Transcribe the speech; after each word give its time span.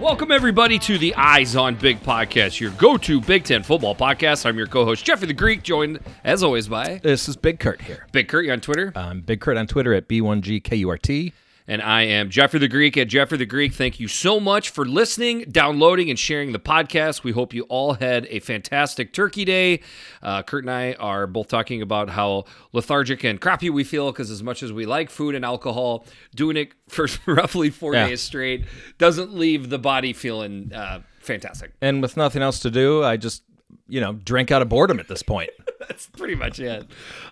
Welcome, 0.00 0.30
everybody, 0.30 0.78
to 0.78 0.96
the 0.96 1.12
Eyes 1.16 1.56
on 1.56 1.74
Big 1.74 2.00
podcast, 2.00 2.60
your 2.60 2.70
go 2.72 2.96
to 2.98 3.20
Big 3.20 3.42
Ten 3.42 3.64
football 3.64 3.96
podcast. 3.96 4.46
I'm 4.46 4.56
your 4.56 4.68
co 4.68 4.84
host, 4.84 5.04
Jeffrey 5.04 5.26
the 5.26 5.34
Greek, 5.34 5.64
joined, 5.64 5.98
as 6.22 6.44
always, 6.44 6.68
by 6.68 7.00
This 7.02 7.28
is 7.28 7.36
Big 7.36 7.58
Kurt 7.58 7.82
here. 7.82 8.06
Big 8.12 8.28
Kurt 8.28 8.44
you 8.44 8.52
on 8.52 8.60
Twitter. 8.60 8.92
I'm 8.94 9.22
Big 9.22 9.40
Kurt 9.40 9.56
on 9.56 9.66
Twitter 9.66 9.92
at 9.92 10.08
B1GKURT. 10.08 11.32
And 11.70 11.82
I 11.82 12.02
am 12.04 12.30
Jeffrey 12.30 12.58
the 12.58 12.66
Greek 12.68 12.96
at 12.96 13.08
Jeffrey 13.08 13.36
the 13.36 13.44
Greek. 13.44 13.74
Thank 13.74 14.00
you 14.00 14.08
so 14.08 14.40
much 14.40 14.70
for 14.70 14.86
listening, 14.86 15.44
downloading, 15.50 16.08
and 16.08 16.18
sharing 16.18 16.52
the 16.52 16.58
podcast. 16.58 17.22
We 17.24 17.32
hope 17.32 17.52
you 17.52 17.64
all 17.64 17.92
had 17.92 18.26
a 18.30 18.40
fantastic 18.40 19.12
Turkey 19.12 19.44
Day. 19.44 19.80
Uh, 20.22 20.42
Kurt 20.42 20.64
and 20.64 20.70
I 20.70 20.94
are 20.94 21.26
both 21.26 21.48
talking 21.48 21.82
about 21.82 22.08
how 22.08 22.44
lethargic 22.72 23.22
and 23.22 23.38
crappy 23.38 23.68
we 23.68 23.84
feel 23.84 24.10
because, 24.10 24.30
as 24.30 24.42
much 24.42 24.62
as 24.62 24.72
we 24.72 24.86
like 24.86 25.10
food 25.10 25.34
and 25.34 25.44
alcohol, 25.44 26.06
doing 26.34 26.56
it 26.56 26.72
for 26.88 27.06
roughly 27.26 27.68
four 27.68 27.92
Yeah. 27.92 28.08
days 28.08 28.22
straight 28.22 28.64
doesn't 28.96 29.34
leave 29.34 29.68
the 29.68 29.78
body 29.78 30.14
feeling 30.14 30.72
uh, 30.74 31.02
fantastic. 31.20 31.72
And 31.82 32.00
with 32.00 32.16
nothing 32.16 32.40
else 32.40 32.60
to 32.60 32.70
do, 32.70 33.04
I 33.04 33.18
just, 33.18 33.42
you 33.86 34.00
know, 34.00 34.14
drink 34.14 34.50
out 34.50 34.62
of 34.62 34.70
boredom 34.70 34.98
at 35.00 35.08
this 35.08 35.22
point. 35.22 35.50
That's 35.80 36.06
pretty 36.06 36.34
much 36.34 36.60
it. 36.60 36.86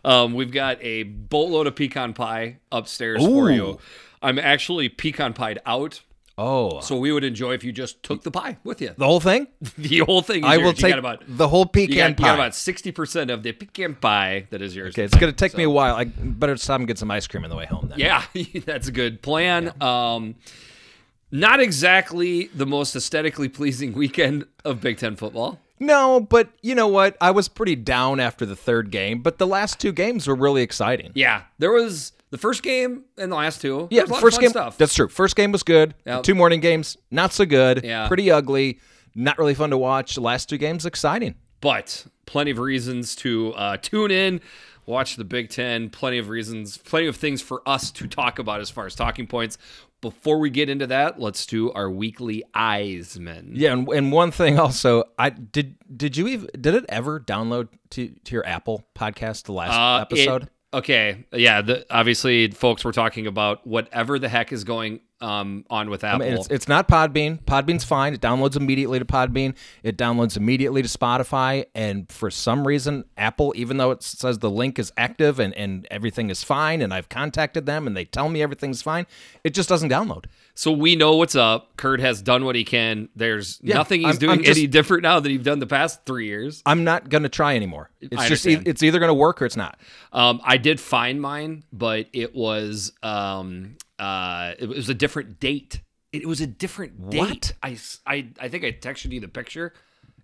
Um, 0.05 0.35
we've 0.35 0.53
got 0.53 0.77
a 0.83 1.05
boatload 1.05 1.66
of 1.66 1.75
pecan 1.75 2.13
pie 2.13 2.59
upstairs 2.71 3.25
for 3.25 3.51
you. 3.51 3.79
I'm 4.23 4.38
actually 4.38 4.88
pecan 4.88 5.33
pied 5.34 5.59
out. 5.66 6.01
Oh, 6.38 6.80
So 6.80 6.98
we 6.98 7.12
would 7.12 7.24
enjoy 7.24 7.55
if 7.55 7.65
you 7.65 7.73
just 7.73 8.02
took 8.02 8.23
the 8.23 8.30
pie 8.30 8.59
with 8.62 8.83
you. 8.83 8.91
the 8.98 9.07
whole 9.07 9.20
thing? 9.20 9.47
The 9.79 10.01
whole 10.01 10.20
thing. 10.20 10.45
Is 10.45 10.51
I 10.51 10.55
yours. 10.57 10.62
will 10.65 10.70
You 10.73 10.74
take 10.74 10.91
got 10.93 10.99
about 10.99 11.23
the 11.27 11.49
whole 11.49 11.63
you 11.63 11.66
pecan 11.88 11.96
got, 11.96 12.09
you 12.10 12.15
pie. 12.16 12.23
got 12.24 12.35
about 12.35 12.54
sixty 12.54 12.93
percent 12.93 13.30
of 13.30 13.43
the 13.43 13.52
pecan 13.52 13.95
pie 13.95 14.46
that 14.51 14.60
is 14.60 14.76
yours. 14.76 14.95
okay, 14.95 15.04
it's 15.04 15.16
going 15.16 15.32
to 15.32 15.37
take 15.37 15.57
me 15.57 15.65
a 15.65 15.71
while. 15.71 15.95
I 15.96 16.04
better 16.04 16.57
stop 16.59 16.79
and 16.80 16.87
get 16.87 16.99
some 16.99 17.10
ice 17.10 17.26
cream 17.26 17.45
on 17.45 17.49
the 17.51 17.57
way 17.57 17.65
home 17.65 17.88
then. 17.88 17.99
Yeah, 17.99 18.23
that's 18.66 18.87
a 18.88 18.93
good 18.93 19.23
plan. 19.23 19.73
Um, 19.82 20.35
not 21.30 21.59
exactly 21.60 22.48
the 22.54 22.66
most 22.66 22.95
aesthetically 22.95 23.48
pleasing 23.48 23.93
weekend 23.95 24.45
of 24.65 24.80
Big 24.80 24.98
Ten 24.98 25.16
football. 25.16 25.59
No, 25.79 26.21
but 26.21 26.51
you 26.63 26.74
know 26.74 26.88
what? 26.88 27.16
I 27.21 27.30
was 27.32 27.48
pretty 27.48 27.76
down 27.76 28.21
after 28.21 28.46
the 28.46 28.57
third 28.57 28.91
game, 28.91 29.23
but 29.23 29.38
the 29.38 29.46
last 29.46 29.80
two 29.80 29.93
games 29.93 30.26
were 30.26 30.35
really 30.37 30.63
exciting. 30.63 31.13
Yeah, 31.15 31.43
there 31.59 31.73
was 31.73 32.13
the 32.30 32.38
first 32.38 32.63
game 32.63 33.05
and 33.19 33.30
the 33.30 33.37
last 33.37 33.60
two. 33.60 33.88
Yeah, 33.91 33.99
There 34.01 34.05
was 34.05 34.10
a 34.10 34.13
lot 34.15 34.19
of 34.19 34.23
first 34.23 34.41
game. 34.41 34.51
stuff. 34.51 34.79
That's 34.79 34.95
true. 34.95 35.09
First 35.09 35.37
game 35.37 35.52
was 35.52 35.63
good. 35.63 35.95
Yep. 36.07 36.23
Two 36.24 36.35
morning 36.35 36.60
games, 36.60 36.96
not 37.10 37.32
so 37.32 37.45
good. 37.45 37.85
Yeah. 37.85 38.09
Pretty 38.09 38.30
ugly. 38.30 38.80
Not 39.15 39.38
really 39.38 39.55
fun 39.55 39.71
to 39.71 39.79
watch. 39.79 40.15
The 40.15 40.21
last 40.21 40.49
two 40.49 40.59
games, 40.59 40.85
exciting. 40.85 41.37
but 41.60 42.07
plenty 42.27 42.51
of 42.51 42.59
reasons 42.59 43.15
to 43.16 43.52
uh, 43.54 43.77
tune 43.79 44.10
in, 44.10 44.41
watch 44.85 45.16
the 45.16 45.24
Big 45.24 45.49
Ten. 45.49 45.88
Plenty 45.88 46.19
of 46.19 46.29
reasons, 46.29 46.77
plenty 46.77 47.07
of 47.07 47.16
things 47.16 47.41
for 47.41 47.63
us 47.66 47.91
to 47.93 48.07
talk 48.07 48.38
about 48.38 48.60
as 48.60 48.69
far 48.69 48.85
as 48.87 48.95
talking 48.95 49.27
points. 49.27 49.57
Before 50.02 50.38
we 50.38 50.51
get 50.51 50.69
into 50.69 50.87
that, 50.88 51.19
let's 51.19 51.47
do 51.47 51.73
our 51.73 51.91
weekly 51.91 52.45
Eisman. 52.54 53.52
Yeah, 53.54 53.73
and, 53.73 53.88
and 53.88 54.13
one 54.13 54.30
thing 54.30 54.59
also, 54.59 55.04
I 55.19 55.30
did. 55.30 55.77
Did 55.97 56.16
you 56.19 56.29
even 56.29 56.49
did 56.60 56.74
it 56.74 56.85
ever 56.91 57.19
download 57.19 57.69
to 57.91 58.09
to 58.24 58.35
your 58.35 58.47
Apple 58.47 58.85
podcast 58.95 59.45
the 59.45 59.52
last 59.52 59.73
Uh, 59.73 60.02
episode? 60.02 60.43
it- 60.45 60.49
okay, 60.77 61.24
yeah. 61.32 61.63
The, 61.63 61.87
obviously, 61.91 62.51
folks, 62.51 62.85
we're 62.85 62.93
talking 62.93 63.27
about 63.27 63.66
whatever 63.66 64.19
the 64.19 64.28
heck 64.28 64.53
is 64.53 64.65
going 64.65 65.00
um, 65.21 65.65
on 65.71 65.89
with 65.91 66.05
I 66.05 66.09
Apple. 66.09 66.27
mean, 66.27 66.34
it's, 66.34 66.49
it's 66.49 66.69
not 66.69 66.89
Podbean. 66.89 67.43
Podbean's 67.43 67.84
fine. 67.84 68.12
It 68.15 68.21
downloads 68.21 68.56
immediately 68.56 68.99
to 68.99 69.05
Podbean. 69.05 69.55
It 69.83 69.97
downloads 69.97 70.37
immediately 70.37 70.83
to 70.83 70.89
Spotify. 70.89 71.65
And 71.75 72.11
for 72.11 72.31
some 72.31 72.67
reason, 72.67 73.05
Apple, 73.17 73.53
even 73.56 73.77
though 73.78 73.91
it 73.93 74.03
says 74.03 74.39
the 74.39 74.50
link 74.50 74.78
is 74.78 74.93
active 74.97 75.38
and, 75.41 75.55
and 75.55 75.87
everything 75.91 76.28
is 76.31 76.43
fine, 76.44 76.82
and 76.82 76.93
I've 76.93 77.09
contacted 77.09 77.66
them 77.66 77.87
and 77.87 77.97
they 77.97 78.05
tell 78.05 78.28
me 78.28 78.43
everything's 78.43 78.82
fine, 78.82 79.06
it 79.44 79.55
just 79.55 79.69
doesn't 79.69 79.88
download. 79.91 80.25
so 80.55 80.71
we 80.72 80.97
know 80.97 81.16
what's 81.16 81.34
up. 81.37 81.76
Kurt 81.76 82.00
has 82.00 82.21
done 82.22 82.44
what 82.44 82.55
he 82.56 82.65
can. 82.65 83.09
There's 83.16 83.59
Yeah, 83.62 83.75
nothing 83.76 84.00
he's 84.00 84.09
I'm- 84.09 84.16
doing 84.19 84.38
I'm 84.38 84.44
just- 84.44 84.59
any 84.59 84.66
different 84.66 85.03
now 85.03 85.21
than 85.21 85.32
he's 85.32 85.43
done 85.43 85.59
the 85.60 85.66
past 85.66 86.05
three 86.06 86.26
years. 86.26 86.62
I'm 86.66 86.84
not 86.84 87.09
going 87.09 87.22
to 87.22 87.28
try 87.28 87.56
anymore. 87.56 87.91
It's 88.00 88.16
I 88.16 88.28
just 88.28 88.47
e- 88.47 88.60
it's 88.66 88.82
either 88.82 88.99
going 88.99 89.09
to 89.10 89.15
work 89.15 89.41
or 89.43 89.47
it's 89.47 89.56
not. 89.56 89.78
Um, 90.12 90.41
I 90.44 90.56
did 90.59 90.78
find 90.81 91.21
mine, 91.21 91.65
but 91.72 92.06
it 92.12 92.34
was 92.34 92.93
um, 93.03 93.76
uh, 93.98 94.52
it 94.58 94.68
was 94.68 94.88
a 94.88 94.94
different 94.94 95.40
date. 95.40 95.82
It, 96.12 96.26
was 96.26 96.40
a 96.40 96.46
different 96.46 97.10
date. 97.10 97.18
What? 97.20 97.52
I, 97.62 97.76
I 98.06 98.28
I 98.40 98.48
think 98.48 98.64
I 98.64 98.72
texted 98.72 99.12
you 99.12 99.20
the 99.20 99.28
picture. 99.28 99.74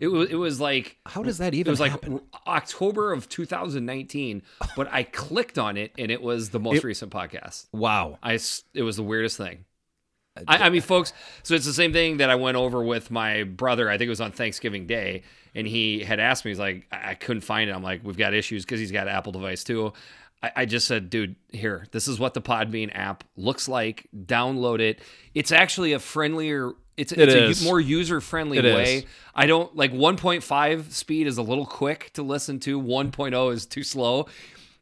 It 0.00 0.08
was 0.08 0.30
it 0.30 0.36
was 0.36 0.60
like 0.60 0.98
How 1.06 1.22
does 1.22 1.38
that 1.38 1.54
even? 1.54 1.68
it 1.68 1.70
was 1.70 1.80
like 1.80 1.92
happen? 1.92 2.20
October 2.46 3.12
of 3.12 3.28
2019, 3.28 4.42
but 4.74 4.88
I 4.90 5.02
clicked 5.04 5.58
on 5.58 5.76
it 5.76 5.92
and 5.98 6.10
it 6.10 6.22
was 6.22 6.50
the 6.50 6.58
most 6.58 6.82
recent 6.82 7.12
podcast. 7.12 7.66
Wow. 7.72 8.18
I 8.22 8.38
it 8.74 8.82
was 8.82 8.96
the 8.96 9.02
weirdest 9.02 9.36
thing. 9.36 9.64
I, 10.48 10.66
I 10.66 10.70
mean, 10.70 10.80
folks. 10.80 11.12
So 11.42 11.54
it's 11.54 11.66
the 11.66 11.72
same 11.72 11.92
thing 11.92 12.16
that 12.18 12.30
I 12.30 12.36
went 12.36 12.56
over 12.56 12.82
with 12.82 13.10
my 13.10 13.44
brother. 13.44 13.90
I 13.90 13.98
think 13.98 14.06
it 14.06 14.10
was 14.10 14.20
on 14.20 14.32
Thanksgiving 14.32 14.86
Day, 14.86 15.22
and 15.54 15.66
he 15.66 16.02
had 16.02 16.20
asked 16.20 16.44
me. 16.44 16.50
He's 16.50 16.58
like, 16.58 16.86
I, 16.90 17.10
I 17.10 17.14
couldn't 17.14 17.42
find 17.42 17.68
it. 17.68 17.74
I'm 17.74 17.82
like, 17.82 18.00
we've 18.02 18.16
got 18.16 18.32
issues 18.32 18.64
because 18.64 18.80
he's 18.80 18.92
got 18.92 19.08
an 19.08 19.14
Apple 19.14 19.32
device 19.32 19.62
too. 19.62 19.92
I, 20.42 20.52
I 20.56 20.64
just 20.64 20.86
said, 20.86 21.10
dude, 21.10 21.36
here, 21.50 21.86
this 21.92 22.08
is 22.08 22.18
what 22.18 22.34
the 22.34 22.42
Podbean 22.42 22.90
app 22.94 23.24
looks 23.36 23.68
like. 23.68 24.08
Download 24.16 24.80
it. 24.80 25.00
It's 25.34 25.52
actually 25.52 25.92
a 25.92 25.98
friendlier. 25.98 26.72
It's, 26.96 27.12
it's 27.12 27.62
a 27.62 27.64
more 27.64 27.80
user 27.80 28.20
friendly 28.20 28.60
way. 28.60 28.98
is. 28.98 29.04
I 29.34 29.46
don't 29.46 29.74
like 29.74 29.92
1.5 29.92 30.90
speed 30.92 31.26
is 31.26 31.38
a 31.38 31.42
little 31.42 31.66
quick 31.66 32.10
to 32.14 32.22
listen 32.22 32.60
to. 32.60 32.80
1.0 32.80 33.52
is 33.52 33.66
too 33.66 33.82
slow. 33.82 34.26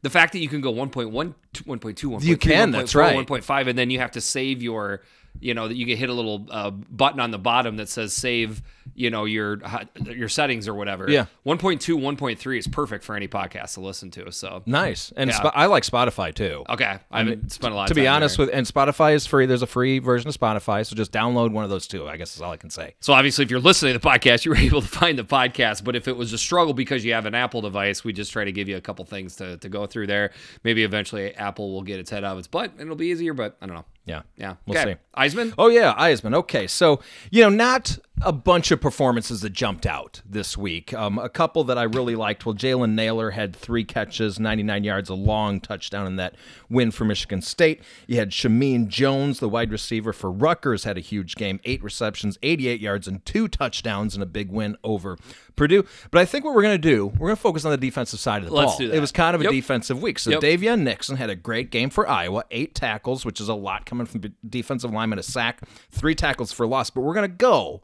The 0.01 0.09
fact 0.09 0.33
that 0.33 0.39
you 0.39 0.49
can 0.49 0.61
go 0.61 0.73
1.1, 0.73 1.11
1.2, 1.11 1.33
1.3, 1.63 2.23
You 2.23 2.35
can, 2.35 2.71
that's 2.71 2.95
right. 2.95 3.15
1.5, 3.15 3.67
and 3.67 3.77
then 3.77 3.91
you 3.91 3.99
have 3.99 4.11
to 4.11 4.21
save 4.21 4.63
your, 4.63 5.03
you 5.39 5.53
know, 5.53 5.67
that 5.67 5.75
you 5.75 5.85
can 5.85 5.97
hit 5.97 6.09
a 6.09 6.13
little 6.13 6.45
uh, 6.51 6.69
button 6.69 7.19
on 7.19 7.31
the 7.31 7.39
bottom 7.39 7.77
that 7.77 7.89
says 7.89 8.13
save, 8.13 8.61
you 8.93 9.09
know, 9.09 9.25
your 9.25 9.59
your 10.05 10.29
settings 10.29 10.67
or 10.67 10.73
whatever. 10.73 11.09
Yeah. 11.09 11.25
1.2, 11.45 11.79
1.3 11.99 12.57
is 12.57 12.67
perfect 12.67 13.03
for 13.03 13.15
any 13.15 13.27
podcast 13.27 13.75
to 13.75 13.81
listen 13.81 14.11
to. 14.11 14.31
So, 14.31 14.61
Nice. 14.65 15.11
And 15.15 15.29
Yeah. 15.29 15.39
Spo- 15.39 15.51
I 15.55 15.65
like 15.67 15.83
Spotify 15.83 16.33
too. 16.33 16.63
okay, 16.69 16.99
I 17.09 17.19
haven't 17.19 17.51
spent 17.51 17.73
a 17.73 17.75
lot. 17.77 17.87
to 17.87 17.95
be 17.95 18.07
honest 18.07 18.37
there. 18.37 18.45
with 18.47 18.55
and 18.55 18.67
Spotify 18.67 19.13
is 19.13 19.25
free. 19.25 19.45
There's 19.45 19.61
a 19.61 19.67
free 19.67 19.99
version 19.99 20.27
of 20.29 20.37
Spotify, 20.37 20.85
so 20.85 20.95
just 20.95 21.11
download 21.11 21.51
one 21.51 21.63
of 21.63 21.69
those 21.69 21.87
two. 21.87 22.07
I 22.07 22.17
guess 22.17 22.35
is 22.35 22.41
all 22.41 22.51
I 22.51 22.57
can 22.57 22.69
say. 22.69 22.95
So 22.99 23.13
obviously, 23.13 23.43
if 23.45 23.51
you're 23.51 23.59
listening 23.59 23.93
to 23.93 23.99
the 23.99 24.07
podcast, 24.07 24.45
you 24.45 24.51
were 24.51 24.57
able 24.57 24.81
to 24.81 24.87
find 24.87 25.17
the 25.17 25.23
podcast. 25.23 25.83
But 25.83 25.95
if 25.95 26.07
it 26.07 26.15
was 26.15 26.33
a 26.33 26.37
struggle 26.37 26.73
because 26.73 27.03
you 27.03 27.13
have 27.13 27.25
an 27.25 27.33
Apple 27.35 27.61
device, 27.61 28.03
we 28.03 28.13
just 28.13 28.31
try 28.31 28.43
to 28.45 28.51
give 28.51 28.67
you 28.69 28.77
a 28.77 28.81
couple 28.81 29.05
things 29.05 29.35
to, 29.37 29.57
to 29.57 29.69
go 29.69 29.85
through 29.87 30.07
there. 30.07 30.31
Maybe 30.63 30.83
eventually 30.83 31.33
Apple 31.35 31.71
will 31.71 31.81
get 31.83 31.99
its 31.99 32.09
head 32.11 32.23
out 32.23 32.33
of 32.33 32.39
its 32.39 32.47
butt 32.47 32.71
and 32.73 32.81
it'll 32.81 32.95
be 32.95 33.07
easier. 33.07 33.33
But 33.33 33.57
I 33.61 33.65
don't 33.65 33.75
know. 33.75 33.85
Yeah. 34.05 34.21
Yeah, 34.35 34.55
We'll 34.65 34.77
okay. 34.77 34.93
see. 34.93 34.97
Eisman. 35.21 35.53
Oh 35.57 35.67
yeah, 35.69 35.93
Eisman. 35.95 36.33
Okay, 36.35 36.67
so 36.67 37.01
you 37.29 37.43
know, 37.43 37.49
not 37.49 37.97
a 38.23 38.31
bunch 38.31 38.71
of 38.71 38.79
performances 38.79 39.41
that 39.41 39.51
jumped 39.51 39.85
out 39.85 40.21
this 40.25 40.57
week. 40.57 40.93
Um, 40.93 41.17
a 41.17 41.29
couple 41.29 41.63
that 41.65 41.77
I 41.77 41.83
really 41.83 42.15
liked. 42.15 42.45
Well, 42.45 42.55
Jalen 42.55 42.91
Nailor 42.93 43.31
had 43.31 43.55
three 43.55 43.83
catches, 43.83 44.39
99 44.39 44.83
yards, 44.83 45.09
a 45.09 45.13
long 45.15 45.59
touchdown 45.59 46.05
in 46.07 46.15
that 46.17 46.35
win 46.69 46.91
for 46.91 47.05
Michigan 47.05 47.41
State. 47.41 47.81
You 48.07 48.17
had 48.17 48.29
Shameen 48.31 48.87
Jones, 48.87 49.39
the 49.39 49.49
wide 49.49 49.71
receiver 49.71 50.13
for 50.13 50.31
Rutgers, 50.31 50.83
had 50.83 50.97
a 50.97 51.01
huge 51.01 51.35
game, 51.35 51.59
eight 51.63 51.83
receptions, 51.83 52.37
88 52.43 52.79
yards, 52.79 53.07
and 53.07 53.25
two 53.25 53.47
touchdowns, 53.47 54.15
in 54.15 54.21
a 54.21 54.25
big 54.27 54.51
win 54.51 54.77
over 54.83 55.17
Purdue. 55.55 55.83
But 56.11 56.19
I 56.21 56.25
think 56.25 56.45
what 56.45 56.53
we're 56.55 56.63
going 56.63 56.79
to 56.81 56.89
do, 56.89 57.07
we're 57.07 57.27
going 57.27 57.35
to 57.35 57.41
focus 57.41 57.65
on 57.65 57.71
the 57.71 57.77
defensive 57.77 58.19
side 58.19 58.43
of 58.43 58.49
the 58.49 58.55
Let's 58.55 58.73
ball. 58.73 58.77
do 58.79 58.87
that. 58.89 58.95
It 58.97 58.99
was 58.99 59.11
kind 59.11 59.35
of 59.35 59.41
a 59.41 59.49
defensive 59.49 60.01
week. 60.01 60.19
So 60.19 60.31
Yep. 60.31 60.41
Daviyon 60.41 60.81
Nixon 60.81 61.17
had 61.17 61.29
a 61.29 61.35
great 61.35 61.71
game 61.71 61.89
for 61.89 62.07
Iowa, 62.07 62.43
eight 62.51 62.75
tackles, 62.75 63.25
which 63.25 63.41
is 63.41 63.49
a 63.49 63.53
lot 63.53 63.85
coming 63.85 64.05
from 64.05 64.21
defensive 64.47 64.91
lineman, 64.91 65.19
a 65.19 65.23
sack, 65.23 65.61
three 65.91 66.15
tackles 66.15 66.51
for 66.51 66.65
loss. 66.67 66.89
But 66.89 67.01
we're 67.01 67.13
going 67.13 67.29
to 67.29 67.35
go 67.35 67.81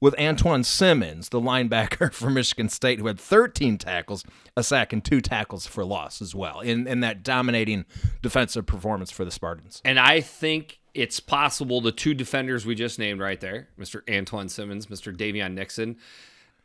with 0.00 0.14
Antjuan 0.16 0.64
Simmons, 0.64 1.28
the 1.30 1.40
linebacker 1.40 2.12
for 2.12 2.30
Michigan 2.30 2.68
State, 2.68 2.98
who 2.98 3.06
had 3.06 3.18
13 3.18 3.78
tackles, 3.78 4.24
a 4.56 4.62
sack, 4.62 4.92
and 4.92 5.04
two 5.04 5.20
tackles 5.20 5.66
for 5.66 5.84
loss 5.84 6.22
as 6.22 6.34
well 6.34 6.60
in, 6.60 6.86
in 6.86 7.00
that 7.00 7.22
dominating 7.22 7.84
defensive 8.22 8.66
performance 8.66 9.10
for 9.10 9.24
the 9.24 9.30
Spartans. 9.30 9.80
And 9.84 9.98
I 9.98 10.20
think 10.20 10.80
it's 10.94 11.20
possible 11.20 11.80
the 11.80 11.92
two 11.92 12.14
defenders 12.14 12.66
we 12.66 12.74
just 12.74 12.98
named 12.98 13.20
right 13.20 13.40
there, 13.40 13.68
Mr. 13.78 14.02
Antjuan 14.04 14.50
Simmons, 14.50 14.86
Mr. 14.86 15.16
Daviyon 15.16 15.54
Nixon. 15.54 15.96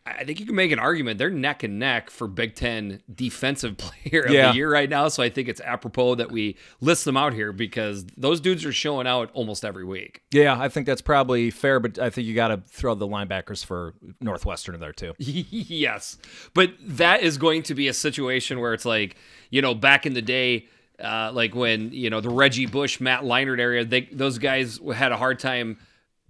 I 0.06 0.26
think 0.26 0.42
you 0.42 0.46
can 0.46 0.56
make 0.56 0.72
an 0.74 0.80
argument 0.80 1.18
they're 1.18 1.30
neck 1.30 1.64
and 1.64 1.80
neck 1.80 2.10
for 2.10 2.28
Big 2.28 2.56
Ten 2.56 3.02
defensive 3.14 3.78
player 3.78 4.24
of 4.24 4.32
Yeah. 4.32 4.52
the 4.52 4.58
year 4.58 4.70
right 4.72 4.90
now. 4.90 5.08
So 5.08 5.24
I 5.24 5.30
think 5.30 5.48
it's 5.48 5.62
apropos 5.62 6.16
that 6.16 6.30
we 6.30 6.58
list 6.82 7.06
them 7.06 7.16
out 7.16 7.34
here 7.34 7.54
because 7.54 8.06
those 8.18 8.42
dudes 8.42 8.66
are 8.66 8.74
showing 8.74 9.08
out 9.08 9.30
almost 9.34 9.64
every 9.64 9.86
week. 9.86 10.22
Yeah, 10.32 10.60
I 10.60 10.68
think 10.68 10.88
that's 10.88 11.02
probably 11.02 11.50
fair, 11.52 11.80
but 11.80 11.98
I 12.00 12.10
think 12.10 12.28
you 12.28 12.36
got 12.36 12.50
to 12.50 12.62
throw 12.68 12.96
the 12.96 13.08
linebackers 13.08 13.64
for 13.64 13.94
Northwestern 14.20 14.76
in 14.76 14.82
there 14.82 14.92
too. 14.92 15.14
yes. 15.20 16.18
But 16.54 16.74
that 16.82 17.22
is 17.22 17.38
going 17.38 17.64
to 17.64 17.74
be 17.76 17.88
a 17.88 17.94
situation 17.94 18.60
where 18.60 18.74
it's 18.74 18.86
like, 18.86 19.16
you 19.52 19.62
know, 19.62 19.74
back 19.74 20.06
in 20.06 20.14
the 20.14 20.22
day, 20.22 20.68
uh, 21.02 21.32
like 21.34 21.56
when, 21.56 21.92
you 21.94 22.10
know, 22.10 22.20
the 22.22 22.30
Reggie 22.30 22.66
Bush, 22.66 23.00
Matt 23.00 23.22
Leinart 23.22 23.60
area, 23.60 23.86
they, 23.86 24.02
those 24.12 24.38
guys 24.38 24.80
had 24.94 25.12
a 25.14 25.18
hard 25.18 25.40
time 25.40 25.78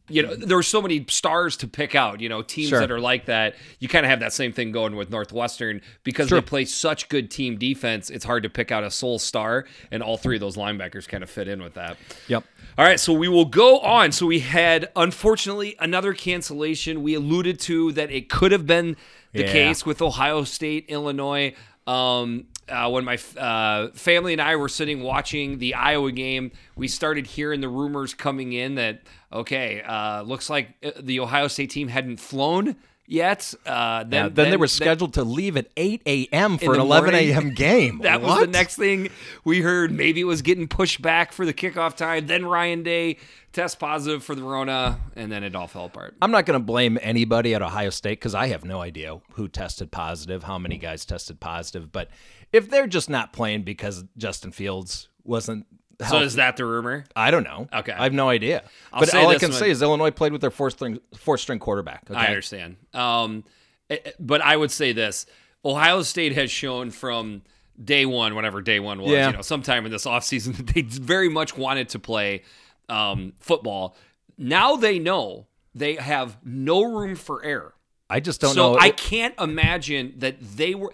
you 0.09 0.21
know, 0.21 0.35
there 0.35 0.57
are 0.57 0.63
so 0.63 0.81
many 0.81 1.05
stars 1.07 1.55
to 1.57 1.67
pick 1.67 1.95
out. 1.95 2.19
You 2.19 2.27
know, 2.29 2.41
teams 2.41 2.69
Sure. 2.69 2.79
that 2.79 2.91
are 2.91 2.99
like 2.99 3.25
that. 3.25 3.55
You 3.79 3.87
kind 3.87 4.05
of 4.05 4.09
have 4.09 4.19
that 4.19 4.33
same 4.33 4.51
thing 4.51 4.71
going 4.71 4.95
with 4.95 5.09
Northwestern 5.09 5.81
because 6.03 6.27
True. 6.27 6.41
they 6.41 6.45
play 6.45 6.65
such 6.65 7.07
good 7.09 7.31
team 7.31 7.57
defense. 7.57 8.09
It's 8.09 8.25
hard 8.25 8.43
to 8.43 8.49
pick 8.49 8.71
out 8.71 8.83
a 8.83 8.91
sole 8.91 9.17
star, 9.19 9.65
and 9.91 10.03
all 10.03 10.17
three 10.17 10.35
of 10.35 10.41
those 10.41 10.57
linebackers 10.57 11.07
kind 11.07 11.23
of 11.23 11.29
fit 11.29 11.47
in 11.47 11.63
with 11.63 11.75
that. 11.75 11.97
Yep. 12.27 12.43
All 12.77 12.85
right, 12.85 12.99
so 12.99 13.13
we 13.13 13.27
will 13.29 13.45
go 13.45 13.79
on. 13.79 14.11
So 14.11 14.25
we 14.25 14.39
had, 14.39 14.89
unfortunately, 14.95 15.75
another 15.79 16.13
cancellation. 16.13 17.03
We 17.03 17.13
alluded 17.13 17.59
to 17.61 17.91
that 17.93 18.11
it 18.11 18.29
could 18.29 18.51
have 18.51 18.65
been 18.65 18.97
the 19.31 19.41
Yeah. 19.43 19.51
case 19.51 19.85
with 19.85 20.01
Ohio 20.01 20.43
State, 20.43 20.85
Illinois. 20.89 21.53
Um, 21.87 22.45
uh, 22.69 22.89
when 22.89 23.05
my 23.05 23.17
uh, 23.37 23.89
family 23.93 24.33
and 24.33 24.41
I 24.41 24.55
were 24.55 24.69
sitting 24.69 25.01
watching 25.01 25.59
the 25.59 25.73
Iowa 25.73 26.11
game, 26.11 26.51
we 26.75 26.87
started 26.87 27.27
hearing 27.27 27.61
the 27.61 27.69
rumors 27.69 28.13
coming 28.13 28.53
in 28.53 28.75
that 28.75 29.01
okay, 29.31 29.81
uh, 29.81 30.21
looks 30.21 30.49
like 30.49 30.75
uh, 30.83 30.91
the 30.99 31.19
Ohio 31.19 31.47
State 31.47 31.71
team 31.71 31.87
hadn't 31.87 32.17
flown 32.17 32.75
yet. 33.05 33.53
Uh, 33.65 34.03
then, 34.03 34.11
Yeah, 34.25 34.29
then, 34.29 34.51
they 34.51 34.57
were 34.57 34.65
then- 34.65 34.69
scheduled 34.69 35.13
to 35.15 35.23
leave 35.23 35.57
at 35.57 35.67
8 35.77 36.01
a.m. 36.05 36.57
for 36.57 36.73
an 36.73 36.79
11 36.79 37.15
a.m. 37.15 37.53
game. 37.53 37.99
That 38.03 38.21
was 38.21 38.39
the 38.41 38.47
next 38.47 38.75
thing 38.75 39.09
we 39.43 39.61
heard. 39.61 39.91
Maybe 39.91 40.21
it 40.21 40.25
was 40.25 40.41
getting 40.41 40.67
pushed 40.67 41.01
back 41.01 41.31
for 41.31 41.45
the 41.45 41.53
kickoff 41.53 41.95
time. 41.95 42.27
Then 42.27 42.45
Ryan 42.45 42.83
Day 42.83 43.17
test 43.53 43.79
positive 43.79 44.23
for 44.23 44.33
the 44.35 44.41
Rona, 44.43 44.99
and 45.15 45.31
then 45.31 45.43
it 45.43 45.55
all 45.55 45.67
fell 45.67 45.85
apart. 45.85 46.15
I'm 46.21 46.31
not 46.31 46.45
going 46.45 46.59
to 46.59 46.63
blame 46.65 46.97
anybody 47.01 47.53
at 47.53 47.61
Ohio 47.61 47.91
State 47.91 48.19
because 48.19 48.33
I 48.33 48.47
have 48.47 48.65
no 48.65 48.81
idea 48.81 49.19
who 49.33 49.47
tested 49.47 49.91
positive, 49.91 50.43
how 50.43 50.57
many 50.57 50.77
guys 50.77 51.05
tested 51.05 51.39
positive. 51.39 51.91
But 51.91 52.09
if 52.51 52.69
they're 52.69 52.87
just 52.87 53.09
not 53.09 53.31
playing 53.31 53.61
because 53.63 54.03
Justin 54.17 54.51
Fields 54.51 55.07
wasn't 55.23 55.65
So 56.09 56.19
is 56.19 56.35
that 56.35 56.57
the 56.57 56.65
rumor? 56.65 57.05
I 57.15 57.31
don't 57.31 57.43
know. 57.43 57.67
Okay. 57.73 57.91
I 57.91 58.03
have 58.03 58.13
no 58.13 58.29
idea. 58.29 58.63
I'll 58.91 59.01
but 59.01 59.13
all 59.15 59.29
I 59.29 59.35
can 59.37 59.49
one- 59.51 59.59
say 59.59 59.69
is 59.69 59.81
Illinois 59.81 60.11
played 60.11 60.31
with 60.31 60.41
their 60.41 60.51
fourth 60.51 60.73
string, 60.73 60.99
fourth 61.17 61.41
string 61.41 61.59
quarterback. 61.59 62.03
Okay. 62.09 62.19
I 62.19 62.27
understand. 62.27 62.77
Um, 62.93 63.43
eh, 63.89 63.97
eh, 64.05 64.11
but 64.19 64.41
I 64.41 64.55
would 64.57 64.71
say 64.71 64.91
this: 64.93 65.25
Ohio 65.65 66.01
State 66.03 66.33
has 66.33 66.49
shown 66.51 66.91
from 66.91 67.41
day 67.83 68.05
one, 68.05 68.35
whatever 68.35 68.61
day 68.61 68.79
one 68.79 69.01
was, 69.01 69.11
Yeah. 69.11 69.27
you 69.31 69.35
know, 69.37 69.41
sometime 69.41 69.85
in 69.85 69.91
this 69.91 70.05
offseason, 70.13 70.57
that 70.57 70.67
they 70.67 70.81
very 70.81 71.29
much 71.29 71.57
wanted 71.57 71.89
to 71.89 71.99
play 71.99 72.43
um, 72.89 73.33
football. 73.39 73.95
Now 74.37 74.75
they 74.75 74.99
know 74.99 75.47
they 75.75 75.95
have 75.95 76.37
no 76.43 76.83
room 76.83 77.15
for 77.15 77.43
error. 77.43 77.73
I 78.09 78.19
just 78.19 78.41
don't 78.41 78.55
know. 78.55 78.73
so 78.73 78.73
know. 78.73 78.79
I 78.79 78.91
can't 78.91 79.33
imagine 79.39 80.13
that 80.17 80.35
they 80.39 80.75
were. 80.75 80.93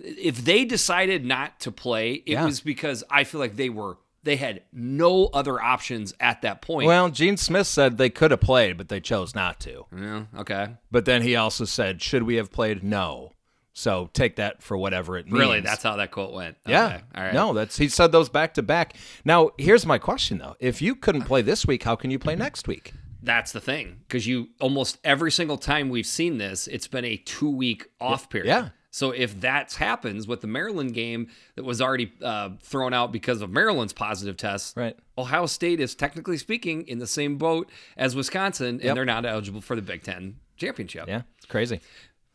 If 0.00 0.44
they 0.44 0.64
decided 0.64 1.24
not 1.24 1.58
to 1.60 1.72
play, 1.72 2.12
it 2.12 2.32
Yeah. 2.32 2.44
was 2.44 2.60
because 2.60 3.02
I 3.10 3.24
feel 3.24 3.40
like 3.40 3.56
they 3.56 3.68
were. 3.68 3.96
They 4.24 4.36
had 4.36 4.62
no 4.72 5.26
other 5.26 5.60
options 5.60 6.12
at 6.20 6.42
that 6.42 6.60
point. 6.60 6.86
well, 6.86 7.08
Gene 7.08 7.36
Smith 7.36 7.66
said 7.66 7.96
they 7.98 8.10
could 8.10 8.30
have 8.30 8.40
played, 8.40 8.76
but 8.76 8.88
they 8.88 9.00
chose 9.00 9.34
not 9.34 9.60
to. 9.60 9.86
yeah, 9.96 10.24
okay. 10.38 10.76
But 10.90 11.04
then 11.04 11.22
he 11.22 11.36
also 11.36 11.64
said, 11.64 12.02
should 12.02 12.24
we 12.24 12.34
have 12.34 12.50
played? 12.50 12.82
No. 12.82 13.32
So 13.72 14.10
take 14.12 14.36
that 14.36 14.60
for 14.60 14.76
whatever 14.76 15.16
it 15.16 15.26
means. 15.26 15.38
Really, 15.38 15.60
that's 15.60 15.84
how 15.84 15.94
that 15.96 16.10
quote 16.10 16.32
went. 16.32 16.56
Yeah. 16.66 16.86
Okay, 16.86 17.00
All 17.14 17.22
right. 17.22 17.32
No, 17.32 17.52
that's 17.52 17.78
he 17.78 17.88
said 17.88 18.10
those 18.10 18.28
back 18.28 18.54
to 18.54 18.62
back. 18.62 18.96
Now, 19.24 19.50
here's 19.56 19.86
my 19.86 19.98
question 19.98 20.38
though. 20.38 20.56
If 20.58 20.82
you 20.82 20.96
couldn't 20.96 21.22
play 21.22 21.42
this 21.42 21.64
week, 21.64 21.84
how 21.84 21.94
can 21.94 22.10
you 22.10 22.18
play 22.18 22.34
next 22.34 22.66
week? 22.66 22.92
That's 23.22 23.52
the 23.52 23.60
thing, 23.60 23.98
because 24.06 24.26
you 24.26 24.48
almost 24.60 24.98
every 25.04 25.30
single 25.30 25.58
time 25.58 25.90
we've 25.90 26.06
seen 26.06 26.38
this, 26.38 26.66
it's 26.66 26.88
been 26.88 27.04
a 27.04 27.16
two 27.18 27.50
week 27.50 27.86
off 28.00 28.28
period. 28.28 28.48
Yeah. 28.48 28.68
So 28.98 29.12
if 29.12 29.40
that 29.42 29.72
happens 29.74 30.26
with 30.26 30.40
the 30.40 30.48
Maryland 30.48 30.92
game 30.92 31.28
that 31.54 31.64
was 31.64 31.80
already 31.80 32.12
uh, 32.20 32.50
thrown 32.60 32.92
out 32.92 33.12
because 33.12 33.42
of 33.42 33.50
Maryland's 33.50 33.92
positive 33.92 34.36
test, 34.36 34.76
Right. 34.76 34.96
Ohio 35.16 35.46
State 35.46 35.78
is 35.78 35.94
technically 35.94 36.36
speaking 36.36 36.86
in 36.88 36.98
the 36.98 37.06
same 37.06 37.36
boat 37.38 37.70
as 37.96 38.16
Wisconsin, 38.16 38.66
and 38.76 38.82
Yep. 38.82 38.94
they're 38.96 39.04
not 39.04 39.24
eligible 39.24 39.60
for 39.60 39.76
the 39.76 39.82
Big 39.82 40.02
Ten 40.02 40.40
championship. 40.56 41.06
Yeah, 41.06 41.22
it's 41.36 41.46
crazy. 41.46 41.80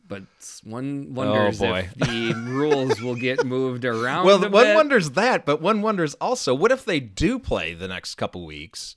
But 0.08 0.22
one 0.64 1.12
wonders 1.14 1.60
Oh, 1.60 1.66
boy. 1.66 1.78
if 1.80 1.94
the 2.08 2.32
rules 2.46 3.00
will 3.02 3.14
get 3.16 3.44
moved 3.44 3.84
around. 3.84 4.24
Well, 4.24 4.40
one 4.40 4.50
bit. 4.64 4.74
wonders 4.74 5.10
that, 5.10 5.44
but 5.44 5.60
one 5.60 5.82
wonders 5.82 6.14
also, 6.14 6.54
what 6.54 6.72
if 6.72 6.84
they 6.86 6.98
do 6.98 7.38
play 7.38 7.74
the 7.74 7.88
next 7.88 8.14
couple 8.14 8.46
weeks? 8.46 8.96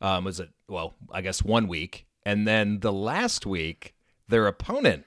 Um, 0.00 0.22
was 0.24 0.38
it 0.38 0.50
well? 0.68 0.94
I 1.10 1.22
guess 1.22 1.42
one 1.42 1.66
week, 1.66 2.06
and 2.24 2.46
then 2.46 2.78
the 2.80 2.92
last 2.92 3.46
week, 3.46 3.94
their 4.28 4.46
opponent 4.46 5.04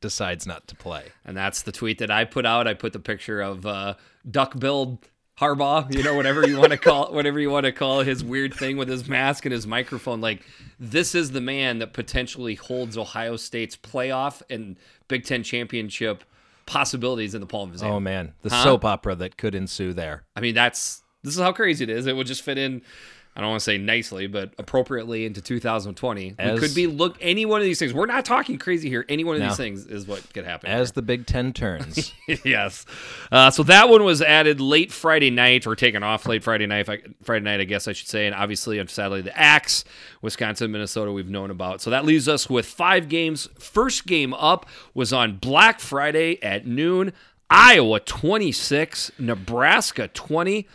decides 0.00 0.46
not 0.46 0.66
to 0.68 0.76
play. 0.76 1.06
And 1.24 1.36
that's 1.36 1.62
the 1.62 1.72
tweet 1.72 1.98
that 1.98 2.10
I 2.10 2.24
put 2.24 2.46
out. 2.46 2.66
I 2.68 2.74
put 2.74 2.92
the 2.92 3.00
picture 3.00 3.40
of 3.40 3.66
uh, 3.66 3.94
duck-billed 4.30 4.98
Harbaugh, 5.40 5.94
you 5.94 6.02
know, 6.02 6.14
whatever 6.14 6.46
you 6.48 6.58
want 6.58 6.72
to 6.72 6.76
call 6.78 7.12
whatever 7.12 7.38
you 7.38 7.48
want 7.50 7.64
to 7.64 7.70
call 7.72 8.00
his 8.00 8.24
weird 8.24 8.52
thing 8.52 8.76
with 8.76 8.88
his 8.88 9.08
mask 9.08 9.44
and 9.44 9.52
his 9.52 9.66
microphone. 9.68 10.20
Like 10.20 10.44
this 10.80 11.14
is 11.14 11.30
the 11.30 11.40
man 11.40 11.78
that 11.78 11.92
potentially 11.92 12.56
holds 12.56 12.98
Ohio 12.98 13.36
State's 13.36 13.76
playoff 13.76 14.42
and 14.50 14.76
Big 15.06 15.24
Ten 15.24 15.44
championship 15.44 16.24
possibilities 16.66 17.34
in 17.34 17.40
the 17.40 17.46
palm 17.46 17.68
of 17.68 17.72
his 17.74 17.82
hand. 17.82 17.94
Oh 17.94 18.00
man, 18.00 18.34
the 18.42 18.50
Huh? 18.50 18.64
soap 18.64 18.84
opera 18.84 19.14
that 19.14 19.36
could 19.36 19.54
ensue 19.54 19.92
there. 19.92 20.24
I 20.34 20.40
mean, 20.40 20.54
that's 20.56 21.02
this 21.22 21.34
is 21.36 21.40
how 21.40 21.52
crazy 21.52 21.84
it 21.84 21.90
is. 21.90 22.06
It 22.06 22.16
would 22.16 22.26
just 22.26 22.42
fit 22.42 22.58
in. 22.58 22.82
I 23.38 23.42
don't 23.42 23.50
want 23.50 23.60
to 23.60 23.64
say 23.64 23.78
nicely, 23.78 24.26
but 24.26 24.50
appropriately 24.58 25.24
into 25.24 25.40
2020. 25.40 26.34
As- 26.40 26.60
we 26.60 26.66
could 26.66 26.74
be 26.74 26.88
look 26.88 27.16
any 27.20 27.46
one 27.46 27.60
of 27.60 27.64
these 27.64 27.78
things. 27.78 27.94
We're 27.94 28.06
not 28.06 28.24
talking 28.24 28.58
crazy 28.58 28.88
here. 28.88 29.04
Any 29.08 29.22
one 29.22 29.36
of 29.36 29.42
No. 29.42 29.46
these 29.48 29.56
things 29.56 29.86
is 29.86 30.08
what 30.08 30.22
could 30.34 30.44
happen. 30.44 30.68
As 30.68 30.90
the 30.90 31.02
Big 31.02 31.24
Ten 31.24 31.52
turns, 31.52 32.12
yes. 32.44 32.84
Uh, 33.30 33.50
so 33.52 33.62
that 33.62 33.88
one 33.88 34.02
was 34.02 34.20
added 34.20 34.60
late 34.60 34.90
Friday 34.90 35.30
night, 35.30 35.68
or 35.68 35.76
taken 35.76 36.02
off 36.02 36.26
late 36.26 36.42
Friday 36.42 36.66
night. 36.66 36.88
Friday 37.22 37.44
night, 37.44 37.60
I 37.60 37.64
guess 37.64 37.86
I 37.86 37.92
should 37.92 38.08
say. 38.08 38.26
And 38.26 38.34
obviously, 38.34 38.80
and 38.80 38.90
sadly, 38.90 39.20
the 39.22 39.38
Axe, 39.38 39.84
Wisconsin, 40.20 40.72
Minnesota, 40.72 41.12
we've 41.12 41.28
known 41.28 41.52
about. 41.52 41.80
So 41.80 41.90
that 41.90 42.04
leaves 42.04 42.26
us 42.28 42.50
with 42.50 42.66
five 42.66 43.08
games. 43.08 43.48
First 43.60 44.04
game 44.06 44.34
up 44.34 44.66
was 44.94 45.12
on 45.12 45.36
Black 45.36 45.78
Friday 45.78 46.42
at 46.42 46.66
noon. 46.66 47.12
Iowa 47.50 48.00
26, 48.00 49.12
Nebraska 49.18 50.08
20. 50.08 50.66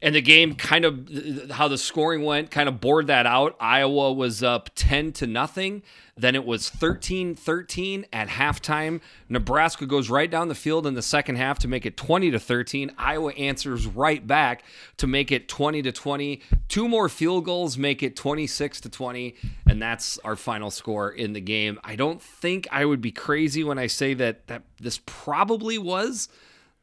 and 0.00 0.14
the 0.14 0.22
game 0.22 0.54
kind 0.54 0.84
of 0.84 1.50
how 1.50 1.68
the 1.68 1.76
scoring 1.76 2.22
went 2.22 2.50
kind 2.50 2.68
of 2.68 2.80
bored 2.80 3.08
that 3.08 3.26
out. 3.26 3.56
Iowa 3.58 4.12
was 4.12 4.42
up 4.42 4.70
10 4.76 5.12
to 5.14 5.26
nothing. 5.26 5.82
Then 6.16 6.34
it 6.34 6.46
was 6.46 6.70
13 6.70 7.34
13 7.34 8.06
at 8.12 8.28
halftime. 8.28 9.00
Nebraska 9.28 9.84
goes 9.84 10.08
right 10.08 10.30
down 10.30 10.48
the 10.48 10.54
field 10.54 10.86
in 10.86 10.94
the 10.94 11.02
second 11.02 11.36
half 11.36 11.58
to 11.58 11.68
make 11.68 11.84
it 11.84 11.96
20 11.96 12.30
to 12.30 12.38
13. 12.38 12.92
Iowa 12.96 13.32
answers 13.32 13.86
right 13.86 14.24
back 14.24 14.62
to 14.98 15.06
make 15.06 15.32
it 15.32 15.48
20 15.48 15.82
to 15.82 15.92
20. 15.92 16.40
Two 16.68 16.88
more 16.88 17.08
field 17.08 17.44
goals 17.44 17.76
make 17.76 18.02
it 18.02 18.14
26 18.16 18.82
to 18.82 18.88
20. 18.88 19.34
And 19.68 19.82
that's 19.82 20.18
our 20.18 20.36
final 20.36 20.70
score 20.70 21.10
in 21.10 21.32
the 21.32 21.40
game. 21.40 21.80
I 21.82 21.96
don't 21.96 22.22
think 22.22 22.68
I 22.70 22.84
would 22.84 23.00
be 23.00 23.12
crazy 23.12 23.64
when 23.64 23.78
I 23.78 23.88
say 23.88 24.14
that, 24.14 24.46
that 24.46 24.62
this 24.80 25.00
probably 25.04 25.78
was 25.78 26.28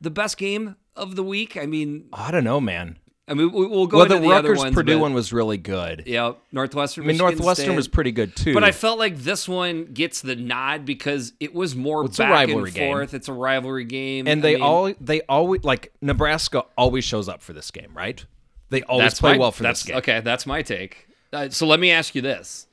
the 0.01 0.11
best 0.11 0.37
game 0.37 0.75
of 0.95 1.15
the 1.15 1.23
week. 1.23 1.57
I 1.57 1.65
mean, 1.65 2.05
I 2.13 2.31
don't 2.31 2.43
know, 2.43 2.59
man. 2.61 2.97
I 3.25 3.35
mean, 3.35 3.53
we- 3.53 3.65
we'll 3.65 3.87
go 3.87 3.97
Well, 3.97 4.05
into 4.05 4.15
the 4.15 4.21
the, 4.21 4.27
other 4.35 4.49
Rutgers 4.49 4.57
ones. 4.65 4.75
Purdue 4.75 4.99
one 4.99 5.13
was 5.13 5.31
really 5.31 5.57
good. 5.57 6.03
yeah, 6.05 6.33
Northwestern. 6.51 7.05
I 7.05 7.07
mean, 7.07 7.15
Michigan 7.17 7.37
Northwestern 7.37 7.65
State. 7.67 7.75
was 7.77 7.87
pretty 7.87 8.11
good 8.11 8.35
too. 8.35 8.53
But 8.53 8.65
I 8.65 8.73
felt 8.73 8.99
like 8.99 9.17
this 9.17 9.47
one 9.47 9.85
gets 9.93 10.19
the 10.21 10.35
nod 10.35 10.83
because 10.85 11.31
it 11.39 11.53
was 11.53 11.73
more 11.73 12.03
It's 12.03 12.19
a 12.19 12.23
back 12.23 12.31
rivalry 12.31 12.69
and 12.71 12.73
game. 12.75 12.91
forth. 12.91 13.13
It's 13.13 13.29
a 13.29 13.33
rivalry 13.33 13.85
game, 13.85 14.27
and 14.27 14.39
I 14.39 14.41
they 14.41 14.53
mean, 14.55 14.61
all 14.63 14.93
they 14.99 15.21
always 15.21 15.63
like 15.63 15.93
Nebraska 16.01 16.65
always 16.77 17.05
shows 17.05 17.29
up 17.29 17.41
for 17.41 17.53
this 17.53 17.71
game, 17.71 17.91
right? 17.95 18.25
They 18.69 18.81
always 18.83 19.17
play 19.19 19.33
my- 19.33 19.37
well 19.37 19.51
for 19.53 19.63
this 19.63 19.83
game. 19.83 19.95
Okay, 19.97 20.19
that's 20.19 20.45
my 20.45 20.61
take. 20.61 21.07
Uh, 21.31 21.47
so 21.49 21.65
let 21.65 21.79
me 21.79 21.91
ask 21.91 22.15
you 22.15 22.21
this: 22.21 22.67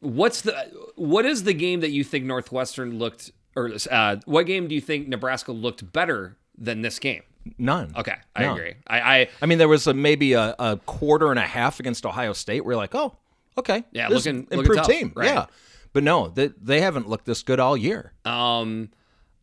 What's 0.00 0.40
the 0.40 0.52
what 0.96 1.24
is 1.24 1.44
the 1.44 1.54
game 1.54 1.78
that 1.80 1.90
you 1.90 2.02
think 2.02 2.24
Northwestern 2.24 2.98
looked, 2.98 3.30
or 3.54 3.70
uh, 3.90 4.16
what 4.24 4.46
game 4.46 4.66
do 4.66 4.74
you 4.74 4.80
think 4.80 5.06
Nebraska 5.06 5.52
looked 5.52 5.92
better 5.92 6.36
than 6.58 6.82
this 6.82 6.98
game? 6.98 7.22
None. 7.56 7.92
Okay, 7.96 8.14
I 8.36 8.42
No. 8.42 8.52
agree. 8.54 8.74
I, 8.86 9.00
I 9.20 9.28
I 9.42 9.46
mean, 9.46 9.58
there 9.58 9.68
was 9.68 9.86
a, 9.86 9.94
maybe 9.94 10.34
a, 10.34 10.54
a 10.58 10.76
quarter 10.84 11.30
and 11.30 11.38
a 11.38 11.42
half 11.46 11.80
against 11.80 12.04
Ohio 12.04 12.32
State. 12.34 12.64
Where 12.64 12.72
you're 12.72 12.80
like, 12.80 12.94
oh, 12.94 13.16
okay, 13.56 13.84
Yeah, 13.92 14.08
this 14.08 14.20
is 14.20 14.26
looking- 14.26 14.40
looking 14.42 14.58
improved 14.58 14.78
tough, 14.78 14.86
team, 14.88 15.12
right. 15.16 15.26
yeah. 15.26 15.46
But 15.94 16.02
no, 16.02 16.28
they, 16.28 16.48
they 16.60 16.80
haven't 16.82 17.08
looked 17.08 17.24
this 17.24 17.42
good 17.42 17.58
all 17.58 17.74
year. 17.76 18.12
Um, 18.26 18.90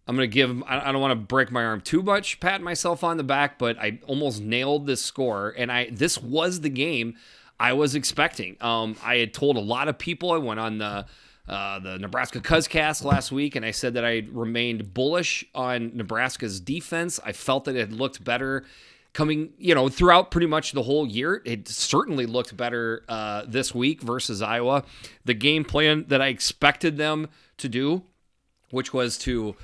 I'm 0.07 0.15
gonna 0.15 0.27
give. 0.27 0.61
I 0.67 0.89
I 0.89 0.91
don't 0.91 1.01
want 1.01 1.11
to 1.13 1.15
break 1.15 1.51
my 1.51 1.65
arm 1.65 1.81
too 1.81 2.03
much, 2.03 2.39
pat 2.39 2.61
myself 2.61 3.03
on 3.03 3.17
the 3.17 3.23
back, 3.23 3.57
but 3.57 3.79
I 3.79 3.99
almost 4.05 4.39
nailed 4.41 4.85
this 4.85 5.01
score, 5.01 5.55
and 5.57 5.71
I 5.71 5.89
this 5.91 6.21
was 6.21 6.61
the 6.61 6.69
game 6.69 7.15
I 7.59 7.73
was 7.73 7.95
expecting. 7.95 8.55
Um, 8.61 8.95
I 9.03 9.15
had 9.17 9.33
told 9.33 9.57
a 9.57 9.61
lot 9.61 9.87
of 9.87 9.97
people. 9.97 10.31
I 10.31 10.37
went 10.37 10.59
on 10.59 10.77
the 10.77 11.07
uh, 11.47 11.79
the 11.79 11.99
Nebraska 11.99 12.39
Cuzcast 12.39 13.03
last 13.03 13.31
week, 13.31 13.55
and 13.55 13.65
I 13.65 13.71
said 13.71 13.93
that 13.93 14.05
I 14.05 14.23
remained 14.31 14.93
bullish 14.93 15.45
on 15.53 15.91
Nebraska's 15.95 16.59
defense. 16.59 17.19
I 17.23 17.33
felt 17.33 17.65
that 17.65 17.75
it 17.75 17.91
looked 17.91 18.23
better 18.23 18.65
coming, 19.13 19.53
you 19.57 19.73
know, 19.75 19.87
throughout 19.87 20.31
pretty 20.31 20.47
much 20.47 20.71
the 20.71 20.83
whole 20.83 21.07
year. 21.07 21.41
It 21.45 21.67
certainly 21.67 22.25
looked 22.25 22.57
better 22.57 23.03
uh, 23.07 23.43
this 23.47 23.73
week 23.73 24.01
versus 24.01 24.41
Iowa. 24.41 24.83
The 25.23 25.33
game 25.33 25.63
plan 25.63 26.05
that 26.07 26.21
I 26.21 26.27
expected 26.27 26.97
them 26.97 27.29
to 27.57 27.69
do, 27.69 28.03
which 28.71 28.93
was 28.93 29.17
to 29.19 29.55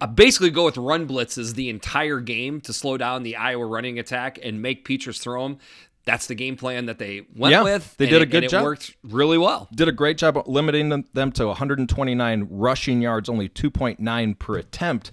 uh, 0.00 0.06
basically 0.06 0.50
go 0.50 0.64
with 0.64 0.76
run 0.76 1.06
blitzes 1.08 1.54
the 1.54 1.68
entire 1.68 2.20
game 2.20 2.60
to 2.62 2.72
slow 2.72 2.96
down 2.96 3.24
the 3.24 3.36
Iowa 3.36 3.66
running 3.66 3.98
attack 3.98 4.38
and 4.42 4.62
make 4.62 4.86
Petras 4.86 5.20
throw 5.20 5.42
them 5.42 5.58
that's 6.04 6.26
the 6.26 6.34
game 6.34 6.56
plan 6.56 6.86
that 6.86 6.98
they 6.98 7.22
went 7.34 7.52
Yeah, 7.52 7.62
with. 7.62 7.96
they 7.96 8.06
did 8.06 8.20
a 8.20 8.22
it- 8.24 8.30
good 8.30 8.44
and 8.44 8.50
job. 8.50 8.62
It 8.62 8.64
worked 8.64 8.96
really 9.04 9.38
well. 9.38 9.68
did 9.74 9.88
a 9.88 9.92
great 9.92 10.18
job 10.18 10.42
limiting 10.46 10.88
them, 10.88 11.04
them 11.12 11.30
to 11.32 11.46
129 11.46 12.46
rushing 12.50 13.00
yards, 13.02 13.28
only 13.28 13.48
2.9 13.48 14.34
per 14.38 14.56
attempt. 14.56 15.10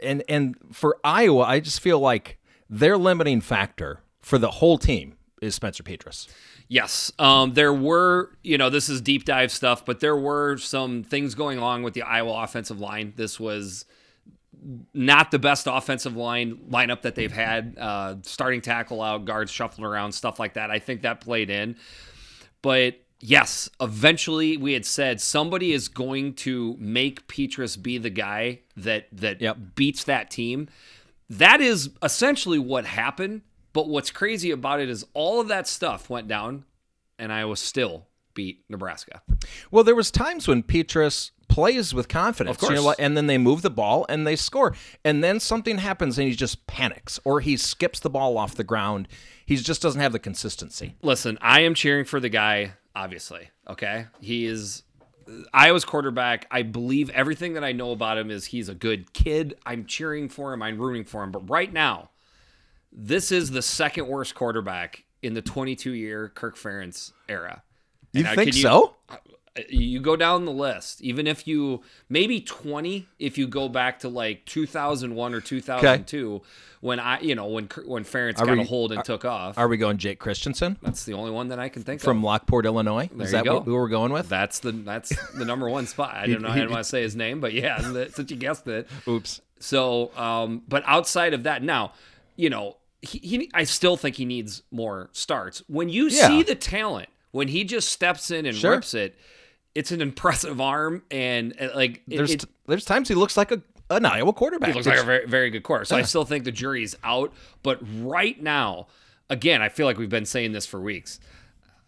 And 0.00 0.22
and 0.28 0.54
for 0.72 0.98
Iowa, 1.02 1.42
I 1.42 1.60
just 1.60 1.80
feel 1.80 1.98
like 1.98 2.38
their 2.70 2.96
limiting 2.96 3.40
factor 3.40 4.00
for 4.20 4.38
the 4.38 4.50
whole 4.52 4.78
team 4.78 5.14
is 5.42 5.54
Spencer 5.56 5.82
Petras. 5.82 6.28
Yes, 6.70 7.10
um, 7.18 7.54
there 7.54 7.72
were, 7.72 8.36
you 8.42 8.58
know, 8.58 8.68
this 8.70 8.88
is 8.90 9.00
deep 9.00 9.24
dive 9.24 9.50
stuff, 9.50 9.84
but 9.86 10.00
there 10.00 10.16
were 10.16 10.58
some 10.58 11.02
things 11.02 11.34
going 11.34 11.58
on 11.58 11.82
with 11.82 11.94
the 11.94 12.02
Iowa 12.02 12.42
offensive 12.44 12.78
line. 12.78 13.14
This 13.16 13.40
was 13.40 13.86
not 14.94 15.30
the 15.30 15.38
best 15.38 15.66
offensive 15.70 16.16
line 16.16 16.56
lineup 16.70 17.02
that 17.02 17.14
they've 17.14 17.32
had. 17.32 17.76
Uh, 17.78 18.16
starting 18.22 18.60
tackle 18.60 19.02
out, 19.02 19.24
guards 19.24 19.50
shuffling 19.50 19.86
around, 19.86 20.12
stuff 20.12 20.38
like 20.38 20.54
that. 20.54 20.70
I 20.70 20.78
think 20.78 21.02
that 21.02 21.20
played 21.20 21.50
in. 21.50 21.76
But 22.62 23.00
yes, 23.20 23.68
eventually 23.80 24.56
we 24.56 24.72
had 24.72 24.84
said 24.84 25.20
somebody 25.20 25.72
is 25.72 25.88
going 25.88 26.34
to 26.34 26.76
make 26.78 27.26
Petras 27.28 27.80
be 27.80 27.98
the 27.98 28.10
guy 28.10 28.60
that 28.76 29.06
that 29.12 29.40
Yep. 29.40 29.58
beats 29.74 30.04
that 30.04 30.30
team. 30.30 30.68
That 31.30 31.60
is 31.60 31.90
essentially 32.02 32.58
what 32.58 32.84
happened. 32.86 33.42
But 33.72 33.88
what's 33.88 34.10
crazy 34.10 34.50
about 34.50 34.80
it 34.80 34.88
is 34.88 35.04
all 35.14 35.40
of 35.40 35.48
that 35.48 35.68
stuff 35.68 36.08
went 36.10 36.26
down, 36.26 36.64
and 37.18 37.32
Iowa 37.32 37.56
still 37.56 38.06
beat 38.34 38.64
Nebraska. 38.68 39.22
Well, 39.70 39.84
there 39.84 39.94
was 39.94 40.10
times 40.10 40.48
when 40.48 40.62
Petras 40.62 41.30
plays 41.48 41.92
with 41.94 42.08
confidence, 42.08 42.56
Of 42.56 42.60
course. 42.60 42.70
you 42.78 42.84
know, 42.84 42.94
and 42.98 43.16
then 43.16 43.26
they 43.26 43.38
move 43.38 43.62
the 43.62 43.70
ball 43.70 44.06
and 44.08 44.26
they 44.26 44.36
score, 44.36 44.74
and 45.04 45.22
then 45.24 45.40
something 45.40 45.78
happens 45.78 46.18
and 46.18 46.28
he 46.28 46.34
just 46.34 46.66
panics 46.66 47.18
or 47.24 47.40
he 47.40 47.56
skips 47.56 48.00
the 48.00 48.10
ball 48.10 48.36
off 48.38 48.54
the 48.54 48.64
ground. 48.64 49.08
He 49.44 49.56
just 49.56 49.80
doesn't 49.82 50.00
have 50.00 50.12
the 50.12 50.18
consistency. 50.18 50.94
Listen, 51.02 51.38
I 51.40 51.60
am 51.60 51.74
cheering 51.74 52.04
for 52.04 52.20
the 52.20 52.28
guy, 52.28 52.72
obviously. 52.94 53.50
Okay. 53.68 54.06
He 54.20 54.44
is 54.46 54.82
Iowa's 55.54 55.84
quarterback. 55.84 56.46
I 56.50 56.62
believe 56.62 57.08
everything 57.10 57.54
that 57.54 57.64
I 57.64 57.72
know 57.72 57.92
about 57.92 58.18
him 58.18 58.30
is 58.30 58.46
he's 58.46 58.68
a 58.68 58.74
good 58.74 59.12
kid. 59.12 59.54
I'm 59.66 59.86
cheering 59.86 60.28
for 60.28 60.52
him. 60.52 60.62
I'm 60.62 60.78
rooting 60.78 61.04
for 61.04 61.22
him. 61.22 61.30
But 61.32 61.48
right 61.50 61.72
now, 61.72 62.10
this 62.92 63.30
is 63.32 63.50
the 63.50 63.62
second 63.62 64.06
worst 64.06 64.34
quarterback 64.34 65.04
in 65.22 65.34
the 65.34 65.42
22 65.42 65.92
year 65.92 66.28
Kirk 66.34 66.56
Ferentz 66.56 67.12
era. 67.28 67.62
You 68.12 68.20
And, 68.20 68.28
uh, 68.28 68.34
think 68.34 68.52
can 68.52 68.62
so? 68.62 68.96
You 69.68 70.00
go 70.00 70.16
down 70.16 70.44
the 70.44 70.52
list 70.52 71.00
even 71.02 71.26
if 71.26 71.46
you 71.46 71.82
maybe 72.08 72.40
20 72.40 73.06
if 73.18 73.36
you 73.38 73.46
go 73.46 73.68
back 73.68 73.98
to 74.00 74.08
like 74.08 74.44
2001 74.46 75.34
or 75.34 75.40
2002 75.40 76.42
when 76.80 77.00
i 77.00 77.20
you 77.20 77.34
know 77.34 77.46
when 77.46 77.64
when 77.86 78.04
Ferentz 78.04 78.36
got 78.36 78.48
we- 78.48 78.60
a 78.60 78.64
hold 78.64 78.92
and 78.92 79.04
took 79.04 79.24
off 79.24 79.58
Are 79.58 79.68
we 79.68 79.76
going 79.76 79.96
Jake 79.98 80.18
Christensen 80.18 80.76
that's 80.82 81.04
the 81.04 81.14
only 81.14 81.30
one 81.30 81.48
that 81.48 81.58
i 81.58 81.68
can 81.68 81.82
think 81.82 82.00
from 82.00 82.10
of 82.18 82.20
from 82.20 82.24
Lockport, 82.24 82.66
Illinois? 82.66 83.08
There 83.12 83.26
is 83.26 83.32
that 83.32 83.44
go. 83.44 83.56
what, 83.56 83.64
who 83.64 83.74
we're 83.74 83.88
going 83.88 84.12
with? 84.12 84.28
that's 84.28 84.60
the 84.60 84.72
that's 84.72 85.10
the 85.34 85.44
number 85.44 85.68
one 85.68 85.86
spot 85.86 86.14
i 86.14 86.26
don't 86.28 86.42
know 86.42 86.48
i 86.48 86.54
didn't 86.54 86.70
want 86.70 86.84
to 86.84 86.88
say 86.88 87.02
his 87.02 87.16
name 87.16 87.40
but 87.40 87.52
yeah 87.52 87.80
since 88.10 88.30
you 88.30 88.36
guessed 88.36 88.66
it 88.68 88.88
Oops. 89.06 89.40
so, 89.60 90.10
um, 90.16 90.62
but 90.68 90.82
outside 90.86 91.34
of 91.34 91.42
that, 91.42 91.62
now, 91.64 91.92
you 92.36 92.48
know, 92.48 92.76
he, 93.02 93.18
he 93.18 93.50
I 93.52 93.64
still 93.64 93.96
think 93.96 94.14
he 94.16 94.24
needs 94.24 94.62
more 94.70 95.08
starts. 95.12 95.62
When 95.66 95.88
you 95.88 96.04
Yeah. 96.08 96.28
see 96.28 96.42
the 96.44 96.54
talent, 96.54 97.08
when 97.32 97.48
he 97.48 97.64
just 97.64 97.88
steps 97.88 98.30
in 98.30 98.46
and 98.46 98.56
Sure. 98.56 98.70
rips 98.72 98.94
it, 98.94 99.16
it's 99.78 99.92
an 99.92 100.00
impressive 100.02 100.60
arm, 100.60 101.04
and 101.08 101.54
uh, 101.60 101.68
like 101.72 102.02
it, 102.08 102.16
There's 102.16 102.32
it, 102.32 102.44
there's 102.66 102.84
times 102.84 103.08
he 103.08 103.14
looks 103.14 103.36
like 103.36 103.52
a 103.52 103.62
an 103.90 104.04
Iowa 104.04 104.32
quarterback. 104.32 104.70
he 104.70 104.74
looks 104.74 104.88
like 104.88 104.98
a 104.98 105.04
very 105.04 105.26
very 105.26 105.50
good 105.50 105.62
quarterback. 105.62 105.86
So 105.86 105.96
I 105.96 106.02
still 106.02 106.24
think 106.24 106.44
the 106.44 106.50
jury's 106.50 106.96
out. 107.04 107.32
But 107.62 107.78
right 108.00 108.42
now, 108.42 108.88
again, 109.30 109.62
I 109.62 109.68
feel 109.68 109.86
like 109.86 109.96
we've 109.96 110.10
been 110.10 110.26
saying 110.26 110.50
this 110.50 110.66
for 110.66 110.80
weeks. 110.80 111.20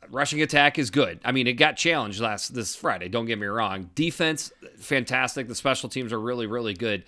Rushing 0.08 0.40
attack 0.40 0.78
is 0.78 0.90
good. 0.90 1.18
I 1.24 1.32
mean, 1.32 1.48
it 1.48 1.54
got 1.54 1.76
challenged 1.76 2.20
last 2.20 2.54
this 2.54 2.76
Friday. 2.76 3.08
Don't 3.08 3.26
get 3.26 3.40
me 3.40 3.46
wrong. 3.48 3.90
Defense, 3.96 4.52
fantastic. 4.78 5.48
The 5.48 5.56
special 5.56 5.88
teams 5.88 6.12
are 6.12 6.20
really, 6.20 6.46
really 6.46 6.74
good. 6.74 7.02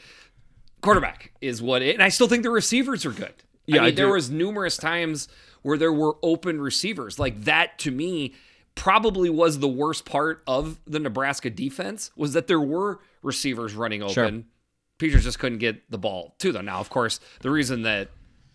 Quarterback 0.81 1.31
is 1.41 1.63
what 1.63 1.83
it, 1.83 1.95
and 1.95 2.03
I 2.03 2.09
still 2.09 2.27
think 2.27 2.43
the 2.43 2.51
receivers 2.51 3.07
are 3.07 3.13
good. 3.13 3.35
Yeah, 3.67 3.83
I 3.83 3.85
mean, 3.85 3.93
I 3.93 3.95
there 3.95 4.13
was 4.13 4.31
numerous 4.31 4.77
times 4.77 5.29
where 5.63 5.79
there 5.79 5.93
were 5.93 6.17
open 6.25 6.61
receivers. 6.61 7.21
Like 7.21 7.45
that 7.45 7.79
to 7.79 7.93
me 7.93 8.35
probably 8.75 9.31
was 9.31 9.59
the 9.59 9.69
worst 9.69 10.05
part 10.05 10.43
of 10.47 10.81
the 10.87 10.99
Nebraska 10.99 11.51
defense 11.51 12.11
was 12.17 12.33
that 12.33 12.47
there 12.47 12.61
were 12.61 13.01
receivers 13.23 13.75
running 13.75 14.03
open. 14.03 14.13
Sure. 14.15 15.11
Petras 15.11 15.23
just 15.23 15.39
couldn't 15.39 15.59
get 15.59 15.91
the 15.91 15.99
ball 15.99 16.35
to 16.39 16.53
them. 16.53 16.65
Now, 16.67 16.79
of 16.79 16.91
course, 16.91 17.21
the 17.41 17.51
reason 17.51 17.83
that 17.83 18.09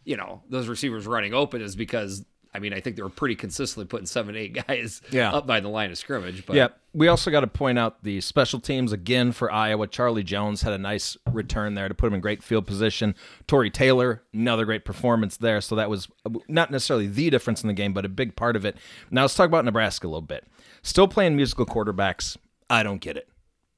you 0.06 0.16
know 0.18 0.44
those 0.50 0.68
receivers 0.68 1.06
running 1.06 1.34
open 1.34 1.62
is 1.62 1.76
because 1.76 2.26
I 2.58 2.60
mean 2.60 2.74
I 2.74 2.80
think 2.82 2.96
they 2.96 3.04
were 3.04 3.10
pretty 3.10 3.36
consistently 3.36 3.86
putting 3.88 4.08
seven, 4.08 4.36
eight 4.36 4.54
guys 4.68 5.02
Yeah. 5.12 5.32
up 5.32 5.46
by 5.46 5.60
the 5.60 5.70
line 5.70 5.92
of 5.92 5.98
scrimmage. 5.98 6.44
But 6.46 6.56
Yeah, 6.56 6.70
we 6.92 7.08
also 7.08 7.30
got 7.30 7.42
to 7.42 7.48
point 7.48 7.78
out 7.78 8.04
the 8.04 8.20
special 8.22 8.60
teams 8.60 8.92
again 8.92 9.32
for 9.32 9.52
Iowa. 9.52 9.86
Charlie 9.88 10.24
Jones 10.24 10.64
had 10.64 10.74
a 10.74 10.78
nice 10.80 11.16
return 11.32 11.76
there 11.76 11.88
to 11.88 11.94
put 11.94 12.08
him 12.08 12.16
in 12.16 12.20
great 12.20 12.42
field 12.42 12.66
position. 12.66 13.14
Tory 13.46 13.70
Taylor, 13.70 14.24
another 14.34 14.66
great 14.66 14.84
performance 14.84 15.38
there. 15.38 15.62
So 15.62 15.76
that 15.76 15.90
was 15.90 16.08
uh, 16.26 16.32
not 16.48 16.72
necessarily 16.72 17.06
the 17.08 17.30
difference 17.30 17.62
in 17.62 17.68
the 17.68 17.74
game, 17.74 17.94
but 17.94 18.04
a 18.06 18.10
big 18.10 18.36
part 18.36 18.56
of 18.56 18.66
it. 18.66 18.76
Now 19.12 19.22
let's 19.22 19.36
talk 19.36 19.48
about 19.48 19.64
Nebraska 19.64 20.08
a 20.08 20.10
little 20.10 20.22
bit. 20.22 20.44
Still 20.82 21.08
playing 21.08 21.36
musical 21.36 21.66
quarterbacks. 21.68 22.38
I 22.70 22.82
don't 22.82 23.00
get 23.00 23.16
it. 23.18 23.30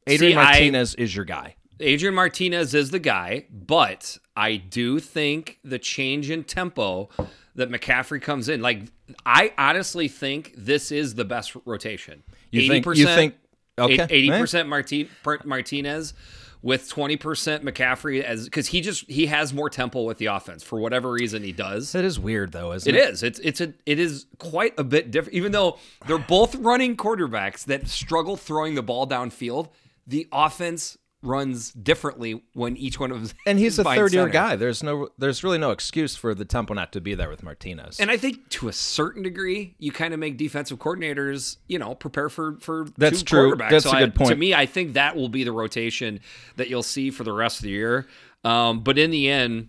Adrian 0.08 0.34
See, 0.34 0.40
I- 0.40 0.44
Martinez 0.44 0.96
is 0.96 1.14
your 1.16 1.26
guy. 1.26 1.56
Adrian 1.80 2.14
Martinez 2.16 2.74
is 2.74 2.92
the 2.92 3.00
guy, 3.00 3.46
but 3.52 4.18
I 4.36 4.58
do 4.58 5.00
think 5.00 5.60
the 5.64 5.80
change 5.80 6.30
in 6.30 6.44
tempo 6.44 7.10
that 7.56 7.70
McCaffrey 7.70 8.22
comes 8.22 8.50
in, 8.50 8.62
like 8.62 8.84
I 9.26 9.54
honestly 9.58 10.08
think 10.08 10.54
this 10.58 10.92
is 10.92 11.16
the 11.16 11.26
best 11.26 11.54
rotation. 11.66 12.24
You 12.52 12.68
think- 12.68 12.86
you 12.86 13.06
think- 13.06 13.36
okay, 13.78 14.06
eighty 14.10 14.30
percent 14.30 14.68
Martin, 14.70 15.08
Per- 15.24 15.40
Martinez 15.46 16.14
with 16.62 16.90
twenty 16.90 17.16
percent 17.16 17.64
McCaffrey 17.64 18.22
as 18.22 18.44
because 18.46 18.68
he 18.68 18.82
just 18.82 19.10
he 19.10 19.28
has 19.28 19.54
more 19.54 19.70
tempo 19.70 20.04
with 20.04 20.18
the 20.18 20.26
offense 20.28 20.62
for 20.64 20.80
whatever 20.80 21.10
reason 21.12 21.42
he 21.44 21.52
does. 21.54 21.96
It 21.96 22.04
is 22.06 22.20
weird 22.20 22.52
though, 22.52 22.74
isn't 22.74 22.94
It 22.94 22.98
it? 22.98 23.10
is. 23.10 23.24
It's 23.24 23.40
it's 23.40 23.62
a 23.62 23.74
it 23.86 23.98
is 24.00 24.26
quite 24.38 24.74
a 24.78 24.84
bit 24.84 25.10
different. 25.12 25.36
Even 25.36 25.54
though 25.54 25.78
they're 26.08 26.18
both 26.18 26.56
running 26.56 26.98
quarterbacks 26.98 27.64
that 27.66 27.88
struggle 27.88 28.36
throwing 28.36 28.76
the 28.76 28.84
ball 28.84 29.08
downfield, 29.08 29.70
the 30.06 30.28
offense 30.34 30.98
runs 31.22 31.72
differently 31.74 32.42
when 32.54 32.78
each 32.78 32.98
one 33.00 33.12
of 33.12 33.22
them. 33.28 33.38
And 33.46 33.60
he's 33.60 33.78
a 33.78 33.84
third 33.84 34.14
year 34.14 34.22
center. 34.24 34.30
guy. 34.30 34.56
There's 34.56 34.82
no 34.82 35.10
there's 35.18 35.44
really 35.44 35.58
no 35.58 35.72
excuse 35.72 36.16
for 36.16 36.34
the 36.34 36.46
tempo 36.46 36.74
not 36.74 36.92
to 36.94 37.02
be 37.02 37.14
there 37.16 37.30
with 37.30 37.44
Martinez. 37.44 38.00
And 38.00 38.10
I 38.10 38.16
think 38.18 38.48
to 38.52 38.70
a 38.70 38.74
certain 38.74 39.24
degree, 39.24 39.76
you 39.80 39.92
kind 39.92 40.14
of 40.14 40.20
make 40.20 40.38
defensive 40.38 40.80
coordinators, 40.80 41.58
you 41.68 41.78
know, 41.78 41.94
prepare 41.96 42.30
for 42.30 42.58
for 42.62 42.88
That's 42.98 43.20
two 43.20 43.26
true. 43.26 43.52
quarterbacks. 43.56 43.70
That's 43.72 43.86
So 43.86 43.92
a 43.92 43.96
I- 43.96 44.00
good 44.02 44.16
point. 44.16 44.30
To 44.30 44.36
me, 44.38 44.54
I 44.54 44.66
think 44.66 44.94
that 44.94 45.16
will 45.16 45.30
be 45.30 45.44
the 45.44 45.52
rotation 45.52 46.22
that 46.56 46.70
you'll 46.70 46.84
see 46.84 47.12
for 47.12 47.24
the 47.26 47.34
rest 47.34 47.60
of 47.60 47.64
the 47.64 47.70
year. 47.72 48.08
Um, 48.46 48.80
but 48.82 48.98
in 48.98 49.12
the 49.12 49.30
end, 49.30 49.68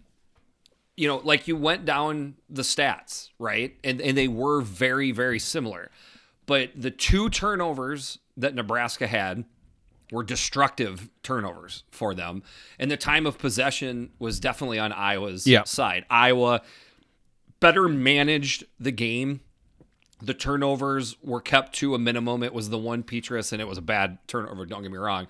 you 0.97 1.09
know, 1.09 1.17
like 1.25 1.49
you 1.49 1.57
went 1.57 1.85
down 1.85 2.37
the 2.49 2.63
stats, 2.63 3.31
right? 3.41 3.75
And 3.83 4.01
and 4.01 4.17
they 4.17 4.29
were 4.29 4.61
very 4.61 5.11
very 5.11 5.41
similar. 5.41 5.91
But 6.47 6.71
the 6.77 6.91
two 6.93 7.29
turnovers 7.31 8.19
that 8.37 8.55
Nebraska 8.55 9.07
had 9.09 9.45
were 10.11 10.23
destructive 10.25 11.09
turnovers 11.23 11.85
for 11.91 12.15
them. 12.15 12.43
And 12.79 12.91
the 12.91 12.97
time 12.97 13.27
of 13.27 13.39
possession 13.39 14.11
was 14.19 14.41
definitely 14.41 14.79
on 14.79 14.93
Iowa's 14.93 15.47
Yeah. 15.47 15.65
side. 15.65 16.05
Iowa 16.11 16.63
better 17.61 17.89
managed 17.89 18.65
the 18.79 18.91
game. 18.93 19.41
The 20.23 20.35
turnovers 20.35 21.17
were 21.23 21.41
kept 21.41 21.75
to 21.77 21.95
a 21.95 21.99
minimum. 21.99 22.43
It 22.43 22.53
was 22.53 22.69
the 22.71 22.79
one 22.79 23.03
Petras, 23.03 23.53
and 23.53 23.61
it 23.63 23.69
was 23.69 23.79
a 23.79 23.83
bad 23.83 24.19
turnover. 24.27 24.67
Don't 24.67 24.83
get 24.83 24.91
me 24.91 24.99
wrong. 24.99 25.27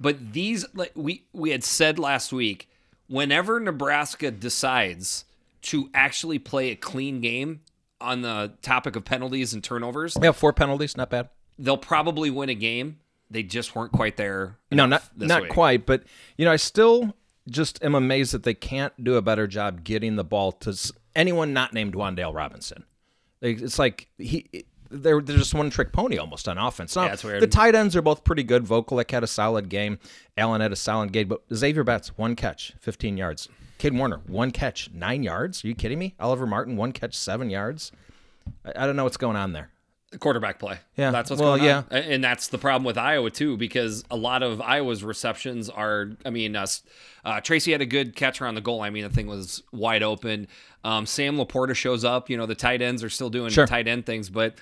But 0.00 0.32
these, 0.32 0.66
like 0.74 0.92
we 0.94 1.24
we 1.32 1.50
had 1.50 1.64
said 1.64 1.98
last 1.98 2.32
week, 2.32 2.68
whenever 3.06 3.60
Nebraska 3.60 4.30
decides 4.30 5.24
to 5.62 5.88
actually 5.94 6.38
play 6.38 6.70
a 6.70 6.76
clean 6.76 7.20
game 7.20 7.60
on 8.00 8.20
the 8.20 8.52
topic 8.60 8.96
of 8.96 9.04
penalties 9.06 9.54
and 9.54 9.64
turnovers, 9.64 10.16
yeah, 10.20 10.32
four 10.32 10.52
penalties, 10.52 10.96
not 10.96 11.08
bad. 11.08 11.30
they'll 11.58 11.78
probably 11.78 12.28
win 12.28 12.50
a 12.50 12.54
game. 12.54 12.98
They 13.34 13.42
just 13.42 13.74
weren't 13.74 13.90
quite 13.90 14.16
there. 14.16 14.58
No, 14.70 14.86
not 14.86 15.02
not 15.16 15.42
week. 15.42 15.50
quite, 15.50 15.86
but 15.86 16.04
you 16.38 16.44
know, 16.44 16.52
I 16.52 16.56
still 16.56 17.16
just 17.50 17.82
am 17.82 17.96
amazed 17.96 18.32
that 18.32 18.44
they 18.44 18.54
can't 18.54 18.92
do 19.02 19.16
a 19.16 19.22
better 19.22 19.48
job 19.48 19.82
getting 19.82 20.14
the 20.14 20.22
ball 20.22 20.52
to 20.52 20.92
anyone 21.16 21.52
not 21.52 21.72
named 21.72 21.94
Wan'Dale 21.94 22.32
Robinson. 22.32 22.84
It's 23.42 23.78
like 23.78 24.08
he 24.18 24.64
they're 24.88 25.20
they're 25.20 25.36
just 25.36 25.52
one 25.52 25.68
trick 25.68 25.92
pony 25.92 26.16
almost 26.16 26.46
on 26.48 26.58
offense. 26.58 26.94
Now, 26.94 27.06
Yeah, 27.06 27.14
it's 27.14 27.24
weird. 27.24 27.42
The 27.42 27.48
tight 27.48 27.74
ends 27.74 27.96
are 27.96 28.02
both 28.02 28.22
pretty 28.22 28.44
good. 28.44 28.64
Vokolek 28.64 29.10
had 29.10 29.24
a 29.24 29.26
solid 29.26 29.68
game. 29.68 29.98
Allen 30.36 30.60
had 30.60 30.70
a 30.70 30.76
solid 30.76 31.12
game, 31.12 31.26
but 31.26 31.42
Xavier 31.52 31.82
Betts 31.82 32.16
one 32.16 32.36
catch, 32.36 32.72
15 32.78 33.16
yards. 33.16 33.48
Kade 33.80 33.98
Warner 33.98 34.20
one 34.28 34.52
catch, 34.52 34.90
nine 34.92 35.24
yards. 35.24 35.64
Are 35.64 35.68
you 35.68 35.74
kidding 35.74 35.98
me? 35.98 36.14
Oliver 36.20 36.46
Martin 36.46 36.76
one 36.76 36.92
catch, 36.92 37.18
seven 37.18 37.50
yards. 37.50 37.90
I, 38.64 38.84
I 38.84 38.86
don't 38.86 38.94
know 38.94 39.04
what's 39.04 39.16
going 39.16 39.36
on 39.36 39.52
there. 39.52 39.70
Quarterback 40.20 40.58
play. 40.58 40.78
Yeah, 40.96 41.10
that's 41.10 41.30
what's 41.30 41.40
well, 41.42 41.56
going 41.56 41.68
yeah. 41.68 41.78
on. 41.78 41.84
A- 41.90 42.12
and 42.12 42.24
that's 42.24 42.48
the 42.48 42.58
problem 42.58 42.84
with 42.84 42.98
Iowa 42.98 43.30
too, 43.30 43.56
because 43.56 44.04
a 44.10 44.16
lot 44.16 44.42
of 44.42 44.60
Iowa's 44.60 45.04
receptions 45.04 45.68
are. 45.70 46.10
I 46.24 46.30
mean, 46.30 46.56
uh, 46.56 46.66
uh, 47.24 47.40
Tracy 47.40 47.72
had 47.72 47.80
a 47.80 47.86
good 47.86 48.16
catch 48.16 48.40
around 48.40 48.54
the 48.54 48.60
goal. 48.60 48.82
I 48.82 48.90
mean, 48.90 49.04
the 49.04 49.10
thing 49.10 49.26
was 49.26 49.62
wide 49.72 50.02
open. 50.02 50.48
Um, 50.84 51.06
Sam 51.06 51.36
Laporta 51.36 51.74
shows 51.74 52.04
up. 52.04 52.28
You 52.28 52.36
know, 52.36 52.46
the 52.46 52.54
tight 52.54 52.82
ends 52.82 53.02
are 53.02 53.10
still 53.10 53.30
doing 53.30 53.50
Sure. 53.50 53.66
tight 53.66 53.88
end 53.88 54.06
things, 54.06 54.30
but. 54.30 54.54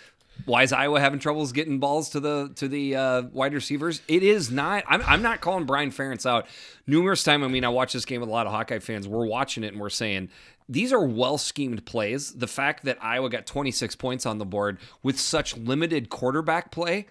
Why 0.46 0.62
is 0.62 0.72
Iowa 0.72 0.98
having 0.98 1.18
troubles 1.20 1.52
getting 1.52 1.78
balls 1.78 2.08
to 2.10 2.18
the 2.18 2.50
to 2.56 2.66
the 2.66 2.96
uh, 2.96 3.22
wide 3.32 3.52
receivers? 3.52 4.00
It 4.08 4.22
is 4.22 4.50
not. 4.50 4.82
I'm, 4.88 5.02
I'm 5.02 5.20
not 5.20 5.42
calling 5.42 5.66
Brian 5.66 5.90
Ferentz 5.90 6.24
out. 6.24 6.46
Numerous 6.86 7.22
time. 7.22 7.44
I 7.44 7.48
mean, 7.48 7.66
I 7.66 7.68
watch 7.68 7.92
this 7.92 8.06
game 8.06 8.20
with 8.20 8.30
a 8.30 8.32
lot 8.32 8.46
of 8.46 8.52
Hawkeye 8.52 8.78
fans. 8.78 9.06
We're 9.06 9.26
watching 9.26 9.62
it 9.62 9.72
and 9.72 9.80
we're 9.80 9.90
saying 9.90 10.30
these 10.72 10.92
are 10.92 11.04
well 11.04 11.38
schemed 11.38 11.84
plays. 11.84 12.32
The 12.32 12.46
fact 12.46 12.84
that 12.84 12.98
Iowa 13.02 13.28
got 13.28 13.46
26 13.46 13.96
points 13.96 14.26
on 14.26 14.38
the 14.38 14.46
board 14.46 14.78
with 15.02 15.20
such 15.20 15.56
limited 15.56 16.08
quarterback 16.08 16.70
play, 16.70 17.06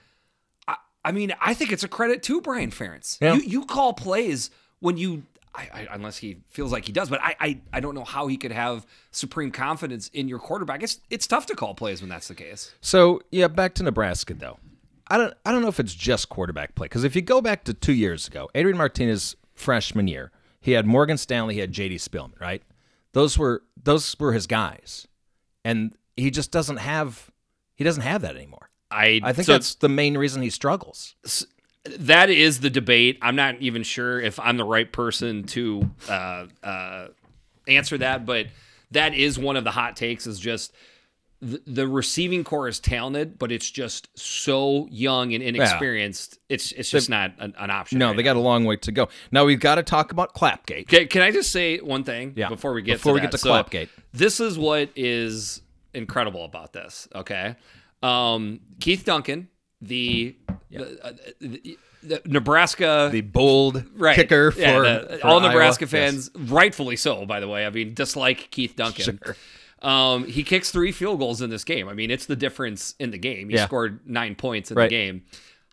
I, 0.67 0.77
I 1.05 1.11
mean, 1.11 1.33
I 1.39 1.53
think 1.53 1.71
it's 1.71 1.83
a 1.83 1.87
credit 1.87 2.23
to 2.23 2.41
Brian 2.41 2.71
Ferentz. 2.71 3.17
Yeah. 3.21 3.35
You, 3.35 3.41
you 3.41 3.65
call 3.65 3.93
plays 3.93 4.49
when 4.79 4.97
you, 4.97 5.23
I, 5.53 5.69
I, 5.73 5.87
unless 5.91 6.17
he 6.17 6.37
feels 6.49 6.71
like 6.71 6.85
he 6.85 6.91
does, 6.91 7.09
but 7.09 7.21
I, 7.21 7.35
I, 7.39 7.61
I 7.73 7.79
don't 7.79 7.93
know 7.93 8.03
how 8.03 8.27
he 8.27 8.37
could 8.37 8.51
have 8.51 8.87
supreme 9.11 9.51
confidence 9.51 10.09
in 10.09 10.27
your 10.27 10.39
quarterback. 10.39 10.81
It's 10.81 10.99
it's 11.09 11.27
tough 11.27 11.45
to 11.47 11.55
call 11.55 11.75
plays 11.75 12.01
when 12.01 12.09
that's 12.09 12.29
the 12.29 12.35
case. 12.35 12.73
So 12.81 13.21
yeah, 13.31 13.47
back 13.47 13.75
to 13.75 13.83
Nebraska 13.83 14.33
though. 14.33 14.57
I 15.07 15.17
don't 15.17 15.33
I 15.45 15.51
don't 15.51 15.61
know 15.61 15.67
if 15.67 15.79
it's 15.79 15.93
just 15.93 16.29
quarterback 16.29 16.73
play 16.73 16.85
because 16.85 17.03
if 17.03 17.15
you 17.15 17.21
go 17.21 17.41
back 17.41 17.63
to 17.65 17.73
two 17.73 17.93
years 17.93 18.27
ago, 18.27 18.49
Adrian 18.55 18.77
Martinez 18.77 19.35
freshman 19.53 20.07
year, 20.07 20.31
he 20.61 20.71
had 20.71 20.85
Morgan 20.87 21.17
Stanley, 21.17 21.55
he 21.55 21.59
had 21.59 21.71
J.D. 21.71 21.97
Spielman, 21.97 22.39
right? 22.39 22.63
Those 23.13 23.37
were 23.37 23.63
those 23.81 24.15
were 24.19 24.33
his 24.33 24.47
guys, 24.47 25.07
and 25.65 25.95
he 26.15 26.31
just 26.31 26.51
doesn't 26.51 26.77
have 26.77 27.29
he 27.75 27.83
doesn't 27.83 28.03
have 28.03 28.21
that 28.21 28.35
anymore. 28.35 28.69
I, 28.89 29.21
I 29.23 29.33
think 29.33 29.45
so 29.45 29.53
that's 29.53 29.75
the 29.75 29.89
main 29.89 30.17
reason 30.17 30.41
he 30.41 30.49
struggles. 30.49 31.15
that 31.97 32.29
is 32.29 32.59
the 32.59 32.69
debate. 32.69 33.17
I'm 33.21 33.35
not 33.35 33.55
even 33.59 33.83
sure 33.83 34.19
if 34.19 34.39
I'm 34.39 34.57
the 34.57 34.65
right 34.65 34.91
person 34.91 35.43
to 35.45 35.89
uh, 36.09 36.45
uh, 36.63 37.07
answer 37.67 37.97
that, 37.97 38.25
but 38.25 38.47
that 38.91 39.13
is 39.13 39.39
one 39.39 39.55
of 39.55 39.63
the 39.63 39.71
hot 39.71 39.95
takes. 39.95 40.27
Is 40.27 40.39
just 40.39 40.73
the, 41.41 41.61
the 41.65 41.87
receiving 41.87 42.43
corps 42.43 42.67
is 42.67 42.79
talented, 42.79 43.39
but 43.39 43.51
it's 43.51 43.69
just 43.69 44.09
so 44.17 44.87
young 44.91 45.33
and 45.33 45.41
inexperienced. 45.43 46.37
It's 46.49 46.71
it's 46.73 46.89
just 46.91 47.09
not 47.09 47.31
an, 47.39 47.53
an 47.57 47.71
option. 47.71 47.97
No, 47.99 48.07
right 48.07 48.15
they 48.17 48.23
now. 48.23 48.33
got 48.33 48.39
a 48.39 48.41
long 48.41 48.65
way 48.65 48.75
to 48.77 48.91
go. 48.91 49.09
Now 49.31 49.45
we've 49.45 49.59
got 49.59 49.75
to 49.75 49.83
talk 49.83 50.11
about 50.11 50.33
Clapgate. 50.35 50.87
Can, 50.87 51.07
can 51.07 51.21
I 51.23 51.31
just 51.31 51.51
say 51.51 51.79
one 51.79 52.03
thing 52.03 52.33
Yeah, 52.35 52.49
before 52.49 52.73
we 52.73 52.81
get 52.83 52.93
before 52.97 53.11
to 53.11 53.13
we 53.15 53.19
that? 53.21 53.27
get 53.27 53.31
to 53.31 53.37
So, 53.39 53.49
Clapgate. 53.49 53.89
This 54.13 54.39
is 54.39 54.57
what 54.59 54.89
is 54.95 55.61
incredible 55.93 56.45
about 56.45 56.73
this. 56.73 57.07
Okay, 57.15 57.55
um, 58.03 58.59
Keith 58.79 59.03
Duncan, 59.03 59.47
the, 59.81 60.35
the, 60.69 61.03
uh, 61.03 61.11
the, 61.39 61.77
the 62.03 62.21
Nebraska 62.25 63.09
The 63.11 63.21
bold 63.21 63.83
right. 63.95 64.15
kicker 64.15 64.51
for, 64.51 64.59
Yeah, 64.59 64.79
the- 64.79 65.17
for 65.21 65.27
all 65.27 65.39
Iowa. 65.39 65.49
Nebraska 65.49 65.85
Yes. 65.85 65.91
fans, 65.91 66.31
rightfully 66.35 66.95
so. 66.97 67.25
By 67.25 67.39
the 67.39 67.47
way, 67.47 67.65
I 67.65 67.69
mean 67.71 67.93
dislike 67.95 68.49
Keith 68.51 68.75
Duncan. 68.75 69.19
Um, 69.81 70.25
he 70.27 70.43
kicks 70.43 70.69
three 70.71 70.91
field 70.91 71.19
goals 71.19 71.41
in 71.41 71.49
this 71.49 71.63
game. 71.63 71.87
I 71.89 71.93
mean, 71.93 72.11
it's 72.11 72.25
the 72.25 72.35
difference 72.35 72.93
in 72.99 73.11
the 73.11 73.17
game. 73.17 73.49
He 73.49 73.55
Yeah. 73.55 73.65
scored 73.65 74.01
nine 74.07 74.35
points 74.35 74.69
in 74.71 74.77
Right. 74.77 74.89
the 74.89 74.95
game. 74.95 75.23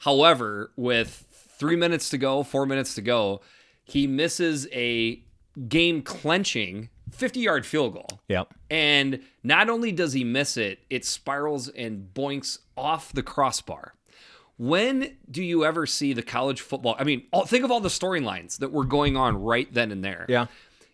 However, 0.03 0.71
with 0.77 1.27
three 1.59 1.77
minutes 1.77 2.09
to 2.11 2.19
go, 2.19 2.43
four 2.43 2.65
minutes 2.67 2.95
to 2.95 3.03
go, 3.03 3.41
he 3.85 4.07
misses 4.07 4.67
a 4.73 5.23
game 5.69 6.03
clenching 6.03 6.89
50 7.11 7.41
yard 7.41 7.67
field 7.67 7.95
goal. 7.95 8.21
Yep. 8.29 8.55
And 8.71 9.21
not 9.43 9.69
only 9.69 9.93
does 9.93 10.13
he 10.13 10.25
miss 10.25 10.57
it, 10.57 10.81
it 10.89 11.05
spirals 11.05 11.69
and 11.69 12.09
boinks 12.15 12.59
off 12.77 13.13
the 13.13 13.23
crossbar. 13.23 13.95
When 14.57 15.17
do 15.31 15.43
you 15.43 15.65
ever 15.65 15.87
see 15.87 16.13
the 16.13 16.23
college 16.23 16.61
football? 16.61 16.97
I 16.99 17.05
mean, 17.05 17.23
all, 17.33 17.45
think 17.47 17.65
of 17.65 17.71
all 17.71 17.81
the 17.81 17.89
storylines 17.89 18.59
that 18.59 18.73
were 18.73 18.85
going 18.85 19.17
on 19.17 19.37
right 19.41 19.73
then 19.73 19.91
and 19.93 20.05
there. 20.05 20.27
Yeah. 20.29 20.47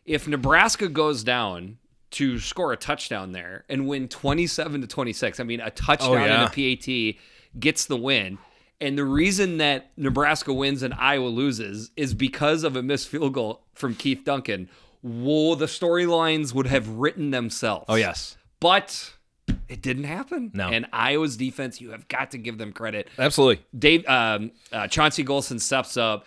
If 0.04 0.28
Nebraska 0.28 0.88
goes 0.88 1.24
down 1.24 1.78
to 2.14 2.38
score 2.38 2.72
a 2.72 2.76
touchdown 2.76 3.32
there 3.32 3.64
and 3.68 3.86
win 3.86 4.08
27 4.08 4.80
to 4.80 4.86
26, 4.86 5.40
I 5.40 5.44
mean, 5.44 5.60
a 5.60 5.70
touchdown 5.70 6.10
Oh, 6.10 6.14
yeah. 6.24 6.44
and 6.44 6.52
a 6.52 6.76
PAT 6.76 7.16
gets 7.60 7.86
the 7.86 7.96
win. 7.96 8.38
And 8.80 8.98
the 8.98 9.04
reason 9.04 9.58
that 9.58 9.90
Nebraska 9.96 10.52
wins 10.52 10.82
and 10.82 10.92
Iowa 10.94 11.28
loses 11.28 11.90
is 11.96 12.12
because 12.14 12.64
of 12.64 12.76
a 12.76 12.82
missed 12.82 13.08
field 13.08 13.32
goal 13.34 13.62
from 13.74 13.94
Keith 13.94 14.22
Duncan. 14.24 14.68
Whoa, 15.02 15.54
the 15.54 15.66
storylines 15.66 16.52
would 16.54 16.66
have 16.66 16.88
written 16.88 17.30
themselves. 17.30 17.84
Oh 17.88 17.94
yes. 17.94 18.36
But 18.60 19.12
it 19.68 19.82
didn't 19.82 20.04
happen. 20.04 20.50
No. 20.54 20.68
And 20.68 20.86
Iowa's 20.92 21.36
defense, 21.36 21.80
you 21.80 21.90
have 21.90 22.08
got 22.08 22.30
to 22.32 22.38
give 22.38 22.58
them 22.58 22.72
credit. 22.72 23.08
Absolutely. 23.18 23.64
Dave 23.78 24.06
um, 24.08 24.50
uh, 24.72 24.88
Chauncey 24.88 25.24
Golston 25.24 25.60
steps 25.60 25.96
up, 25.96 26.26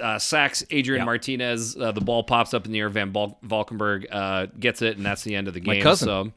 uh, 0.00 0.18
sacks 0.18 0.64
Adrian 0.70 1.00
Yeah. 1.02 1.04
Martinez. 1.06 1.76
Uh, 1.76 1.92
the 1.92 2.00
ball 2.00 2.22
pops 2.24 2.52
up 2.54 2.66
in 2.66 2.72
the 2.72 2.78
air. 2.80 2.88
Van 2.88 3.12
Val- 3.12 3.38
Valkenburg 3.42 4.06
uh, 4.10 4.46
gets 4.58 4.82
it, 4.82 4.96
and 4.96 5.06
that's 5.06 5.22
the 5.22 5.34
end 5.34 5.48
of 5.48 5.54
the 5.54 5.60
game. 5.60 5.82
cousin. 5.82 6.06
So, 6.06 6.32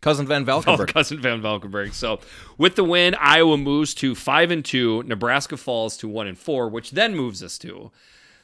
Cousin 0.00 0.26
Van 0.26 0.42
oh, 0.48 0.60
Valkenburg. 0.60 0.92
cousin 0.92 1.20
Van 1.20 1.40
Valkenburg. 1.42 1.92
So, 1.94 2.20
with 2.58 2.76
the 2.76 2.84
win, 2.84 3.14
Iowa 3.18 3.56
moves 3.56 3.92
to 3.94 4.14
five 4.14 4.50
and 4.50 4.64
two. 4.64 5.02
Nebraska 5.04 5.56
falls 5.56 5.96
to 5.98 6.08
one 6.08 6.26
and 6.26 6.38
four, 6.38 6.68
which 6.68 6.92
then 6.92 7.14
moves 7.16 7.42
us 7.42 7.58
to 7.58 7.90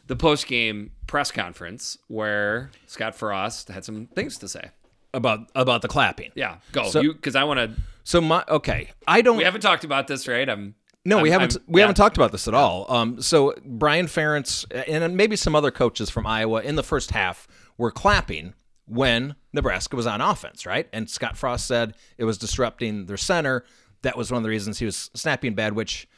the 0.09 0.17
post 0.17 0.47
game 0.47 0.91
press 1.07 1.31
conference 1.31 1.97
where 2.09 2.71
Scott 2.87 3.15
Frost 3.15 3.69
had 3.69 3.85
some 3.85 4.07
things 4.15 4.37
to 4.39 4.49
say. 4.49 4.71
about 5.15 5.41
about 5.55 5.83
the 5.83 5.89
clapping. 5.89 6.31
Yeah, 6.35 6.57
go 6.73 6.89
So- 6.91 7.01
you 7.01 7.13
because 7.15 7.37
I 7.37 7.45
want 7.45 7.59
to. 7.61 7.81
So 8.05 8.21
my 8.21 8.43
okay, 8.49 8.91
I 9.07 9.23
don't. 9.23 9.37
We 9.37 9.45
haven't 9.45 9.61
talked 9.61 9.85
about 9.85 10.09
this, 10.09 10.27
right? 10.27 10.49
I'm 10.49 10.75
no, 11.05 11.21
we 11.21 11.31
I'm- 11.31 11.41
haven't. 11.41 11.57
I'm- 11.59 11.65
we 11.69 11.81
yeah. 11.81 11.85
haven't 11.85 11.97
talked 11.97 12.17
about 12.17 12.33
this 12.33 12.47
at 12.49 12.55
all. 12.55 12.87
Um, 12.93 13.21
so 13.23 13.55
Brian 13.65 14.07
Ferentz 14.07 14.65
and 14.89 15.17
maybe 15.17 15.37
some 15.37 15.55
other 15.55 15.71
coaches 15.71 16.11
from 16.11 16.27
Iowa 16.27 16.61
in 16.63 16.77
the 16.77 16.83
first 16.83 17.11
half 17.11 17.47
were 17.79 17.91
clapping 17.91 18.55
when 18.87 19.35
Nebraska 19.53 19.97
was 19.97 20.07
on 20.07 20.21
offense, 20.21 20.67
right? 20.67 20.89
And 20.93 21.09
Scott 21.09 21.37
Frost 21.37 21.67
said 21.67 21.95
it 22.19 22.25
was 22.25 22.39
disrupting 22.39 23.07
their 23.07 23.17
center. 23.17 23.65
That 24.03 24.17
was 24.17 24.31
one 24.31 24.39
of 24.39 24.43
the 24.43 24.49
reasons 24.51 24.79
he 24.79 24.85
was 24.85 25.11
snapping 25.15 25.55
bad. 25.55 25.75
Which, 25.75 26.09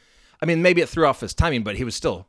I 0.42 0.46
mean, 0.46 0.62
maybe 0.62 0.80
it 0.80 0.88
threw 0.88 1.06
off 1.06 1.20
his 1.20 1.34
timing, 1.34 1.62
but 1.62 1.76
he 1.76 1.84
was 1.84 1.94
still. 1.94 2.26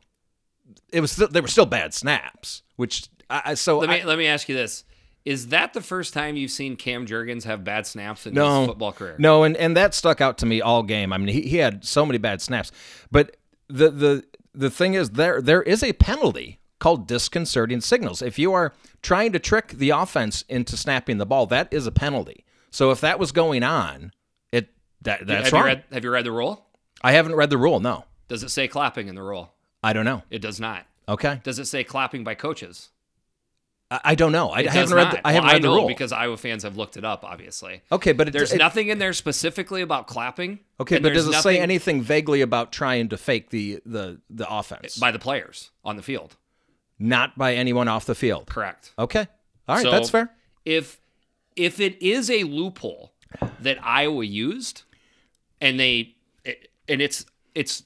It 0.92 1.00
was. 1.00 1.12
Still, 1.12 1.28
they 1.28 1.40
were 1.40 1.48
still 1.48 1.66
bad 1.66 1.94
snaps. 1.94 2.62
Which 2.76 3.08
I, 3.30 3.42
I- 3.46 3.54
so 3.54 3.78
Let 3.78 3.88
me 3.88 4.02
I- 4.02 4.04
let 4.04 4.18
me 4.18 4.26
ask 4.26 4.48
you 4.48 4.54
this: 4.54 4.84
Is 5.26 5.48
that 5.48 5.72
the 5.72 5.80
first 5.80 6.14
time 6.14 6.36
you've 6.36 6.52
seen 6.52 6.76
Cam 6.76 7.04
Jurgens 7.04 7.42
have 7.44 7.64
bad 7.64 7.84
snaps 7.84 8.28
in 8.28 8.34
no, 8.34 8.60
his 8.60 8.68
football 8.68 8.92
career? 8.92 9.16
No, 9.18 9.42
and, 9.42 9.56
and 9.56 9.76
that 9.76 9.92
stuck 9.92 10.20
out 10.20 10.38
to 10.38 10.46
me 10.46 10.60
all 10.60 10.84
game. 10.84 11.12
I 11.12 11.18
mean, 11.18 11.26
he, 11.26 11.42
he 11.42 11.56
had 11.56 11.84
so 11.84 12.06
many 12.06 12.16
bad 12.18 12.40
snaps. 12.40 12.70
But 13.10 13.36
the 13.66 13.90
the 13.90 14.24
the 14.54 14.70
thing 14.70 14.94
is 14.94 15.10
there 15.10 15.42
there 15.42 15.62
is 15.62 15.82
a 15.82 15.92
penalty 15.94 16.60
called 16.78 17.08
disconcerting 17.08 17.80
signals. 17.80 18.22
If 18.22 18.38
you 18.38 18.52
are 18.52 18.72
trying 19.02 19.32
to 19.32 19.40
trick 19.40 19.70
the 19.70 19.90
offense 19.90 20.42
into 20.48 20.76
snapping 20.76 21.18
the 21.18 21.26
ball, 21.26 21.46
that 21.46 21.72
is 21.72 21.88
a 21.88 21.92
penalty. 21.92 22.44
So 22.70 22.92
if 22.92 23.00
that 23.00 23.18
was 23.18 23.32
going 23.32 23.64
on, 23.64 24.12
it 24.52 24.68
that 25.02 25.26
that's 25.26 25.46
have 25.46 25.52
wrong. 25.52 25.62
you 25.62 25.66
read 25.66 25.84
Have 25.90 26.04
you 26.04 26.10
read 26.10 26.24
the 26.24 26.32
rule? 26.32 26.66
I 27.02 27.12
haven't 27.12 27.34
read 27.34 27.50
the 27.50 27.58
rule. 27.58 27.80
No, 27.80 28.04
Does 28.28 28.44
it 28.44 28.50
say 28.50 28.68
clapping 28.68 29.08
in 29.08 29.16
the 29.16 29.22
rule? 29.22 29.52
I 29.82 29.92
don't 29.92 30.04
know. 30.04 30.22
It 30.30 30.40
does 30.40 30.60
not. 30.60 30.86
Okay, 31.08 31.40
Does 31.42 31.58
it 31.58 31.66
say 31.66 31.82
clapping 31.82 32.22
by 32.22 32.36
coaches? 32.36 32.90
I, 33.90 34.16
don't 34.16 34.32
know. 34.32 34.50
I, 34.50 34.64
haven't 34.64 34.94
read. 34.94 35.12
The, 35.12 35.26
I 35.26 35.32
haven't 35.32 35.46
Well, 35.46 35.52
read 35.54 35.62
the 35.62 35.68
know 35.68 35.76
rule. 35.76 35.86
because 35.88 36.10
Iowa 36.10 36.36
fans 36.36 36.64
have 36.64 36.76
looked 36.76 36.96
it 36.96 37.04
up. 37.04 37.24
Obviously, 37.24 37.82
okay, 37.92 38.12
but 38.12 38.28
it, 38.28 38.30
there's 38.32 38.52
it, 38.52 38.58
nothing 38.58 38.88
in 38.88 38.98
there 38.98 39.12
specifically 39.12 39.80
about 39.80 40.08
clapping. 40.08 40.58
Okay, 40.80 40.98
but 40.98 41.12
does 41.12 41.28
it 41.28 41.34
say 41.34 41.58
anything 41.60 42.02
vaguely 42.02 42.40
about 42.40 42.72
trying 42.72 43.08
to 43.10 43.16
fake 43.16 43.50
the 43.50 43.80
the 43.86 44.20
the 44.28 44.48
offense? 44.50 44.98
by 44.98 45.12
the 45.12 45.20
players 45.20 45.70
on 45.84 45.96
the 45.96 46.02
field? 46.02 46.36
Not 46.98 47.36
by 47.38 47.54
anyone 47.54 47.86
off 47.88 48.06
the 48.06 48.14
field. 48.14 48.46
Correct. 48.46 48.92
Okay. 48.98 49.28
All 49.68 49.76
right, 49.76 49.82
So, 49.82 49.90
that's 49.90 50.10
fair. 50.10 50.32
If 50.64 51.00
if 51.54 51.78
it 51.78 52.00
is 52.02 52.28
a 52.30 52.42
loophole 52.42 53.12
that 53.60 53.78
Iowa 53.84 54.24
used, 54.24 54.82
and 55.60 55.78
they 55.78 56.16
and 56.88 57.00
it's 57.00 57.24
it's, 57.54 57.84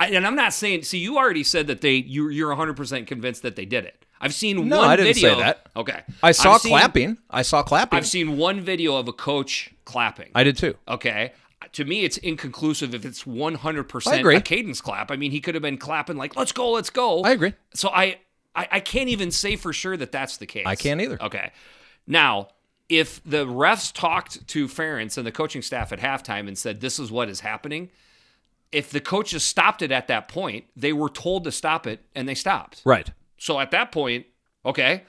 and 0.00 0.26
I'm 0.26 0.36
not 0.36 0.52
saying. 0.52 0.82
See, 0.82 0.98
you 0.98 1.16
already 1.16 1.44
said 1.44 1.68
that 1.68 1.80
they 1.80 1.94
you 1.94 2.28
you're 2.28 2.48
100 2.48 2.76
percent 2.76 3.06
convinced 3.06 3.42
that 3.42 3.54
they 3.54 3.64
did 3.66 3.84
it. 3.84 4.04
I've 4.20 4.34
seen 4.34 4.58
one. 4.58 4.68
No, 4.68 4.78
one 4.78 4.90
I 4.90 4.96
didn't 4.96 5.14
say 5.14 5.34
that. 5.34 5.68
Okay, 5.76 6.02
I 6.22 6.32
saw 6.32 6.54
I've 6.54 6.60
seen- 6.60 6.70
clapping. 6.70 7.18
I 7.30 7.42
saw 7.42 7.62
clapping. 7.62 7.96
I've 7.96 8.06
seen 8.06 8.36
one 8.36 8.60
video 8.60 8.96
of 8.96 9.08
a 9.08 9.12
coach 9.12 9.72
clapping. 9.84 10.30
I 10.34 10.44
did 10.44 10.56
too. 10.56 10.76
Okay. 10.86 11.32
To 11.72 11.84
me, 11.84 12.04
it's 12.04 12.16
inconclusive 12.18 12.94
if 12.94 13.04
it's 13.04 13.24
100% 13.24 14.06
I 14.06 14.16
agree. 14.16 14.36
a 14.36 14.40
cadence 14.40 14.80
clap. 14.80 15.10
I 15.10 15.16
mean, 15.16 15.32
he 15.32 15.40
could 15.40 15.54
have 15.54 15.60
been 15.62 15.76
clapping 15.76 16.16
like, 16.16 16.34
let's 16.36 16.52
go, 16.52 16.70
let's 16.70 16.88
go. 16.88 17.22
I 17.22 17.32
agree. 17.32 17.52
So 17.74 17.88
I, 17.90 18.20
I, 18.54 18.68
I 18.72 18.80
can't 18.80 19.08
even 19.08 19.30
say 19.30 19.56
for 19.56 19.72
sure 19.72 19.96
that 19.96 20.10
that's 20.12 20.38
the 20.38 20.46
case. 20.46 20.62
I 20.66 20.76
can't 20.76 21.00
either. 21.00 21.20
Okay. 21.22 21.50
Now, 22.06 22.48
if 22.88 23.20
the 23.24 23.44
refs 23.44 23.92
talked 23.92 24.46
to 24.48 24.66
Ferentz 24.66 25.18
and 25.18 25.26
the 25.26 25.32
coaching 25.32 25.60
staff 25.60 25.92
at 25.92 25.98
halftime 25.98 26.48
and 26.48 26.56
said, 26.56 26.80
This 26.80 26.98
is 26.98 27.10
what 27.10 27.28
is 27.28 27.40
happening, 27.40 27.90
if 28.72 28.90
the 28.90 29.00
coaches 29.00 29.42
stopped 29.42 29.82
it 29.82 29.90
at 29.92 30.08
that 30.08 30.28
point, 30.28 30.64
they 30.76 30.92
were 30.92 31.10
told 31.10 31.44
to 31.44 31.52
stop 31.52 31.86
it 31.86 32.00
and 32.14 32.28
they 32.28 32.34
stopped. 32.34 32.82
Right. 32.84 33.10
So 33.38 33.58
at 33.60 33.70
that 33.70 33.92
point, 33.92 34.26
okay, 34.66 35.04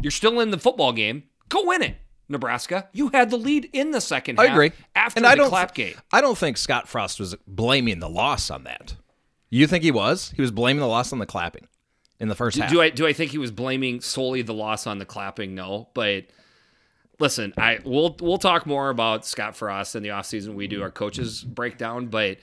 you're 0.00 0.10
still 0.10 0.40
in 0.40 0.50
the 0.50 0.58
football 0.58 0.92
game. 0.92 1.24
Go 1.48 1.64
win 1.66 1.82
it, 1.82 1.96
Nebraska. 2.28 2.88
You 2.92 3.08
had 3.08 3.30
the 3.30 3.36
lead 3.36 3.68
in 3.72 3.92
the 3.92 4.00
second 4.00 4.38
half. 4.38 4.48
I 4.48 4.52
agree. 4.52 4.72
after 4.94 5.18
and 5.18 5.24
the 5.24 5.28
I 5.28 5.34
don't. 5.36 5.52
I 6.12 6.20
don't 6.20 6.36
think 6.36 6.56
Scott 6.56 6.88
Frost 6.88 7.20
was 7.20 7.34
blaming 7.46 8.00
the 8.00 8.08
loss 8.08 8.50
on 8.50 8.64
that. 8.64 8.96
You 9.50 9.66
think 9.66 9.84
he 9.84 9.92
was? 9.92 10.32
He 10.34 10.42
was 10.42 10.50
blaming 10.50 10.80
the 10.80 10.88
loss 10.88 11.12
on 11.12 11.18
the 11.18 11.26
clapping 11.26 11.68
in 12.18 12.28
the 12.28 12.34
first 12.34 12.58
half. 12.58 12.70
Do 12.70 12.80
I 12.80 12.90
do 12.90 13.06
I 13.06 13.12
think 13.12 13.30
he 13.30 13.38
was 13.38 13.50
blaming 13.50 14.00
solely 14.00 14.42
the 14.42 14.54
loss 14.54 14.86
on 14.86 14.98
the 14.98 15.04
clapping? 15.04 15.54
No, 15.54 15.88
but 15.94 16.24
listen, 17.18 17.52
I 17.56 17.78
we'll 17.84 18.16
we'll 18.20 18.38
talk 18.38 18.66
more 18.66 18.90
about 18.90 19.26
Scott 19.26 19.56
Frost 19.56 19.94
in 19.94 20.02
the 20.02 20.10
offseason. 20.10 20.54
We 20.54 20.66
do 20.66 20.82
our 20.82 20.90
coaches 20.90 21.42
breakdown, 21.44 22.06
but 22.06 22.38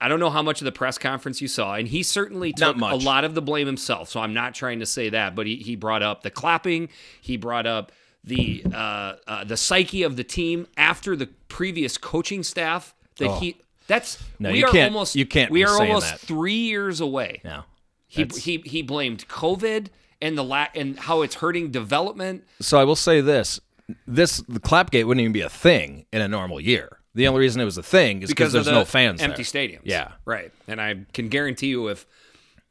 I 0.00 0.08
don't 0.08 0.20
know 0.20 0.30
how 0.30 0.42
much 0.42 0.60
of 0.60 0.64
the 0.64 0.72
press 0.72 0.96
conference 0.98 1.40
you 1.40 1.48
saw, 1.48 1.74
and 1.74 1.88
he 1.88 2.02
certainly 2.02 2.52
took 2.52 2.76
a 2.80 2.94
lot 2.96 3.24
of 3.24 3.34
the 3.34 3.42
blame 3.42 3.66
himself. 3.66 4.08
So 4.08 4.20
I'm 4.20 4.32
not 4.34 4.54
trying 4.54 4.78
to 4.80 4.86
say 4.86 5.08
that, 5.10 5.34
but 5.34 5.46
he 5.46 5.56
he 5.56 5.74
brought 5.76 6.02
up 6.02 6.22
the 6.22 6.30
clapping. 6.30 6.88
He 7.20 7.36
brought 7.36 7.66
up 7.66 7.90
the 8.24 8.64
uh, 8.72 9.14
uh, 9.26 9.44
the 9.44 9.56
psyche 9.56 10.02
of 10.04 10.16
the 10.16 10.24
team 10.24 10.66
after 10.76 11.16
the 11.16 11.26
previous 11.48 11.98
coaching 11.98 12.42
staff. 12.42 12.94
That 13.18 13.38
he 13.40 13.56
that's 13.88 14.18
Oh. 14.20 14.24
No, 14.38 14.52
we 14.52 14.58
you 14.60 14.66
are 14.66 14.70
can't- 14.72 14.92
almost 14.92 15.16
you 15.16 15.26
can't 15.26 15.50
we 15.50 15.64
are 15.64 15.80
almost 15.80 16.10
that. 16.10 16.20
three 16.20 16.52
years 16.54 17.00
away. 17.00 17.40
no. 17.44 17.64
He, 18.10 18.24
he 18.24 18.56
he 18.64 18.80
blamed 18.82 19.28
COVID 19.28 19.88
and 20.22 20.38
the 20.38 20.42
la- 20.44 20.68
and 20.74 20.98
how 20.98 21.20
it's 21.22 21.34
hurting 21.36 21.70
development. 21.70 22.44
So 22.60 22.78
I 22.78 22.84
will 22.84 22.96
say 22.96 23.20
this: 23.20 23.60
this 24.06 24.38
the 24.48 24.60
clapgate 24.60 25.06
wouldn't 25.06 25.20
even 25.22 25.32
be 25.32 25.42
a 25.42 25.48
thing 25.50 26.06
in 26.12 26.22
a 26.22 26.28
normal 26.28 26.58
year. 26.60 26.97
The 27.14 27.26
only 27.26 27.40
reason 27.40 27.60
it 27.60 27.64
was 27.64 27.78
a 27.78 27.82
thing 27.82 28.22
is 28.22 28.28
because 28.28 28.52
there's 28.52 28.66
the 28.66 28.72
no 28.72 28.84
fans 28.84 29.20
empty 29.20 29.42
there. 29.42 29.68
stadiums. 29.68 29.80
Yeah. 29.84 30.12
right. 30.24 30.52
And 30.66 30.80
I 30.80 31.06
can 31.12 31.28
guarantee 31.28 31.68
you, 31.68 31.88
if 31.88 32.06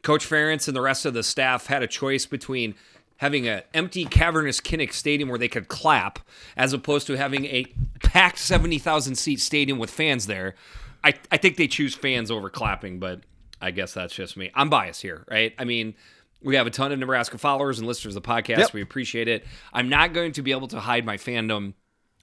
Coach 0.03 0.25
Ferentz 0.27 0.67
and 0.67 0.77
the 0.77 0.81
rest 0.81 1.05
of 1.05 1.13
the 1.13 1.23
staff 1.23 1.67
had 1.67 1.83
a 1.83 1.87
choice 1.87 2.25
between 2.25 2.75
having 3.17 3.47
an 3.47 3.63
empty 3.73 4.05
cavernous 4.05 4.61
Kinnick 4.61 4.93
stadium 4.93 5.27
where 5.27 5.39
they 5.39 5.47
could 5.47 5.67
clap, 5.67 6.19
as 6.55 6.71
opposed 6.71 7.07
to 7.07 7.17
having 7.17 7.45
a 7.45 7.65
packed 8.03 8.37
seventy 8.39 8.77
thousand 8.77 9.15
seat 9.15 9.39
stadium 9.41 9.79
with 9.79 9.89
fans 9.89 10.27
there, 10.27 10.55
I 11.03 11.13
I 11.31 11.37
think 11.37 11.57
they 11.57 11.67
choose 11.67 11.95
fans 11.95 12.31
over 12.31 12.49
clapping. 12.49 12.99
But 12.99 13.21
I 13.59 13.71
guess 13.71 13.93
that's 13.93 14.13
just 14.13 14.37
me. 14.37 14.51
I'm 14.53 14.69
biased 14.69 15.01
here, 15.01 15.25
right? 15.29 15.53
I 15.57 15.65
mean. 15.65 15.95
We 16.39 16.55
have 16.55 16.67
a 16.67 16.69
ton 16.69 16.91
of 16.91 16.99
Nebraska 16.99 17.39
followers 17.39 17.79
and 17.79 17.87
listeners 17.87 18.15
of 18.15 18.21
the 18.21 18.29
podcast. 18.29 18.59
Yep. 18.59 18.73
We 18.73 18.83
appreciate 18.83 19.27
it. 19.27 19.43
I'm 19.73 19.89
not 19.89 20.13
going 20.13 20.33
to 20.33 20.43
be 20.43 20.51
able 20.51 20.67
to 20.67 20.79
hide 20.79 21.03
my 21.03 21.17
fandom 21.17 21.73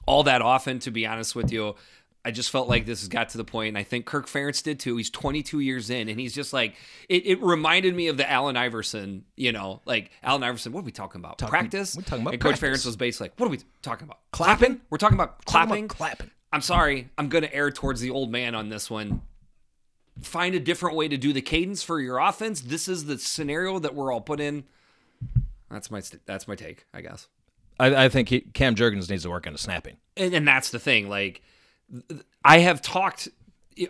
all 0.06 0.22
that 0.22 0.40
often, 0.40 0.78
to 0.78 0.92
be 0.92 1.04
honest 1.04 1.34
with 1.34 1.50
you. 1.50 1.74
I 2.24 2.30
just 2.30 2.50
felt 2.50 2.68
like 2.68 2.86
this 2.86 3.00
has 3.00 3.08
got 3.08 3.28
to 3.30 3.36
the 3.38 3.44
point, 3.44 3.68
and 3.68 3.78
I 3.78 3.82
think 3.82 4.06
Kirk 4.06 4.26
Ferentz 4.26 4.62
did 4.62 4.80
too. 4.80 4.96
He's 4.96 5.10
22 5.10 5.60
years 5.60 5.90
in, 5.90 6.08
and 6.08 6.18
he's 6.18 6.34
just 6.34 6.52
like, 6.54 6.74
it, 7.08 7.26
it 7.26 7.42
reminded 7.42 7.94
me 7.94 8.06
of 8.08 8.16
the 8.16 8.28
Allen 8.30 8.56
Iverson, 8.56 9.24
you 9.36 9.52
know, 9.52 9.82
like 9.84 10.10
Allen 10.22 10.42
Iverson, 10.42 10.72
what 10.72 10.80
are 10.80 10.84
we 10.84 10.92
talking 10.92 11.20
about? 11.20 11.36
practice? 11.38 11.94
we're 11.94 12.02
talking 12.02 12.22
about 12.22 12.32
And 12.34 12.42
Coach 12.42 12.58
practice. 12.60 12.82
Ferentz 12.82 12.86
was 12.86 12.96
basically 12.96 13.26
like, 13.26 13.38
what 13.40 13.46
are 13.46 13.50
we 13.50 13.58
talking 13.82 14.06
about? 14.06 14.18
Clapping? 14.30 14.80
We're 14.88 14.96
talking 14.98 15.16
about 15.16 15.44
Talking 15.44 15.62
about 15.64 15.68
clapping? 15.68 15.88
clapping. 15.88 16.30
I'm 16.52 16.60
sorry. 16.62 17.10
I'm 17.18 17.28
going 17.28 17.42
to 17.44 17.54
err 17.54 17.70
towards 17.70 18.00
the 18.00 18.10
old 18.10 18.30
man 18.32 18.54
on 18.54 18.68
this 18.70 18.88
one. 18.88 19.20
Find 20.22 20.54
a 20.54 20.60
different 20.60 20.96
way 20.96 21.08
to 21.08 21.16
do 21.16 21.32
the 21.32 21.42
cadence 21.42 21.82
for 21.82 22.00
your 22.00 22.18
offense. 22.18 22.60
This 22.60 22.86
is 22.88 23.06
the 23.06 23.18
scenario 23.18 23.78
that 23.80 23.94
we're 23.94 24.12
all 24.12 24.20
put 24.20 24.40
in. 24.40 24.64
That's 25.70 25.90
my 25.90 26.00
that's 26.24 26.46
my 26.46 26.54
take, 26.54 26.86
I 26.94 27.00
guess. 27.00 27.26
I, 27.80 28.04
I 28.04 28.08
think 28.08 28.28
he, 28.28 28.40
Cam 28.42 28.76
Jurgens 28.76 29.10
needs 29.10 29.24
to 29.24 29.30
work 29.30 29.48
on 29.48 29.52
the 29.52 29.58
snapping. 29.58 29.96
and, 30.16 30.32
and 30.32 30.46
that's 30.46 30.70
the 30.70 30.78
thing. 30.78 31.08
Like, 31.08 31.42
I 32.44 32.58
have 32.58 32.82
talked, 32.82 33.28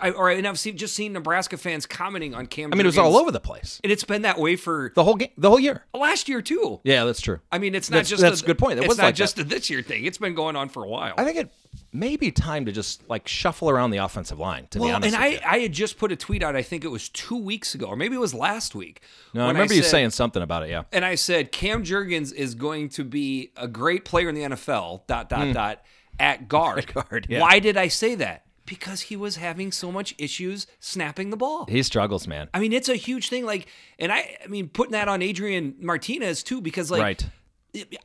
I, 0.00 0.10
or 0.10 0.30
and 0.30 0.46
I've 0.46 0.58
seen, 0.58 0.76
just 0.76 0.94
seen 0.94 1.12
Nebraska 1.12 1.56
fans 1.56 1.86
commenting 1.86 2.34
on 2.34 2.46
Cam. 2.46 2.72
I 2.72 2.76
mean, 2.76 2.86
it 2.86 2.86
was 2.86 2.98
all 2.98 3.16
over 3.16 3.30
the 3.30 3.40
place 3.40 3.80
and 3.82 3.92
it's 3.92 4.04
been 4.04 4.22
that 4.22 4.38
way 4.38 4.56
for 4.56 4.92
the 4.94 5.04
whole 5.04 5.16
game, 5.16 5.30
the 5.36 5.48
whole 5.48 5.60
year. 5.60 5.84
last 5.92 6.28
year 6.28 6.40
too. 6.40 6.80
Yeah, 6.84 7.04
that's 7.04 7.20
true. 7.20 7.40
I 7.52 7.58
mean, 7.58 7.74
it's 7.74 7.90
not 7.90 7.96
That's- 7.96 8.10
just 8.10 8.22
that's 8.22 8.42
a 8.42 8.46
good 8.46 8.58
point. 8.58 8.78
It 8.78 8.88
was 8.88 8.98
not 8.98 9.04
like 9.04 9.14
just 9.14 9.38
a 9.38 9.44
this 9.44 9.70
year 9.70 9.82
thing. 9.82 10.04
It's 10.04 10.18
been 10.18 10.34
going 10.34 10.56
on 10.56 10.68
for 10.68 10.84
a 10.84 10.88
while. 10.88 11.14
I 11.18 11.24
think 11.24 11.38
it 11.38 11.52
may 11.92 12.16
be 12.16 12.30
time 12.30 12.64
to 12.66 12.72
just 12.72 13.08
like 13.08 13.28
shuffle 13.28 13.70
around 13.70 13.90
the 13.90 13.98
offensive 13.98 14.38
line. 14.38 14.66
To 14.70 14.78
be 14.78 14.86
well, 14.86 14.96
honest, 14.96 15.14
and 15.14 15.22
I, 15.22 15.28
you. 15.28 15.38
I 15.44 15.58
had 15.58 15.72
just 15.72 15.98
put 15.98 16.12
a 16.12 16.16
tweet 16.16 16.42
out. 16.42 16.56
I 16.56 16.62
think 16.62 16.84
it 16.84 16.88
was 16.88 17.08
two 17.08 17.38
weeks 17.38 17.74
ago, 17.74 17.86
or 17.86 17.96
maybe 17.96 18.16
it 18.16 18.20
was 18.20 18.34
last 18.34 18.74
week. 18.74 19.02
no, 19.32 19.44
I 19.44 19.48
remember 19.48 19.74
you 19.74 19.82
said- 19.82 19.90
saying 19.90 20.10
something 20.10 20.42
about 20.42 20.62
it. 20.62 20.70
Yeah, 20.70 20.84
and 20.92 21.04
I 21.04 21.14
said 21.14 21.52
Cam 21.52 21.84
Jurgens 21.84 22.32
is 22.32 22.54
going 22.54 22.88
to 22.90 23.04
be 23.04 23.52
a 23.56 23.68
great 23.68 24.04
player 24.04 24.28
in 24.28 24.34
the 24.34 24.42
NFL. 24.42 25.06
Dot 25.06 25.28
dot 25.28 25.46
hmm. 25.46 25.52
dot 25.52 25.82
at 26.18 26.48
guard. 26.48 26.90
Hmm. 26.90 27.00
guard, 27.00 27.26
yeah. 27.28 27.40
Why 27.40 27.58
did 27.58 27.76
I 27.76 27.88
say 27.88 28.14
that? 28.16 28.42
Because 28.66 29.02
he 29.02 29.16
was 29.16 29.36
having 29.36 29.72
so 29.72 29.92
much 29.92 30.14
issues 30.16 30.66
snapping 30.80 31.28
the 31.30 31.36
ball. 31.36 31.66
he 31.68 31.82
struggles, 31.82 32.26
man. 32.26 32.48
I 32.54 32.60
mean, 32.60 32.72
it's 32.72 32.88
a 32.88 32.96
huge 32.96 33.28
thing. 33.28 33.44
Like, 33.44 33.66
and 33.98 34.10
I, 34.10 34.38
I 34.42 34.46
mean, 34.48 34.68
putting 34.68 34.92
that 34.92 35.06
on 35.06 35.20
Adrian 35.20 35.74
Martinez 35.80 36.42
too, 36.42 36.62
because 36.62 36.90
like, 36.90 37.02
Right. 37.02 37.26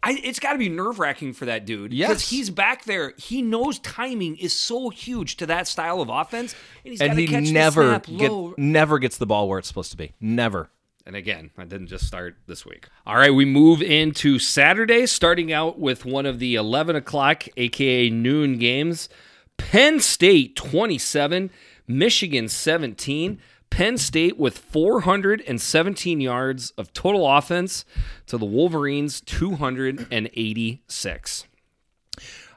I, 0.02 0.20
it's 0.24 0.40
got 0.40 0.54
to 0.54 0.58
be 0.58 0.68
nerve 0.68 0.98
wracking 1.00 1.32
for 1.34 1.46
that 1.46 1.66
dude. 1.66 1.94
Yes. 1.94 2.10
because 2.10 2.30
he's 2.30 2.50
back 2.50 2.86
there. 2.86 3.14
He 3.18 3.42
knows 3.44 3.78
timing 3.80 4.36
is 4.38 4.52
so 4.52 4.90
huge 4.90 5.38
to 5.38 5.46
that 5.46 5.68
style 5.68 6.02
of 6.02 6.10
offense, 6.10 6.56
and 6.84 6.92
he's 6.92 7.00
And 7.02 7.18
he 7.18 7.28
catch 7.28 7.52
never 7.52 8.00
get, 8.00 8.32
never 8.58 8.98
gets 8.98 9.18
the 9.18 9.28
ball 9.28 9.48
where 9.48 9.60
it's 9.60 9.68
supposed 9.68 9.92
to 9.92 9.98
be. 9.98 10.14
Never. 10.20 10.72
And 11.10 11.16
again, 11.16 11.50
I 11.58 11.64
didn't 11.64 11.88
just 11.88 12.06
start 12.06 12.36
this 12.46 12.68
week. 12.68 12.88
All 13.08 13.16
right, 13.16 13.34
we 13.34 13.44
move 13.44 13.82
into 13.82 14.38
Saturday, 14.38 15.08
starting 15.08 15.52
out 15.52 15.80
with 15.80 16.06
one 16.06 16.28
of 16.28 16.38
the 16.38 16.54
11 16.54 16.96
o'clock, 16.96 17.46
aka 17.58 18.12
noon 18.12 18.60
games. 18.60 19.10
Penn 19.58 20.00
State 20.02 20.56
27, 20.56 21.50
Michigan 21.88 22.48
17. 22.48 23.40
Penn 23.72 23.98
State 23.98 24.38
with 24.38 24.60
417 24.60 26.22
yards 26.22 26.70
of 26.78 26.94
total 26.94 27.28
offense 27.28 27.86
to 28.28 28.38
the 28.38 28.46
Wolverines 28.46 29.20
286. 29.20 31.48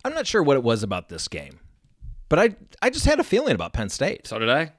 I'm 0.05 0.13
not 0.13 0.27
sure 0.27 0.43
what 0.43 0.59
it 0.59 0.63
was 0.63 0.83
about 0.83 1.09
this 1.09 1.27
game, 1.27 1.59
but 2.29 2.39
I 2.39 2.55
I 2.83 2.91
just 2.91 3.07
had 3.07 3.19
a 3.19 3.25
feeling 3.25 3.55
about 3.55 3.73
Penn 3.73 3.89
State. 3.89 4.27
So 4.27 4.39
did 4.39 4.51
I. 4.51 4.73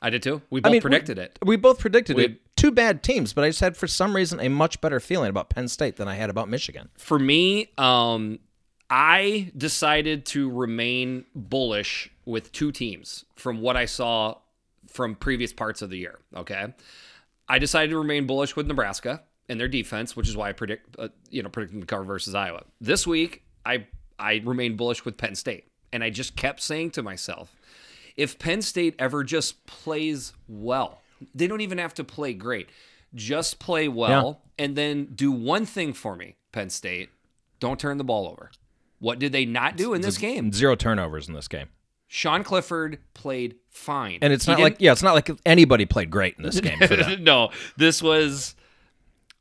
I 0.00 0.10
did 0.10 0.22
too. 0.22 0.42
We 0.50 0.60
both 0.60 0.70
I 0.70 0.72
mean, 0.72 0.80
predicted 0.80 1.18
we, 1.18 1.24
it. 1.24 1.38
We 1.44 1.56
both 1.56 1.78
predicted 1.80 2.16
We- 2.16 2.24
it. 2.24 2.40
Two 2.56 2.70
bad 2.72 3.04
teams, 3.04 3.32
but 3.32 3.44
I 3.44 3.50
just 3.50 3.60
had 3.60 3.76
for 3.76 3.86
some 3.86 4.16
reason 4.16 4.40
a 4.40 4.48
much 4.48 4.80
better 4.80 4.98
feeling 4.98 5.30
about 5.30 5.48
Penn 5.48 5.68
State 5.68 5.94
than 5.94 6.08
I 6.08 6.16
had 6.16 6.28
about 6.28 6.48
Michigan. 6.48 6.88
for 6.98 7.16
me, 7.18 7.70
um, 7.78 8.40
I 8.90 9.52
decided 9.56 10.26
to 10.26 10.50
remain 10.50 11.24
bullish 11.36 12.10
with 12.24 12.50
two 12.52 12.72
teams 12.72 13.24
from 13.36 13.60
what 13.60 13.76
I 13.76 13.84
saw 13.84 14.38
from 14.88 15.14
previous 15.14 15.52
parts 15.52 15.82
of 15.82 15.90
the 15.90 15.98
year. 15.98 16.18
Okay, 16.34 16.72
I 17.48 17.58
decided 17.58 17.90
to 17.90 17.98
remain 17.98 18.26
bullish 18.26 18.56
with 18.56 18.66
Nebraska 18.66 19.22
and 19.48 19.60
their 19.60 19.68
defense, 19.68 20.16
which 20.16 20.28
is 20.28 20.36
why 20.36 20.48
I 20.48 20.52
predict, 20.52 20.96
uh, 20.98 21.08
you 21.30 21.42
know, 21.42 21.48
predicting 21.50 21.80
the 21.80 21.86
cover 21.86 22.02
versus 22.04 22.34
Iowa. 22.34 22.64
This 22.80 23.06
week, 23.06 23.44
I 23.64 23.86
I 24.18 24.42
remained 24.44 24.78
bullish 24.78 25.04
with 25.04 25.16
Penn 25.16 25.36
State, 25.36 25.66
and 25.92 26.02
I 26.02 26.10
just 26.10 26.34
kept 26.34 26.60
saying 26.60 26.90
to 26.92 27.02
myself, 27.04 27.54
if 28.18 28.38
Penn 28.38 28.60
State 28.60 28.94
ever 28.98 29.24
just 29.24 29.64
plays 29.64 30.34
well, 30.48 31.00
they 31.34 31.46
don't 31.46 31.62
even 31.62 31.78
have 31.78 31.94
to 31.94 32.04
play 32.04 32.34
great. 32.34 32.68
Just 33.14 33.58
play 33.58 33.88
well 33.88 34.42
and 34.58 34.76
then 34.76 35.06
do 35.14 35.32
one 35.32 35.64
thing 35.64 35.94
for 35.94 36.14
me, 36.14 36.34
Penn 36.52 36.68
State. 36.68 37.08
Don't 37.60 37.80
turn 37.80 37.96
the 37.96 38.04
ball 38.04 38.28
over. 38.28 38.50
What 38.98 39.18
did 39.18 39.32
they 39.32 39.46
not 39.46 39.76
do 39.76 39.94
in 39.94 40.02
this 40.02 40.18
game? 40.18 40.52
Zero 40.52 40.74
turnovers 40.74 41.28
in 41.28 41.34
this 41.34 41.48
game. 41.48 41.68
Sean 42.08 42.42
Clifford 42.42 42.98
played 43.14 43.54
fine. 43.70 44.18
And 44.20 44.32
it's 44.32 44.46
He 44.46 44.52
not 44.52 44.60
like 44.60 44.76
yeah, 44.80 44.92
it's 44.92 45.02
not 45.02 45.14
like 45.14 45.30
anybody 45.46 45.86
played 45.86 46.10
great 46.10 46.34
in 46.36 46.42
this 46.42 46.60
game 46.60 46.78
no, 47.20 47.50
this 47.76 48.02
was 48.02 48.56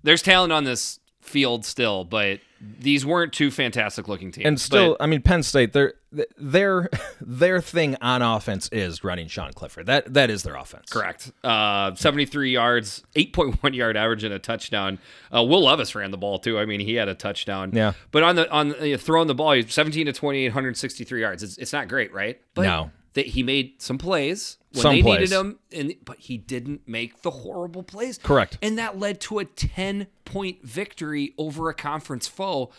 there's 0.03 0.21
talent 0.21 0.53
on 0.53 0.63
this 0.65 0.99
field 1.27 1.65
still, 1.65 2.03
but 2.03 2.39
these 2.79 3.05
weren't 3.05 3.33
two 3.33 3.51
fantastic 3.51 4.07
looking 4.07 4.31
teams. 4.31 4.45
And 4.47 4.59
still, 4.59 4.95
But- 4.97 5.03
I 5.03 5.07
mean, 5.07 5.21
Penn 5.21 5.43
State, 5.43 5.73
their 5.73 5.93
their 6.37 6.89
their 7.21 7.61
thing 7.61 7.95
on 8.01 8.21
offense 8.21 8.69
is 8.71 9.03
running 9.03 9.27
Sean 9.27 9.53
Clifford. 9.53 9.85
That 9.85 10.13
that 10.13 10.29
is 10.29 10.43
their 10.43 10.55
offense. 10.55 10.89
Correct. 10.89 11.31
Uh, 11.43 11.93
73 11.95 12.51
yards, 12.51 13.03
8.1 13.15 13.75
yard 13.75 13.95
average, 13.97 14.23
and 14.23 14.33
a 14.33 14.39
touchdown. 14.39 14.97
Uh, 15.33 15.43
Will 15.43 15.63
Levis 15.63 15.93
ran 15.95 16.11
the 16.11 16.17
ball 16.17 16.39
too. 16.39 16.57
I 16.57 16.65
mean, 16.65 16.79
he 16.79 16.95
had 16.95 17.07
a 17.09 17.15
touchdown. 17.15 17.71
Yeah. 17.73 17.93
But 18.11 18.23
on 18.23 18.35
the 18.35 18.49
on 18.51 18.73
uh, 18.73 18.97
throwing 18.97 19.27
the 19.27 19.35
ball, 19.35 19.51
he's 19.53 19.71
17 19.73 20.05
to 20.07 20.13
28, 20.13 20.49
163 20.49 21.21
yards. 21.21 21.43
It's, 21.43 21.57
it's 21.57 21.73
not 21.73 21.87
great, 21.87 22.13
right? 22.13 22.39
But 22.55 22.63
No. 22.63 22.91
That 23.17 23.25
he 23.27 23.43
made 23.43 23.81
some 23.81 23.97
plays 23.97 24.57
when 24.73 24.81
Some 24.83 24.95
they 24.95 25.01
plays. 25.01 25.19
needed 25.31 25.35
him, 25.35 25.59
and 25.71 25.93
but 26.05 26.17
he 26.19 26.37
didn't 26.37 26.87
make 26.87 27.21
the 27.23 27.31
horrible 27.31 27.83
plays. 27.83 28.17
Correct. 28.17 28.57
And 28.61 28.77
that 28.77 28.97
led 28.97 29.19
to 29.21 29.39
a 29.39 29.45
10 29.45 30.07
point 30.23 30.63
victory 30.63 31.33
over 31.37 31.67
a 31.69 31.73
conference 31.73 32.27
foe. 32.27 32.71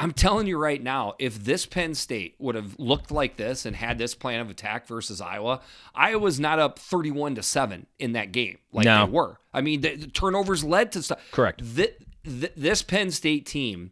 I'm 0.00 0.12
telling 0.12 0.46
you 0.46 0.58
right 0.58 0.80
now, 0.80 1.14
if 1.18 1.42
this 1.42 1.66
Penn 1.66 1.92
State 1.94 2.36
would 2.38 2.54
have 2.54 2.78
looked 2.78 3.10
like 3.10 3.36
this 3.36 3.66
and 3.66 3.74
had 3.74 3.98
this 3.98 4.14
plan 4.14 4.38
of 4.40 4.48
attack 4.48 4.86
versus 4.86 5.20
Iowa, 5.20 5.60
Iowa's 5.92 6.38
not 6.38 6.60
up 6.60 6.78
31 6.78 7.34
to 7.34 7.42
7 7.42 7.86
in 7.98 8.12
that 8.12 8.30
game 8.30 8.58
like 8.72 8.84
No. 8.84 9.06
they 9.06 9.10
were. 9.10 9.40
I 9.52 9.60
mean, 9.60 9.80
the, 9.80 9.96
the 9.96 10.06
turnovers 10.06 10.62
led 10.62 10.92
to 10.92 11.02
stuff. 11.02 11.18
Correct. 11.32 11.62
Thi- 11.64 11.96
thi- 12.24 12.50
this 12.56 12.82
Penn 12.82 13.10
State 13.10 13.44
team 13.46 13.90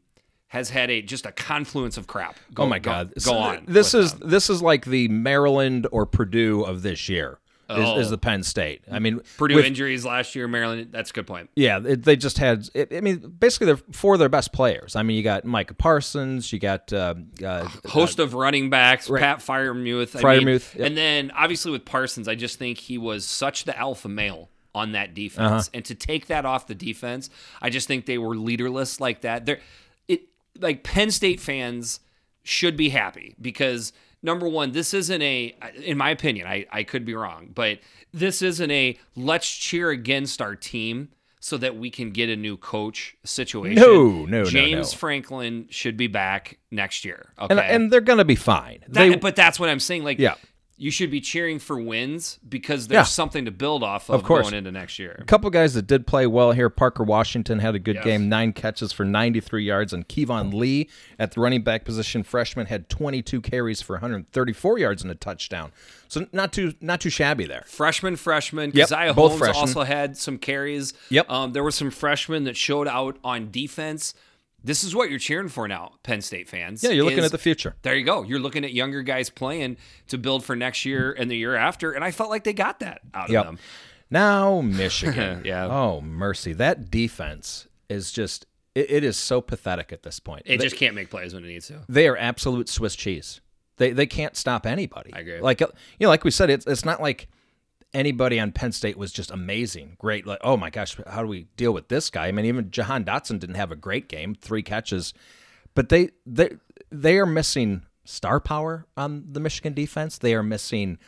has 0.49 0.71
had 0.71 0.91
a 0.91 1.03
just 1.03 1.27
a 1.27 1.33
confluence 1.33 1.97
of 1.97 2.07
crap. 2.07 2.37
Go, 2.55 2.65
oh 2.65 2.67
my 2.67 2.79
God! 2.79 3.09
Go, 3.15 3.21
So 3.21 3.35
on. 3.37 3.65
This 3.67 3.95
is 3.95 4.15
them. 4.15 4.31
this 4.31 4.49
is 4.51 4.63
like 4.63 4.85
the 4.85 5.09
Maryland 5.09 5.87
or 5.93 6.07
Purdue 6.07 6.63
of 6.63 6.83
this 6.83 7.09
year. 7.09 7.39
Is, 7.69 7.79
is 7.79 8.07
Oh. 8.07 8.11
the 8.11 8.19
Penn 8.19 8.45
State? 8.45 8.83
I 8.89 9.01
mean, 9.01 9.21
Purdue 9.39 9.57
with- 9.57 9.65
injuries 9.65 10.05
last 10.07 10.37
year, 10.37 10.47
Maryland. 10.47 10.91
That's 10.93 11.11
a 11.11 11.13
good 11.13 11.27
point. 11.27 11.51
Yeah, 11.57 11.81
it, 11.85 12.05
they 12.05 12.15
just 12.15 12.39
had. 12.39 12.69
It, 12.75 12.93
I 12.95 13.01
mean, 13.01 13.35
basically, 13.41 13.67
they're 13.67 13.81
four 13.91 14.13
of 14.15 14.21
their 14.21 14.29
best 14.29 14.53
players. 14.53 14.95
I 14.95 15.03
mean, 15.03 15.17
you 15.17 15.25
got 15.25 15.45
Micah 15.45 15.75
Parsons, 15.75 16.53
you 16.53 16.61
got 16.61 16.93
uh, 16.93 17.15
uh, 17.45 17.69
Host 17.89 18.21
of 18.21 18.35
running 18.35 18.71
backs, 18.71 19.09
Pat 19.09 19.39
Freiermuth. 19.41 20.25
I 20.25 20.39
mean, 20.39 20.49
yep. 20.49 20.63
And 20.87 20.97
then 20.97 21.33
obviously 21.33 21.73
with 21.73 21.85
Parsons, 21.85 22.29
I 22.29 22.37
just 22.37 22.57
think 22.57 22.79
he 22.79 22.99
was 22.99 23.25
such 23.25 23.65
the 23.65 23.77
alpha 23.77 24.09
male 24.09 24.49
on 24.73 24.93
that 24.93 25.15
defense. 25.15 25.51
Uh-huh. 25.51 25.63
And 25.75 25.85
to 25.87 25.97
take 25.97 26.27
that 26.29 26.45
off 26.45 26.69
the 26.69 26.75
defense, 26.77 27.31
I 27.61 27.71
just 27.71 27.89
think 27.89 28.07
they 28.07 28.19
were 28.19 28.37
leaderless 28.37 29.01
like 29.01 29.23
that. 29.23 29.45
They're 29.45 29.59
like 30.61 30.83
Penn 30.83 31.11
State 31.11 31.40
fans 31.40 32.01
should 32.42 32.77
be 32.77 32.90
happy 32.90 33.35
because 33.40 33.92
number 34.23 34.49
one, 34.49 34.73
this 34.73 34.95
isn't 34.95 35.23
a 35.23 35.55
in 35.83 35.99
my 35.99 36.11
opinion, 36.11 36.47
I, 36.47 36.66
I 36.71 36.83
could 36.83 37.05
be 37.05 37.14
wrong, 37.14 37.51
but 37.55 37.79
this 38.12 38.42
isn't 38.42 38.71
a 38.71 38.99
let's 39.14 39.51
cheer 39.51 39.90
against 39.90 40.40
our 40.40 40.55
team 40.55 41.09
so 41.40 41.57
that 41.59 41.77
we 41.77 41.90
can 41.90 42.11
get 42.11 42.29
a 42.29 42.35
new 42.35 42.57
coach 42.57 43.16
situation. 43.25 43.81
No, 43.81 44.25
no, 44.25 44.42
no, 44.42 44.45
James 44.45 44.92
no. 44.92 44.99
Franklin 44.99 45.66
should 45.71 45.97
be 45.97 46.09
back 46.09 46.59
next 46.73 47.05
year. 47.05 47.33
Okay. 47.38 47.53
and, 47.53 47.61
and 47.61 47.92
they're 47.92 48.01
going 48.01 48.19
to 48.19 48.25
be 48.25 48.35
fine. 48.35 48.81
That- 48.88 49.11
they, 49.11 49.16
but 49.16 49.37
that's 49.37 49.61
what 49.61 49.69
I'm 49.69 49.79
saying. 49.79 50.03
Like, 50.03 50.19
Yeah. 50.19 50.35
You 50.79 50.91
should 50.91 51.11
be 51.11 51.23
cheering 51.23 51.59
for 51.59 51.81
wins 51.81 52.39
because 52.47 52.89
there's 52.89 52.99
Yeah. 52.99 53.05
something 53.05 53.47
to 53.47 53.51
build 53.51 53.83
off 53.83 54.11
of, 54.11 54.17
Of 54.17 54.25
course. 54.25 54.43
going 54.43 54.55
into 54.59 54.71
next 54.71 54.99
year. 54.99 55.17
a 55.19 55.25
couple 55.25 55.49
guys 55.49 55.73
that 55.73 55.87
did 55.87 56.07
play 56.07 56.27
well 56.27 56.53
here. 56.53 56.69
Parker 56.69 57.03
Washington 57.03 57.61
had 57.61 57.75
a 57.75 57.79
good 57.79 57.95
Yes. 57.97 58.05
game, 58.05 58.29
nine 58.29 58.53
catches 58.53 58.93
for 58.93 59.03
93 59.05 59.65
yards, 59.65 59.95
and 59.95 60.07
Keyvone 60.07 60.53
Lee 60.53 60.91
at 61.19 61.33
the 61.33 61.41
running 61.41 61.62
back 61.62 61.87
position, 61.87 62.23
freshman, 62.23 62.67
had 62.67 62.91
22 62.91 63.41
carries 63.41 63.81
for 63.81 63.97
134 63.97 64.79
yards 64.79 65.01
and 65.03 65.11
a 65.11 65.15
touchdown. 65.15 65.73
So 66.09 66.27
not 66.33 66.53
too 66.53 66.75
not 66.83 67.01
too 67.01 67.09
shabby 67.11 67.47
there. 67.47 67.65
Freshman, 67.67 68.17
freshman. 68.17 68.71
Yep, 68.75 68.89
Caziah 68.91 69.15
both 69.15 69.31
Holmes 69.33 69.39
freshmen. 69.39 69.61
also 69.69 69.83
had 69.85 70.19
some 70.19 70.37
carries. 70.37 70.93
Yep. 71.09 71.31
Um, 71.31 71.53
there 71.55 71.65
were 71.65 71.71
some 71.71 71.91
freshmen 71.91 72.45
that 72.45 72.57
showed 72.57 72.87
out 72.87 73.17
on 73.25 73.51
defense. 73.51 74.12
This 74.66 74.83
is 74.85 74.94
what 74.94 75.09
you're 75.11 75.18
cheering 75.18 75.48
for 75.48 75.66
now, 75.68 75.92
Penn 76.02 76.20
State 76.20 76.48
fans. 76.48 76.83
Yeah, 76.83 76.90
you're 76.90 77.05
looking 77.05 77.20
is- 77.20 77.26
at 77.26 77.33
the 77.33 77.38
future. 77.38 77.76
There 77.83 77.94
you 77.94 78.05
go. 78.05 78.22
You're 78.24 78.40
looking 78.40 78.64
at 78.64 78.72
younger 78.72 79.02
guys 79.02 79.31
playing 79.31 79.76
to 80.09 80.18
build 80.18 80.44
for 80.44 80.57
next 80.57 80.85
year 80.85 81.12
and 81.16 81.31
the 81.31 81.37
year 81.37 81.55
after, 81.55 81.92
and 81.92 82.05
I 82.05 82.11
felt 82.11 82.31
like 82.31 82.44
they 82.44 82.52
got 82.52 82.81
that 82.81 83.00
out 83.14 83.31
Yep. 83.31 83.40
of 83.40 83.46
them. 83.46 83.59
Now 84.11 84.61
Michigan. 84.61 85.42
Yeah. 85.46 85.66
Oh 85.66 86.00
mercy, 86.00 86.52
that 86.55 86.90
defense 86.90 87.68
is 87.88 88.12
just 88.12 88.46
it, 88.74 88.90
it 88.90 89.05
is 89.05 89.16
so 89.16 89.40
pathetic 89.40 89.92
at 89.92 90.02
this 90.02 90.18
point. 90.20 90.42
It 90.46 90.59
They- 90.59 90.64
just 90.64 90.76
can't 90.76 90.94
make 90.94 91.11
plays 91.11 91.33
when 91.33 91.44
it 91.44 91.48
needs 91.48 91.68
to. 91.68 91.83
they 91.88 92.07
are 92.09 92.16
absolute 92.16 92.68
Swiss 92.68 92.94
cheese. 92.96 93.40
They 93.79 93.92
they 93.92 94.07
can't 94.07 94.37
stop 94.37 94.66
anybody. 94.66 95.12
I 95.12 95.20
agree. 95.20 95.40
Like 95.40 95.62
uh, 95.62 95.68
you 95.98 96.07
know, 96.07 96.09
like 96.11 96.24
we 96.24 96.31
said, 96.31 96.50
it's 96.50 96.66
it's 96.66 96.85
not 96.85 97.00
like 97.00 97.29
anybody 97.97 98.39
on 98.39 98.53
Penn 98.53 98.73
State 98.73 98.97
was 98.97 99.11
just 99.13 99.31
amazing, 99.31 99.97
great. 99.99 100.27
Like 100.27 100.39
oh 100.43 100.57
my 100.57 100.71
gosh, 100.71 100.97
how 101.09 101.23
do 101.23 101.29
we 101.29 101.49
deal 101.57 101.73
with 101.73 101.89
this 101.89 102.11
guy? 102.11 102.27
I 102.29 102.33
mean, 102.33 102.45
even 102.47 102.71
Jahan 102.71 103.05
Dotson 103.05 103.39
didn't 103.41 103.57
have 103.57 103.73
a 103.73 103.77
great 103.77 104.09
game, 104.09 104.35
three 104.35 104.63
catches, 104.63 105.15
but 105.75 105.89
they 105.89 106.11
they 106.25 106.51
they 106.91 107.19
are 107.19 107.27
missing 107.27 107.83
star 108.05 108.39
power 108.39 108.87
on 108.97 109.25
the 109.33 109.41
Michigan 109.41 109.75
defense. 109.75 110.19
They 110.19 110.35
are 110.35 110.43
missing 110.43 110.99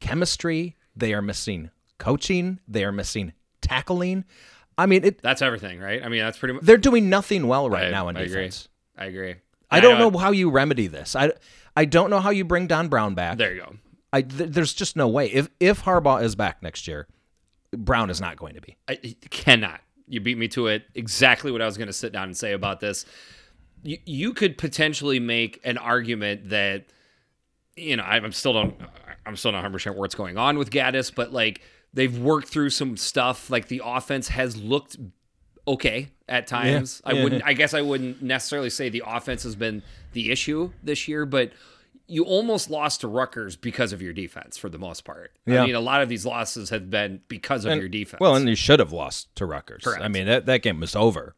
chemistry. 0.00 0.76
They 0.94 1.12
are 1.14 1.22
missing 1.22 1.70
coaching. 1.98 2.60
They 2.68 2.84
are 2.84 2.92
missing 2.92 3.32
tackling. 3.60 4.24
I 4.76 4.86
mean, 4.86 5.04
it. 5.04 5.22
That's 5.22 5.42
everything, 5.42 5.80
right? 5.80 6.04
I 6.04 6.08
mean, 6.08 6.20
that's 6.20 6.38
pretty 6.38 6.54
much. 6.54 6.64
They're 6.64 6.76
doing 6.76 7.08
nothing 7.08 7.46
well 7.48 7.70
right 7.70 7.86
I- 7.86 7.90
now 7.90 8.08
in 8.08 8.16
I 8.16 8.20
agree. 8.22 8.34
defense. 8.34 8.68
I 8.96 9.06
agree. 9.06 9.36
I 9.70 9.80
don't 9.80 9.96
uh, 9.96 10.08
know 10.10 10.18
how 10.18 10.30
you 10.30 10.50
remedy 10.50 10.86
this. 10.86 11.16
I, 11.16 11.32
I 11.74 11.84
don't 11.84 12.10
know 12.10 12.20
how 12.20 12.30
you 12.30 12.44
bring 12.44 12.68
Don 12.68 12.86
Brown 12.88 13.14
back. 13.14 13.38
There 13.38 13.52
you 13.52 13.62
go. 13.62 13.76
I 14.14 14.22
th- 14.22 14.50
there's 14.50 14.72
just 14.72 14.94
no 14.94 15.08
way. 15.08 15.26
If 15.26 15.48
if 15.58 15.82
Harbaugh 15.82 16.22
is 16.22 16.36
back 16.36 16.62
next 16.62 16.86
year, 16.86 17.08
Brown 17.72 18.10
is 18.10 18.20
not 18.20 18.36
going 18.36 18.54
to 18.54 18.60
be. 18.60 18.76
I 18.86 18.94
cannot. 19.28 19.80
You 20.06 20.20
beat 20.20 20.38
me 20.38 20.46
to 20.48 20.68
it. 20.68 20.84
Exactly 20.94 21.50
what 21.50 21.60
I 21.60 21.66
was 21.66 21.76
going 21.76 21.88
to 21.88 21.92
sit 21.92 22.12
down 22.12 22.24
and 22.24 22.36
say 22.36 22.52
about 22.52 22.78
this. 22.78 23.06
You, 23.82 23.98
you 24.04 24.32
could 24.32 24.56
potentially 24.56 25.18
make 25.18 25.60
an 25.64 25.78
argument 25.78 26.50
that, 26.50 26.84
you 27.76 27.96
know, 27.96 28.04
I'm 28.04 28.30
still 28.30 28.52
don't, 28.52 28.76
I'm 29.26 29.34
still 29.34 29.50
not 29.50 29.58
100 29.58 29.72
percent 29.72 29.96
what's 29.96 30.14
going 30.14 30.38
on 30.38 30.58
with 30.58 30.70
Gattis, 30.70 31.12
but 31.12 31.32
like 31.32 31.62
they've 31.92 32.16
worked 32.16 32.46
through 32.46 32.70
some 32.70 32.96
stuff. 32.96 33.50
Like 33.50 33.66
the 33.66 33.82
offense 33.84 34.28
has 34.28 34.56
looked 34.56 34.96
okay 35.66 36.12
at 36.28 36.46
times. 36.46 37.02
I 37.04 37.14
yeah, 37.14 37.24
wouldn't. 37.24 37.42
I 37.44 37.52
guess 37.52 37.74
I 37.74 37.82
wouldn't 37.82 38.22
necessarily 38.22 38.70
say 38.70 38.90
the 38.90 39.02
offense 39.04 39.42
has 39.42 39.56
been 39.56 39.82
the 40.12 40.30
issue 40.30 40.70
this 40.84 41.08
year, 41.08 41.26
but 41.26 41.50
you 42.06 42.24
almost 42.24 42.68
lost 42.70 43.00
to 43.00 43.08
Rutgers 43.08 43.56
because 43.56 43.92
of 43.92 44.02
your 44.02 44.12
defense 44.12 44.56
for 44.58 44.68
the 44.68 44.78
most 44.78 45.04
part. 45.04 45.32
Yeah. 45.46 45.62
I 45.62 45.66
mean, 45.66 45.74
a 45.74 45.80
lot 45.80 46.02
of 46.02 46.08
these 46.08 46.26
losses 46.26 46.70
have 46.70 46.90
been 46.90 47.20
because 47.28 47.64
of 47.64 47.78
your 47.78 47.88
defense. 47.88 48.20
Well, 48.20 48.34
and 48.36 48.48
you 48.48 48.54
should 48.56 48.78
have 48.78 48.92
lost 48.92 49.34
to 49.36 49.46
Rutgers. 49.46 49.84
Correct. 49.84 50.02
I 50.02 50.08
mean 50.08 50.26
that, 50.26 50.46
that 50.46 50.62
game 50.62 50.80
was 50.80 50.94
over. 50.94 51.34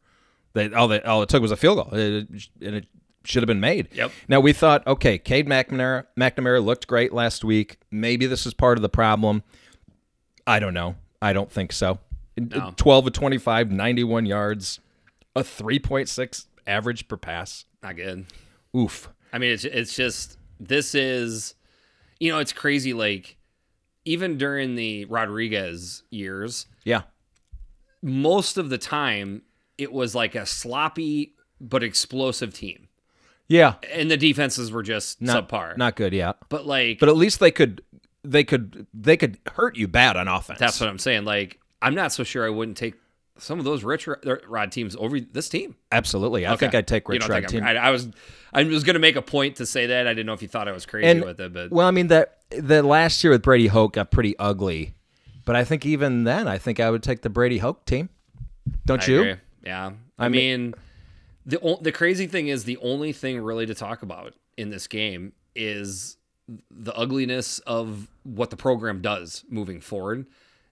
They 0.53 0.71
all 0.73 0.87
they 0.87 1.01
all 1.01 1.21
it 1.21 1.29
took 1.29 1.41
was 1.41 1.51
a 1.51 1.57
field 1.57 1.77
goal, 1.77 1.97
It- 1.99 2.27
and 2.61 2.75
it 2.75 2.85
should 3.23 3.43
have 3.43 3.47
been 3.47 3.59
made. 3.59 3.89
Yep. 3.93 4.11
Now 4.27 4.39
we 4.39 4.53
thought, 4.53 4.85
okay, 4.87 5.17
Cade 5.17 5.47
McNamara 5.47 6.05
McNamara 6.17 6.63
looked 6.63 6.87
great 6.87 7.13
last 7.13 7.43
week. 7.43 7.77
Maybe 7.91 8.25
this 8.25 8.45
is 8.45 8.53
part 8.53 8.77
of 8.77 8.81
the 8.81 8.89
problem. 8.89 9.43
I 10.45 10.59
don't 10.59 10.73
know. 10.73 10.95
I 11.21 11.33
don't 11.33 11.51
think 11.51 11.71
so. 11.73 11.99
No. 12.37 12.73
12 12.77 13.07
of 13.07 13.13
25, 13.13 13.71
91 13.71 14.25
yards, 14.27 14.79
a 15.35 15.41
3.6 15.41 16.45
average 16.67 17.07
per 17.07 17.17
pass. 17.17 17.65
not 17.81 17.95
good. 17.95 18.25
Oof. 18.75 19.09
I 19.33 19.39
mean, 19.39 19.51
it's 19.51 19.65
it's 19.65 19.95
just 19.95 20.36
this 20.59 20.95
is, 20.95 21.55
you 22.19 22.31
know, 22.31 22.39
it's 22.39 22.53
crazy. 22.53 22.93
Like 22.93 23.37
even 24.05 24.37
during 24.37 24.75
the 24.75 25.05
Rodriguez 25.05 26.03
years, 26.09 26.65
Yeah. 26.85 27.01
most 28.01 28.57
of 28.57 28.69
the 28.69 28.77
time 28.77 29.41
it 29.77 29.91
was 29.91 30.15
like 30.15 30.35
a 30.35 30.45
sloppy 30.45 31.33
but 31.59 31.83
explosive 31.83 32.53
team, 32.53 32.87
Yeah. 33.47 33.75
and 33.91 34.09
the 34.09 34.17
defenses 34.17 34.71
were 34.71 34.83
just 34.83 35.21
Not 35.21 35.49
subpar. 35.49 35.77
Not 35.77 35.95
good, 35.95 36.13
yeah. 36.13 36.33
but 36.49 36.65
like 36.65 36.99
But 36.99 37.09
at 37.09 37.17
least 37.17 37.39
they 37.39 37.51
could 37.51 37.81
they 38.23 38.43
could 38.43 38.87
they 38.93 39.15
could 39.17 39.37
hurt 39.53 39.77
you 39.77 39.87
bad 39.87 40.17
on 40.17 40.27
offense. 40.27 40.59
that's 40.59 40.79
what 40.79 40.89
I'm 40.89 40.99
saying. 40.99 41.23
Like 41.25 41.59
I'm 41.81 41.95
not 41.95 42.11
so 42.11 42.23
sure 42.23 42.45
I 42.45 42.49
wouldn't 42.49 42.77
take 42.77 42.95
some 43.39 43.59
of 43.59 43.65
those 43.65 43.83
rich 43.83 44.07
Rod- 44.47 44.71
teams 44.71 44.95
over 44.95 45.19
this 45.19 45.49
team. 45.49 45.75
Absolutely. 45.91 46.47
I 46.47 46.55
think 46.55 46.75
I'd 46.75 46.87
take 46.87 47.07
Rich 47.09 47.27
Rod 47.27 47.47
team. 47.47 47.63
I, 47.63 47.75
I 47.75 47.89
was 47.91 48.09
I 48.53 48.63
was 48.63 48.83
going 48.83 48.95
to 48.95 48.99
make 48.99 49.15
a 49.15 49.21
point 49.21 49.57
to 49.57 49.65
say 49.65 49.87
that. 49.87 50.07
I 50.07 50.11
didn't 50.11 50.25
know 50.25 50.33
if 50.33 50.41
you 50.41 50.47
thought 50.47 50.67
I 50.67 50.71
was 50.71 50.85
crazy 50.85 51.07
and 51.07 51.23
with 51.23 51.39
it, 51.39 51.53
but 51.53 51.71
well, 51.71 51.87
I 51.87 51.91
mean 51.91 52.07
that 52.07 52.39
the 52.49 52.83
last 52.83 53.23
year 53.23 53.31
with 53.31 53.41
Brady 53.41 53.67
Hoke 53.67 53.93
got 53.93 54.11
pretty 54.11 54.37
ugly. 54.39 54.93
But 55.45 55.55
I 55.55 55.63
think 55.63 55.85
even 55.85 56.25
then 56.25 56.47
I 56.47 56.57
think 56.57 56.79
I 56.79 56.89
would 56.89 57.03
take 57.03 57.21
the 57.21 57.29
Brady 57.29 57.59
Hoke 57.59 57.85
team. 57.85 58.09
Don't 58.85 59.01
I 59.07 59.11
you? 59.11 59.19
agree. 59.19 59.35
Yeah. 59.63 59.91
I, 60.19 60.29
mean, 60.29 60.73
the 61.45 61.77
the 61.81 61.91
crazy 61.91 62.27
thing 62.27 62.47
is 62.47 62.65
the 62.65 62.77
only 62.77 63.13
thing 63.13 63.39
really 63.39 63.65
to 63.65 63.75
talk 63.75 64.01
about 64.01 64.33
in 64.57 64.71
this 64.71 64.87
game 64.87 65.33
is 65.55 66.17
the 66.69 66.93
ugliness 66.95 67.59
of 67.59 68.07
what 68.23 68.49
the 68.49 68.57
program 68.57 69.01
does 69.01 69.43
moving 69.49 69.79
forward. 69.79 70.25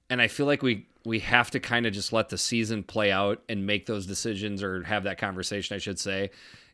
And 0.09 0.21
I 0.21 0.27
feel 0.27 0.45
like 0.45 0.61
we 0.61 0.87
we 1.05 1.19
have 1.19 1.51
to 1.51 1.59
kind 1.59 1.85
of 1.85 1.93
just 1.93 2.11
let 2.11 2.29
the 2.29 2.37
season 2.37 2.83
play 2.83 3.11
out 3.11 3.43
and 3.47 3.65
make 3.65 3.85
those 3.85 4.05
decisions 4.05 4.63
or 4.63 4.83
have 4.83 5.03
that 5.03 5.17
conversation, 5.17 5.75
I 5.75 5.77
should 5.79 5.99
say, 5.99 6.31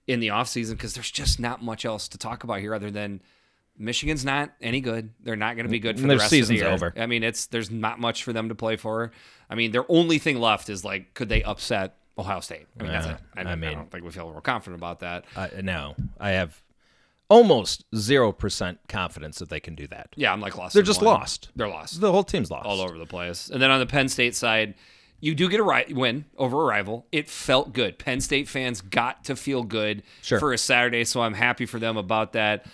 in 0.08 0.20
the 0.20 0.30
offseason 0.30 0.72
because 0.72 0.94
there's 0.94 1.12
just 1.12 1.40
not 1.40 1.62
much 1.64 1.86
else 1.86 2.08
to 2.10 2.18
talk 2.18 2.44
about 2.44 2.60
here 2.60 2.74
other 2.74 2.92
than 2.92 3.22
Michigan's 3.78 4.24
not 4.26 4.52
any 4.62 4.82
good. 4.82 5.12
They're 5.24 5.36
not 5.36 5.56
going 5.56 5.66
to 5.66 5.72
be 5.72 5.80
good 5.80 6.00
for 6.00 6.08
Their 6.08 6.18
the 6.18 6.20
rest 6.20 6.30
season's 6.30 6.50
of 6.50 6.64
the 6.64 6.66
year. 6.66 6.74
over. 6.74 6.94
I 6.98 7.08
mean, 7.08 7.24
it's 7.24 7.48
there's 7.48 7.72
not 7.72 8.00
much 8.00 8.24
for 8.24 8.34
them 8.34 8.50
to 8.50 8.56
play 8.56 8.76
for. 8.76 9.12
I 9.50 9.56
mean, 9.56 9.72
their 9.72 9.86
only 9.90 10.18
thing 10.18 10.40
left 10.40 10.70
is 10.70 10.86
like, 10.86 11.14
could 11.14 11.30
they 11.30 11.44
upset 11.44 11.98
Ohio 12.18 12.40
State? 12.42 12.68
I 12.80 12.84
mean, 12.84 12.92
that's 12.92 13.08
it. 13.08 13.18
I, 13.36 13.42
I 13.42 13.56
mean, 13.56 13.72
I 13.72 13.74
don't 13.74 13.90
think 13.92 14.04
we 14.04 14.12
feel 14.12 14.30
real 14.30 14.42
confident 14.42 14.80
about 14.80 15.00
that. 15.00 15.26
I, 15.36 15.50
no, 15.62 15.96
I 16.20 16.32
have 16.32 16.62
almost 17.32 17.86
zero 17.96 18.32
percent 18.32 18.78
confidence 18.90 19.40
that 19.40 19.50
they 19.50 19.60
can 19.60 19.74
do 19.74 19.88
that. 19.88 20.10
Yeah, 20.16 20.34
I'm 20.34 20.42
like 20.42 20.58
lost. 20.58 20.74
They're 20.74 20.84
just 20.84 21.02
one. 21.02 21.16
lost. 21.16 21.50
They're 21.56 21.68
lost 21.70 22.02
The 22.02 22.12
whole 22.12 22.24
team's 22.24 22.52
lost. 22.52 22.66
all 22.66 22.82
over 22.82 22.98
the 22.98 23.06
place. 23.06 23.50
And 23.50 23.62
then 23.62 23.72
on 23.72 23.80
the 23.80 23.86
Penn 23.86 24.10
State 24.10 24.36
side, 24.36 24.76
you 25.22 25.34
do 25.34 25.48
get 25.50 25.60
a 25.60 25.64
ri- 25.64 25.94
win 25.94 26.26
over 26.38 26.62
a 26.62 26.66
rival. 26.66 27.08
It 27.12 27.30
felt 27.30 27.74
good. 27.74 27.98
Penn 27.98 28.20
State 28.22 28.50
fans 28.50 28.82
got 28.82 29.24
to 29.26 29.36
feel 29.36 29.64
good 29.64 30.04
Sure. 30.22 30.40
for 30.40 30.52
a 30.52 30.58
Saturday, 30.58 31.06
so 31.06 31.22
I'm 31.22 31.34
happy 31.36 31.66
for 31.66 31.80
them 31.80 31.96
about 31.96 32.34
that. 32.34 32.66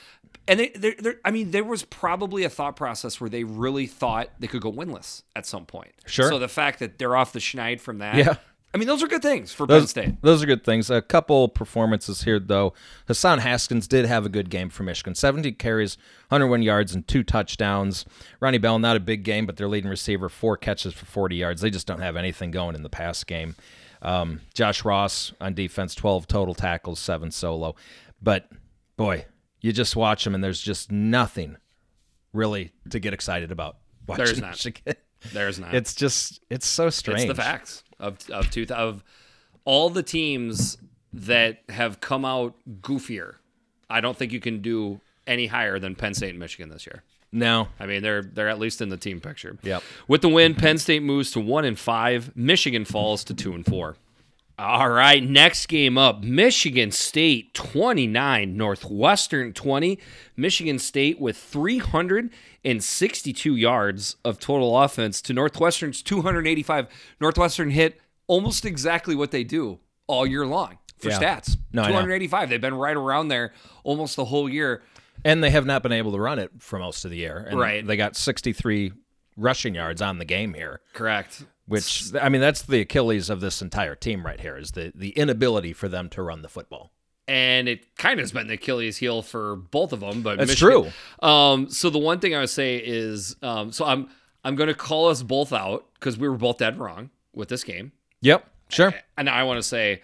And 0.48 0.60
they, 0.62 0.70
they're, 0.70 0.96
they're, 0.98 1.20
I 1.26 1.32
mean, 1.32 1.52
there 1.52 1.66
was 1.66 1.84
probably 1.84 2.44
a 2.46 2.50
thought 2.50 2.78
process 2.78 3.20
where 3.22 3.30
they 3.30 3.44
really 3.44 3.86
thought 3.86 4.30
they 4.40 4.48
could 4.48 4.62
go 4.62 4.72
winless 4.72 5.24
at 5.36 5.46
some 5.46 5.66
point. 5.66 5.92
Sure. 6.06 6.30
So 6.30 6.40
the 6.40 6.48
fact 6.48 6.80
that 6.80 6.98
they're 6.98 7.16
off 7.18 7.34
the 7.34 7.40
schneid 7.40 7.80
from 7.82 7.98
that, 8.00 8.16
Yeah. 8.16 8.36
I 8.74 8.78
mean, 8.78 8.88
those 8.88 9.02
are 9.02 9.08
good 9.08 9.22
things 9.22 9.54
for 9.54 9.66
Penn 9.66 9.80
Those, 9.80 9.90
State. 9.90 10.22
those 10.22 10.44
are 10.44 10.46
good 10.46 10.64
things. 10.64 10.90
A 10.90 11.02
couple 11.02 11.48
performances 11.48 12.24
here, 12.24 12.40
though. 12.40 12.74
Hassan 13.08 13.40
Haskins 13.40 13.88
did 13.88 14.06
have 14.06 14.26
a 14.26 14.30
good 14.30 14.50
game 14.50 14.70
for 14.70 14.84
Michigan. 14.84 15.16
70 15.16 15.54
carries, 15.54 15.98
101 16.30 16.62
yards, 16.62 16.94
and 16.94 17.08
two 17.08 17.24
touchdowns. 17.24 18.06
Ronnie 18.40 18.58
Bell, 18.58 18.78
not 18.78 18.98
a 18.98 19.00
big 19.00 19.24
game, 19.24 19.46
but 19.46 19.56
their 19.56 19.70
leading 19.70 19.90
receiver, 19.90 20.28
four 20.28 20.58
catches 20.58 20.94
for 20.94 21.06
40 21.06 21.36
yards. 21.38 21.62
They 21.62 21.70
just 21.70 21.88
don't 21.88 22.02
have 22.02 22.18
anything 22.18 22.52
going 22.52 22.76
in 22.76 22.84
the 22.84 22.90
pass 22.90 23.24
game. 23.24 23.56
Um, 24.02 24.42
Josh 24.54 24.84
Ross 24.86 25.34
on 25.40 25.54
defense, 25.54 25.96
12 25.96 26.28
total 26.28 26.54
tackles, 26.54 27.00
seven 27.00 27.32
solo. 27.32 27.76
But 28.22 28.50
boy, 28.96 29.26
you 29.62 29.72
just 29.72 29.96
watch 29.96 30.24
them 30.24 30.36
and 30.36 30.44
there's 30.44 30.62
just 30.62 30.92
nothing 30.92 31.58
really 32.34 32.74
to 32.90 33.00
get 33.00 33.14
excited 33.14 33.52
about. 33.52 33.78
Watching 34.08 34.26
There's 34.26 34.42
not. 34.42 34.52
Michigan. 34.52 34.96
There's 35.34 35.60
not. 35.60 35.74
It's 35.74 35.96
just 35.96 36.42
it's 36.50 36.68
so 36.68 36.90
strange. 36.90 37.22
It's 37.22 37.30
the 37.30 37.36
facts 37.36 37.84
of 38.00 38.18
of 38.30 38.50
two 38.52 38.66
of 38.70 39.04
all 39.66 39.90
the 39.90 40.04
teams 40.04 40.78
that 41.14 41.62
have 41.70 42.00
come 42.00 42.26
out 42.26 42.56
goofier. 42.82 43.36
I 43.90 44.02
don't 44.02 44.18
think 44.18 44.32
you 44.32 44.40
can 44.40 44.62
do 44.62 45.02
any 45.26 45.48
higher 45.48 45.80
than 45.80 45.96
Penn 45.96 46.14
State 46.14 46.32
and 46.32 46.40
Michigan 46.40 46.70
this 46.70 46.86
year. 46.86 47.04
No, 47.32 47.68
I 47.80 47.86
mean, 47.86 48.02
they're 48.02 48.22
they're 48.22 48.50
at 48.50 48.60
least 48.60 48.82
in 48.82 48.90
the 48.90 48.98
team 48.98 49.20
picture. 49.20 49.58
Yep. 49.62 49.84
With 50.08 50.22
the 50.22 50.30
win, 50.30 50.56
Penn 50.56 50.78
State 50.78 51.04
moves 51.04 51.32
to 51.32 51.40
one 51.40 51.66
and 51.66 51.78
five. 51.78 52.36
Michigan 52.36 52.86
falls 52.86 53.24
to 53.26 53.34
two 53.34 53.54
and 53.54 53.66
four. 53.66 53.98
All 54.60 54.90
right, 54.90 55.24
next 55.24 55.68
game 55.68 56.00
up: 56.00 56.24
Michigan 56.24 56.90
State 56.92 57.54
twenty 57.54 58.08
nine, 58.08 58.58
Northwestern 58.58 59.54
twenty. 59.54 60.00
Michigan 60.36 60.80
State 60.80 61.20
with 61.22 61.38
three 61.38 61.78
hundred 61.78 62.32
and 62.66 62.84
sixty 62.84 63.34
two 63.34 63.56
yards 63.56 64.16
of 64.26 64.40
total 64.40 64.82
offense 64.82 65.22
to 65.24 65.34
Northwestern's 65.34 66.02
two 66.02 66.24
hundred 66.24 66.48
eighty 66.48 66.64
five. 66.64 66.88
Northwestern 67.22 67.70
hit 67.70 68.02
almost 68.26 68.66
exactly 68.66 69.16
what 69.16 69.30
they 69.30 69.44
do 69.44 69.78
all 70.08 70.26
year 70.26 70.46
long 70.48 70.80
for 70.98 71.10
Yeah. 71.10 71.20
stats. 71.20 71.56
No, 71.72 71.86
two 71.86 71.94
hundred 71.94 72.14
eighty 72.14 72.28
five. 72.28 72.50
They've 72.50 72.60
been 72.60 72.74
right 72.74 72.98
around 72.98 73.28
there 73.28 73.54
almost 73.84 74.16
the 74.16 74.26
whole 74.26 74.50
year. 74.50 74.82
and 75.24 75.44
they 75.44 75.50
have 75.52 75.66
not 75.66 75.82
been 75.84 75.92
able 75.92 76.12
to 76.14 76.20
run 76.20 76.40
it 76.40 76.52
for 76.60 76.78
most 76.80 77.04
of 77.06 77.12
the 77.12 77.18
year. 77.18 77.46
And 77.50 77.60
Right. 77.60 77.86
They 77.86 77.98
got 77.98 78.16
63 78.16 78.92
rushing 79.36 79.74
yards 79.74 80.00
on 80.02 80.20
the 80.20 80.26
game 80.26 80.54
here. 80.54 80.80
Correct. 80.94 81.44
Which 81.68 82.14
I 82.20 82.30
mean, 82.30 82.42
that's 82.42 82.62
the 82.62 82.82
Achilles 82.82 83.30
of 83.30 83.42
this 83.42 83.62
entire 83.62 83.96
team 83.96 84.26
right 84.26 84.40
here 84.40 84.58
is 84.58 84.72
the 84.72 84.92
the 84.96 85.10
inability 85.10 85.74
for 85.74 85.88
them 85.90 86.10
to 86.10 86.22
run 86.22 86.42
the 86.42 86.50
football. 86.50 86.92
and 87.30 87.68
it 87.68 87.94
kind 87.98 88.20
of 88.20 88.24
has 88.24 88.32
been 88.32 88.48
the 88.48 88.54
Achilles 88.54 88.96
heel 88.98 89.22
for 89.22 89.58
both 89.58 89.92
of 89.92 90.00
them. 90.00 90.22
But 90.22 90.38
That's 90.38 90.52
Michigan- 90.52 90.94
Um, 91.22 91.70
so 91.70 91.90
the 91.90 91.98
one 92.00 92.20
thing 92.22 92.34
I 92.34 92.40
would 92.40 92.50
say 92.50 92.78
is, 92.78 93.36
um, 93.42 93.72
so 93.74 93.84
I'm 93.86 94.10
I'm 94.46 94.56
going 94.56 94.70
to 94.70 94.74
call 94.74 95.10
us 95.10 95.24
both 95.24 95.52
out 95.52 95.86
because 95.96 96.18
we 96.18 96.30
were 96.30 96.38
both 96.38 96.58
dead 96.60 96.80
wrong 96.80 97.10
with 97.34 97.50
this 97.50 97.66
game, 97.66 97.92
Yep, 98.22 98.50
sure. 98.70 98.94
and 99.18 99.30
I 99.30 99.44
want 99.44 99.58
to 99.58 99.64
say, 99.64 100.02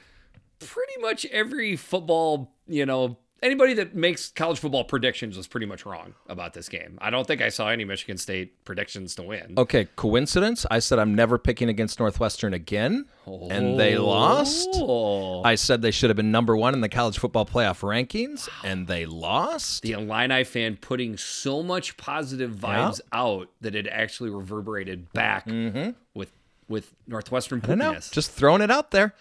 pretty 0.60 0.99
much 1.02 1.26
every 1.28 1.78
football, 1.78 2.54
you 2.67 2.86
know, 2.86 3.17
anybody 3.43 3.73
that 3.75 3.93
makes 3.95 4.29
college 4.32 4.58
football 4.60 4.84
predictions 4.84 5.38
was 5.38 5.45
pretty 5.47 5.65
much 5.65 5.86
wrong 5.86 6.15
about 6.27 6.53
this 6.53 6.69
game. 6.69 6.97
I 7.01 7.10
don't 7.10 7.27
think 7.27 7.41
I 7.41 7.49
saw 7.49 7.69
any 7.69 7.86
Michigan 7.86 8.17
State 8.17 8.63
predictions 8.65 9.13
to 9.15 9.23
win. 9.23 9.53
Okay, 9.58 9.88
coincidence? 9.95 10.65
I 10.71 10.79
said 10.79 10.97
I'm 10.99 11.13
never 11.13 11.38
picking 11.38 11.69
against 11.69 11.99
Northwestern 11.99 12.53
again, 12.53 13.06
and 13.27 13.79
they 13.79 13.97
lost. 13.97 14.69
Oh. 14.73 15.43
I 15.43 15.56
said 15.56 15.82
they 15.82 15.91
should 15.91 16.10
have 16.10 16.17
been 16.17 16.32
number 16.32 16.56
one 16.58 16.73
in 16.73 16.82
the 16.82 16.89
college 16.89 17.19
football 17.19 17.45
playoff 17.45 17.82
rankings, 17.82 18.49
and 18.63 18.88
they 18.88 19.06
lost. 19.06 19.84
the 19.84 19.91
Illini 19.91 20.43
fan 20.43 20.77
putting 20.77 21.17
so 21.17 21.62
much 21.62 21.97
positive 21.97 22.51
vibes 22.51 23.01
out 23.12 23.49
that 23.62 23.75
it 23.75 23.88
actually 23.88 24.29
reverberated 24.29 25.12
back 25.13 25.45
with 26.13 26.32
with 26.69 26.93
Northwestern 27.08 27.60
Mm-hmm. 27.62 27.82
Poopiness. 27.82 28.12
just 28.12 28.32
throwing 28.32 28.62
it 28.62 28.71
out 28.71 28.91
there. 28.91 29.13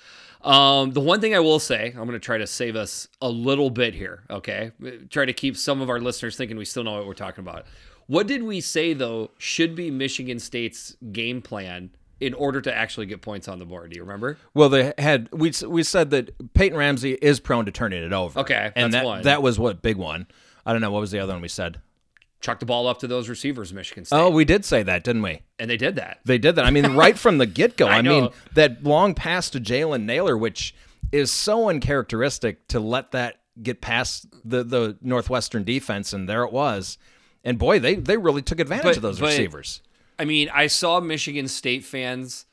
Um, 0.45 0.93
the 0.93 1.01
one 1.01 1.21
thing 1.21 1.35
I 1.35 1.41
will 1.41 1.59
say, 1.61 1.87
I'm 1.89 2.07
going 2.07 2.13
to 2.13 2.19
try 2.19 2.39
to 2.39 2.47
save 2.47 2.77
us 2.77 3.09
a 3.21 3.29
little 3.29 3.71
bit 3.71 3.95
here. 3.95 4.25
Okay, 4.29 4.73
try 5.11 5.25
to 5.25 5.33
keep 5.33 5.57
some 5.57 5.81
of 5.81 5.89
our 5.89 6.01
listeners 6.01 6.37
thinking 6.37 6.57
we 6.57 6.65
still 6.65 6.85
know 6.85 6.93
what 6.93 7.07
we're 7.07 7.15
talking 7.15 7.43
about. 7.43 7.67
What 8.07 8.27
did 8.27 8.43
we 8.43 8.61
say 8.61 8.93
though 8.95 9.31
should 9.39 9.75
be 9.75 9.91
Michigan 9.91 10.39
State's 10.39 10.97
game 11.13 11.41
plan 11.41 11.91
in 12.21 12.35
order 12.35 12.61
to 12.61 12.75
actually 12.75 13.07
get 13.07 13.23
points 13.23 13.49
on 13.49 13.59
the 13.59 13.65
board? 13.65 13.91
Do 13.91 13.97
you 13.97 14.03
remember? 14.03 14.39
Well, 14.55 14.69
they 14.69 14.93
had 14.99 15.29
we 15.33 15.53
we 15.67 15.83
said 15.83 16.11
that 16.11 16.55
Peyton 16.55 16.77
Ramsey 16.77 17.13
is 17.23 17.41
prone 17.41 17.65
to 17.67 17.73
turning 17.73 18.03
it 18.03 18.13
over. 18.13 18.41
Okay, 18.41 18.73
and 18.75 18.93
that's 18.93 19.03
that 19.03 19.07
one. 19.07 19.23
that 19.23 19.43
was 19.43 19.59
what 19.59 19.83
big 19.83 19.97
one. 19.97 20.27
I 20.67 20.73
don't 20.73 20.81
know 20.81 20.91
what 20.91 21.01
was 21.01 21.11
the 21.11 21.21
other 21.21 21.33
one 21.33 21.43
we 21.43 21.49
said. 21.49 21.81
Chuck 22.43 22.59
the 22.59 22.67
ball 22.67 22.87
up 22.87 22.99
to 22.99 23.07
those 23.07 23.29
receivers, 23.29 23.73
Michigan 23.73 24.05
State, 24.05 24.17
Oh, 24.19 24.29
we 24.29 24.45
did 24.45 24.65
say 24.65 24.83
that, 24.83 25.05
didn't 25.05 25.23
we? 25.23 25.41
and 25.59 25.71
they 25.71 25.77
did 25.79 25.97
that. 25.97 26.19
They 26.25 26.37
did 26.39 26.57
that. 26.57 26.65
I 26.67 26.71
mean, 26.71 26.95
right 26.97 27.17
from 27.17 27.39
the 27.39 27.47
get 27.47 27.77
go. 27.79 27.87
I 27.87 27.99
I, 27.99 28.03
mean, 28.03 28.29
that 28.55 28.83
long 28.85 29.15
pass 29.15 29.49
to 29.51 29.61
Jalen 29.61 30.03
Nailor, 30.05 30.37
which 30.37 30.75
is 31.13 31.31
so 31.33 31.69
uncharacteristic 31.71 32.67
to 32.69 32.81
let 32.81 33.13
that 33.13 33.37
get 33.63 33.81
past 33.81 34.27
the 34.45 34.63
the 34.65 34.99
Northwestern 35.03 35.65
defense, 35.65 36.13
and 36.13 36.29
there 36.29 36.43
it 36.45 36.53
was. 36.53 36.99
And 37.45 37.59
boy, 37.59 37.79
they 37.79 37.95
they 37.95 38.17
really 38.17 38.43
took 38.43 38.61
advantage 38.61 38.85
But- 38.85 38.97
of 38.97 39.03
those 39.03 39.21
but- 39.21 39.27
receivers. 39.27 39.81
I 40.19 40.25
mean, 40.25 40.51
I 40.53 40.67
saw 40.69 41.01
Michigan 41.01 41.49
State 41.49 41.85
fans 41.85 42.45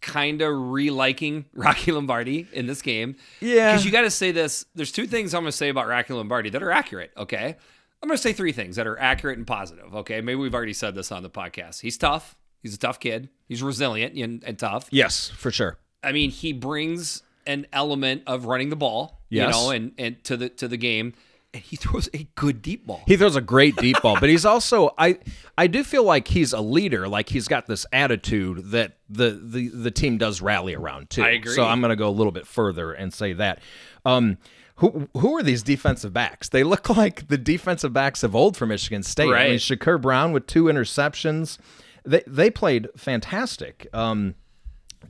kind 0.00 0.42
of 0.42 0.52
re-liking 0.70 1.44
Rocky 1.54 1.92
Lombardi 1.92 2.46
in 2.52 2.66
this 2.66 2.82
game. 2.82 3.16
Yeah. 3.40 3.72
Because 3.72 3.84
you 3.84 3.90
got 3.90 4.02
to 4.02 4.10
say 4.10 4.30
this. 4.32 4.64
There's 4.74 4.92
two 4.92 5.06
things 5.06 5.34
I'm 5.34 5.42
going 5.42 5.50
to 5.50 5.56
say 5.56 5.68
about 5.70 5.88
Rocky 5.88 6.12
Lombardi 6.14 6.50
that 6.50 6.62
are 6.62 6.70
accurate. 6.70 7.10
Okay. 7.16 7.56
I'm 8.02 8.08
going 8.08 8.16
to 8.16 8.22
say 8.22 8.32
three 8.32 8.52
things 8.52 8.76
that 8.76 8.86
are 8.86 8.98
accurate 8.98 9.36
and 9.38 9.46
positive. 9.46 9.94
Okay. 9.94 10.20
Maybe 10.20 10.36
we've 10.36 10.54
already 10.54 10.72
said 10.72 10.94
this 10.94 11.12
on 11.12 11.22
the 11.22 11.30
podcast. 11.30 11.80
He's 11.80 11.98
tough. 11.98 12.36
He's 12.62 12.74
a 12.74 12.78
tough 12.78 12.98
kid. 13.00 13.28
He's 13.46 13.62
resilient 13.62 14.14
and, 14.16 14.42
and 14.44 14.58
tough. 14.58 14.88
Yes, 14.90 15.28
for 15.28 15.50
sure. 15.50 15.78
I 16.02 16.12
mean, 16.12 16.30
he 16.30 16.52
brings 16.52 17.22
an 17.46 17.66
element 17.72 18.22
of 18.26 18.44
running 18.46 18.70
the 18.70 18.76
ball, 18.76 19.20
Yes. 19.28 19.46
you 19.46 19.50
know, 19.52 19.70
and, 19.70 19.92
and 19.98 20.22
to 20.24 20.36
the 20.36 20.48
to 20.50 20.68
the 20.68 20.76
game. 20.76 21.14
And 21.52 21.62
he 21.62 21.74
throws 21.76 22.08
a 22.14 22.28
good 22.36 22.62
deep 22.62 22.86
ball. 22.86 23.02
He 23.06 23.16
throws 23.16 23.34
a 23.34 23.40
great 23.40 23.74
deep 23.76 24.00
ball, 24.02 24.16
but 24.20 24.28
he's 24.28 24.44
also 24.44 24.94
I 24.98 25.18
I 25.58 25.66
do 25.66 25.82
feel 25.82 26.04
like 26.04 26.28
he's 26.28 26.52
a 26.52 26.60
leader, 26.60 27.08
like 27.08 27.28
he's 27.28 27.48
got 27.48 27.66
this 27.66 27.84
attitude 27.92 28.70
that 28.70 28.98
the 29.08 29.30
the 29.42 29.68
the 29.68 29.90
team 29.90 30.16
does 30.16 30.40
rally 30.40 30.74
around 30.74 31.10
too. 31.10 31.22
I 31.22 31.30
agree. 31.30 31.54
So 31.54 31.64
I'm 31.64 31.80
going 31.80 31.90
to 31.90 31.96
go 31.96 32.08
a 32.08 32.10
little 32.10 32.30
bit 32.30 32.46
further 32.46 32.92
and 32.92 33.12
say 33.12 33.32
that. 33.34 33.60
Um 34.04 34.38
who 34.80 35.08
who 35.16 35.36
are 35.36 35.42
these 35.42 35.62
defensive 35.62 36.12
backs? 36.12 36.48
They 36.48 36.64
look 36.64 36.88
like 36.96 37.28
the 37.28 37.38
defensive 37.38 37.92
backs 37.92 38.22
of 38.22 38.34
old 38.34 38.56
for 38.56 38.66
Michigan 38.66 39.02
State. 39.02 39.24
I 39.24 39.26
mean, 39.26 39.34
Right. 39.34 39.60
Shakur 39.60 40.00
Brown 40.00 40.32
with 40.32 40.46
two 40.46 40.64
interceptions. 40.64 41.58
They 42.04 42.22
they 42.26 42.50
played 42.50 42.88
fantastic. 42.96 43.86
Um 43.92 44.34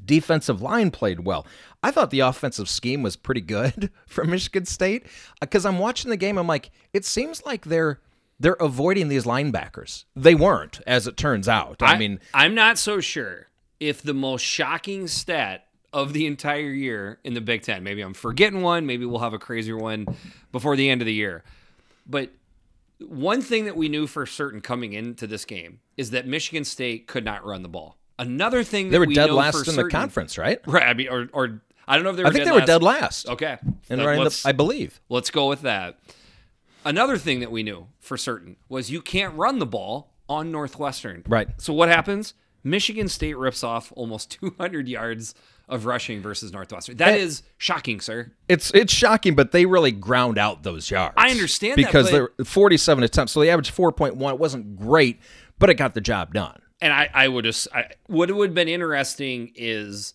defensive 0.05 0.63
line 0.63 0.91
played 0.91 1.21
well. 1.21 1.47
I 1.83 1.91
thought 1.91 2.11
the 2.11 2.21
offensive 2.21 2.69
scheme 2.69 3.03
was 3.03 3.17
pretty 3.17 3.41
good 3.41 3.91
for 4.07 4.25
Michigan 4.25 4.65
State 4.67 5.07
because 5.41 5.65
I'm 5.65 5.79
watching 5.79 6.11
the 6.11 6.17
game. 6.17 6.39
I'm 6.39 6.47
like, 6.47 6.71
it 6.93 7.05
seems 7.05 7.45
like 7.45 7.65
they're 7.65 8.01
they're 8.39 8.57
avoiding 8.61 9.09
these 9.09 9.25
linebackers. 9.25 10.05
They 10.17 10.35
weren't, 10.35 10.81
as 10.87 11.07
it 11.07 11.19
turns 11.19 11.47
out. 11.47 11.77
I, 11.81 11.99
mean, 11.99 12.21
I'm 12.33 12.55
not 12.55 12.79
so 12.79 12.99
sure 13.01 13.49
if 13.79 14.01
the 14.01 14.15
most 14.15 14.41
shocking 14.43 15.09
stat 15.09 15.67
of 15.93 16.13
the 16.13 16.27
entire 16.27 16.71
year 16.71 17.19
in 17.25 17.35
the 17.35 17.41
Big 17.41 17.63
Ten, 17.63 17.83
maybe 17.83 18.03
I'm 18.03 18.15
forgetting 18.15 18.63
one, 18.63 18.87
maybe 18.87 19.05
we'll 19.05 19.21
have 19.21 19.35
a 19.35 19.39
crazier 19.39 19.77
one 19.77 20.07
before 20.53 20.77
the 20.77 20.89
end 20.89 21.03
of 21.03 21.07
the 21.07 21.15
year. 21.15 21.43
But 22.07 22.31
one 22.99 23.43
thing 23.43 23.65
that 23.65 23.77
we 23.77 23.89
knew 23.89 24.07
for 24.07 24.27
certain 24.27 24.61
coming 24.61 24.93
into 24.93 25.27
this 25.27 25.45
game 25.45 25.81
is 25.97 26.11
that 26.11 26.27
Michigan 26.27 26.65
State 26.65 27.07
could 27.07 27.25
not 27.25 27.45
run 27.45 27.63
the 27.63 27.69
ball. 27.69 27.97
Another 28.19 28.63
thing 28.63 28.87
that 28.89 28.93
they 28.93 28.99
were 28.99 29.07
we 29.07 29.15
dead 29.15 29.31
last 29.31 29.67
in 29.67 29.77
the 29.77 29.89
conference, 29.89 30.37
right? 30.37 30.61
right? 30.67 30.87
I 30.87 30.95
mean, 30.95 31.09
or, 31.09 31.29
or 31.33 31.63
I 31.89 31.95
don't 31.95 32.05
know 32.05 32.11
if 32.11 32.17
they 32.17 32.23
were. 32.23 32.29
I 32.29 32.33
think 32.33 32.45
they 32.45 32.51
were 32.51 32.59
last. 32.59 32.67
dead 32.67 32.83
last. 32.83 33.29
Okay, 33.29 33.59
And 33.89 34.05
running 34.05 34.25
the, 34.25 34.43
I 34.45 34.53
believe. 34.53 35.01
Let's 35.09 35.31
go 35.31 35.49
with 35.49 35.63
that. 35.63 35.99
Another 36.85 37.19
thing 37.19 37.41
that 37.41 37.51
we 37.51 37.63
knew 37.63 37.87
for 37.99 38.17
certain 38.17 38.57
was 38.69 38.91
you 38.91 39.03
can't 39.03 39.35
run 39.35 39.59
the 39.59 39.67
ball 39.67 40.13
on 40.29 40.53
Northwestern. 40.53 41.25
Right. 41.27 41.49
So 41.59 41.73
what 41.73 41.89
happens? 41.89 42.35
Michigan 42.63 43.09
State 43.09 43.37
rips 43.37 43.65
off 43.65 43.93
almost 43.97 44.31
200 44.41 44.89
yards 44.89 45.35
of 45.71 45.87
rushing 45.87 46.21
versus 46.21 46.53
Northwestern. 46.53 46.97
That 46.99 47.15
Eh. 47.15 47.19
is 47.19 47.43
shocking, 47.59 48.01
sir. 48.01 48.33
It's 48.49 48.71
it's 48.75 48.93
shocking, 48.93 49.35
but 49.35 49.53
they 49.53 49.65
really 49.67 49.93
ground 49.93 50.37
out 50.39 50.63
those 50.63 50.91
yards. 50.91 51.15
I 51.17 51.31
understand 51.31 51.73
that, 51.79 51.87
because 51.87 52.11
but- 52.11 52.31
they're 52.37 52.45
47 52.45 53.05
attempts, 53.05 53.33
so 53.33 53.41
they 53.41 53.51
averaged 53.51 53.73
4.1. 53.75 54.35
It 54.35 54.39
wasn't 54.39 54.77
great, 54.77 55.21
but 55.59 55.71
it 55.71 55.75
got 55.75 55.95
the 55.95 56.01
job 56.01 56.35
done. 56.35 56.61
And 56.83 56.93
I, 56.93 57.09
I 57.13 57.29
would 57.29 57.45
just, 57.45 57.69
I, 57.75 57.87
what 58.07 58.31
would 58.31 58.49
have 58.51 58.55
been 58.55 58.69
interesting 58.69 59.53
is 59.55 60.15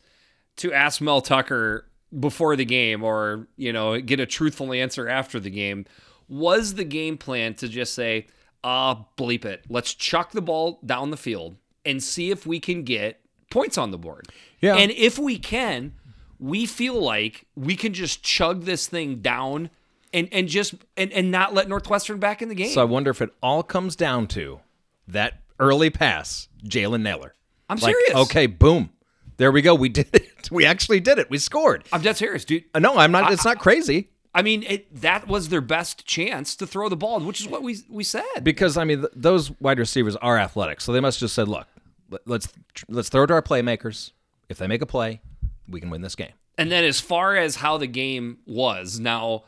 to 0.58 0.74
ask 0.74 1.00
Mel 1.02 1.22
Tucker 1.22 1.86
before 2.20 2.56
the 2.56 2.66
game 2.66 3.04
or, 3.04 3.48
you 3.56 3.72
know, 3.72 4.00
get 4.02 4.20
a 4.20 4.26
truthful 4.26 4.74
answer 4.74 5.08
after 5.08 5.40
the 5.40 5.50
game. 5.52 5.86
Was 6.28 6.74
the 6.74 6.84
game 6.84 7.18
plan 7.20 7.54
to 7.56 7.68
just 7.70 7.94
say, 7.94 8.28
ah, 8.64 9.06
bleep 9.16 9.46
it. 9.46 9.64
Let's 9.70 9.94
chuck 9.94 10.32
the 10.32 10.42
ball 10.42 10.80
down 10.84 11.12
the 11.12 11.18
field 11.18 11.58
and 11.86 12.02
see 12.02 12.32
if 12.32 12.48
we 12.48 12.60
can 12.60 12.82
get 12.84 13.20
points 13.52 13.78
on 13.78 13.92
the 13.92 13.98
board. 14.00 14.28
Yeah. 14.66 14.76
And 14.76 14.92
if 14.92 15.18
we 15.20 15.38
can, 15.38 15.94
we 16.40 16.66
feel 16.66 17.00
like 17.02 17.46
we 17.56 17.76
can 17.76 17.94
just 17.94 18.24
chug 18.24 18.64
this 18.64 18.88
thing 18.88 19.18
down 19.18 19.70
and, 20.14 20.28
and 20.32 20.48
just 20.48 20.76
and, 20.98 21.12
and 21.12 21.32
not 21.32 21.54
let 21.54 21.70
Northwestern 21.70 22.20
back 22.20 22.42
in 22.42 22.50
the 22.50 22.56
game. 22.56 22.70
So 22.70 22.82
I 22.82 22.86
wonder 22.86 23.12
if 23.12 23.22
it 23.22 23.30
all 23.42 23.64
comes 23.64 23.96
down 23.96 24.28
to 24.28 24.60
that 25.08 25.40
early 25.60 25.90
pass, 25.90 26.48
Jalen 26.66 27.02
Nailor. 27.02 27.36
I'm 27.70 27.78
Like, 27.78 27.96
serious. 27.96 28.16
Okay, 28.30 28.48
boom. 28.48 28.92
There 29.38 29.52
we 29.52 29.62
go. 29.62 29.76
We 29.76 29.90
did 29.90 30.08
it. 30.14 30.32
We 30.52 30.64
actually 30.64 31.00
did 31.00 31.18
it. 31.18 31.28
We 31.32 31.40
scored. 31.40 31.86
I'm 31.92 32.04
dead 32.04 32.18
serious, 32.18 32.46
dude. 32.46 32.66
Uh, 32.76 32.78
No, 32.80 32.98
I'm 32.98 33.12
not. 33.12 33.34
It's 33.34 33.44
not 33.46 33.58
crazy 33.58 34.10
I 34.36 34.42
mean, 34.42 34.64
it, 34.64 34.94
that 35.02 35.30
was 35.30 35.48
their 35.48 35.62
best 35.62 36.06
chance 36.06 36.58
to 36.58 36.68
throw 36.68 36.90
the 36.90 36.98
ball, 36.98 37.22
which 37.22 37.40
is 37.40 37.48
what 37.48 37.64
we 37.64 37.78
we 37.90 38.04
said. 38.04 38.44
because 38.44 38.76
I 38.76 38.84
mean 38.84 39.00
th- 39.00 39.14
those 39.16 39.50
wide 39.62 39.80
receivers 39.80 40.18
are 40.18 40.38
athletic, 40.38 40.82
so 40.82 40.92
they 40.92 41.00
must 41.00 41.18
have 41.20 41.28
just 41.28 41.36
said, 41.36 41.48
"Look, 41.48 41.68
let- 42.10 42.28
let's 42.28 42.50
let's 42.90 43.08
throw 43.08 43.26
to 43.26 43.34
our 43.34 43.42
playmakers. 43.42 44.12
If 44.50 44.58
they 44.58 44.68
make 44.68 44.82
a 44.82 44.86
play, 44.86 45.22
we 45.68 45.80
can 45.80 45.90
win 45.90 46.02
this 46.02 46.16
game. 46.16 46.34
And 46.58 46.72
then 46.72 46.84
as 46.84 47.00
far 47.00 47.36
as 47.36 47.58
how 47.58 47.78
the 47.78 47.88
game 47.88 48.38
was, 48.46 49.00
now 49.00 49.44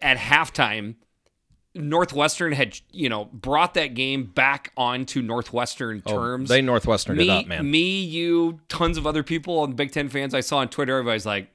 at- 0.00 0.18
halftime, 0.18 0.94
Northwestern 1.74 2.52
had 2.52 2.78
you 2.92 3.08
know 3.08 3.26
brought 3.26 3.74
that 3.74 3.94
game 3.94 4.24
back 4.24 4.72
onto 4.76 5.20
Northwestern 5.22 6.02
oh, 6.06 6.10
terms. 6.10 6.50
Oh, 6.50 6.54
They 6.54 6.62
Northwestern 6.62 7.16
me, 7.16 7.24
it 7.24 7.30
up, 7.30 7.46
man. 7.46 7.70
me, 7.70 8.00
you, 8.02 8.60
tons 8.68 8.96
of 8.96 9.06
other 9.06 9.22
people 9.22 9.64
and 9.64 9.74
Big 9.74 9.92
Ten 9.92 10.08
fans 10.08 10.34
I 10.34 10.40
saw 10.40 10.58
on 10.58 10.68
Twitter. 10.68 10.98
Everybody's 10.98 11.26
like, 11.26 11.48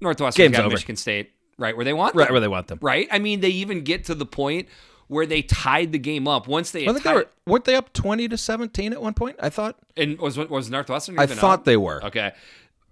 Northwestern 0.00 0.52
got 0.52 0.64
over. 0.64 0.70
Michigan 0.70 0.96
State 0.96 1.32
right 1.58 1.76
where 1.76 1.84
they 1.84 1.92
want 1.92 2.14
right 2.14 2.30
where 2.30 2.40
they 2.40 2.48
want 2.48 2.68
them. 2.68 2.78
right? 2.80 3.06
I 3.10 3.18
mean, 3.18 3.40
they 3.40 3.50
even 3.50 3.82
get 3.84 4.04
to 4.04 4.14
the 4.14 4.26
point 4.26 4.68
where 5.10 5.26
they 5.26 5.42
tied 5.42 5.92
the 5.92 5.98
game 5.98 6.26
up 6.28 6.46
once 6.48 6.70
they. 6.70 6.86
I 6.86 6.92
think 6.92 7.02
they 7.04 7.12
were 7.12 7.26
weren't 7.46 7.64
they 7.64 7.74
up 7.74 7.92
twenty 7.92 8.28
to 8.28 8.38
seventeen 8.38 8.92
at 8.92 9.02
one 9.02 9.12
point? 9.14 9.36
I 9.40 9.50
thought. 9.50 9.76
and 9.96 10.18
was 10.18 10.38
was 10.38 10.70
Northwestern? 10.70 11.18
I 11.18 11.26
thought 11.26 11.60
up? 11.60 11.64
they 11.64 11.76
were. 11.76 12.02
Okay. 12.04 12.32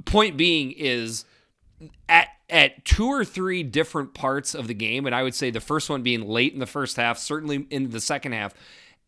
Point 0.05 0.37
being 0.37 0.73
is 0.73 1.25
at 2.09 2.29
at 2.51 2.85
two 2.85 3.07
or 3.07 3.25
three 3.25 3.63
different 3.63 4.15
parts 4.15 4.55
of 4.55 4.67
the 4.67 4.75
game, 4.75 5.07
and 5.07 5.15
I 5.15 5.23
would 5.23 5.35
say 5.35 5.51
the 5.51 5.61
first 5.61 5.89
one 5.89 6.03
being 6.03 6.27
late 6.27 6.53
in 6.53 6.59
the 6.59 6.67
first 6.67 6.97
half, 6.97 7.19
certainly 7.19 7.67
in 7.71 7.91
the 7.91 8.01
second 8.01 8.33
half. 8.33 8.53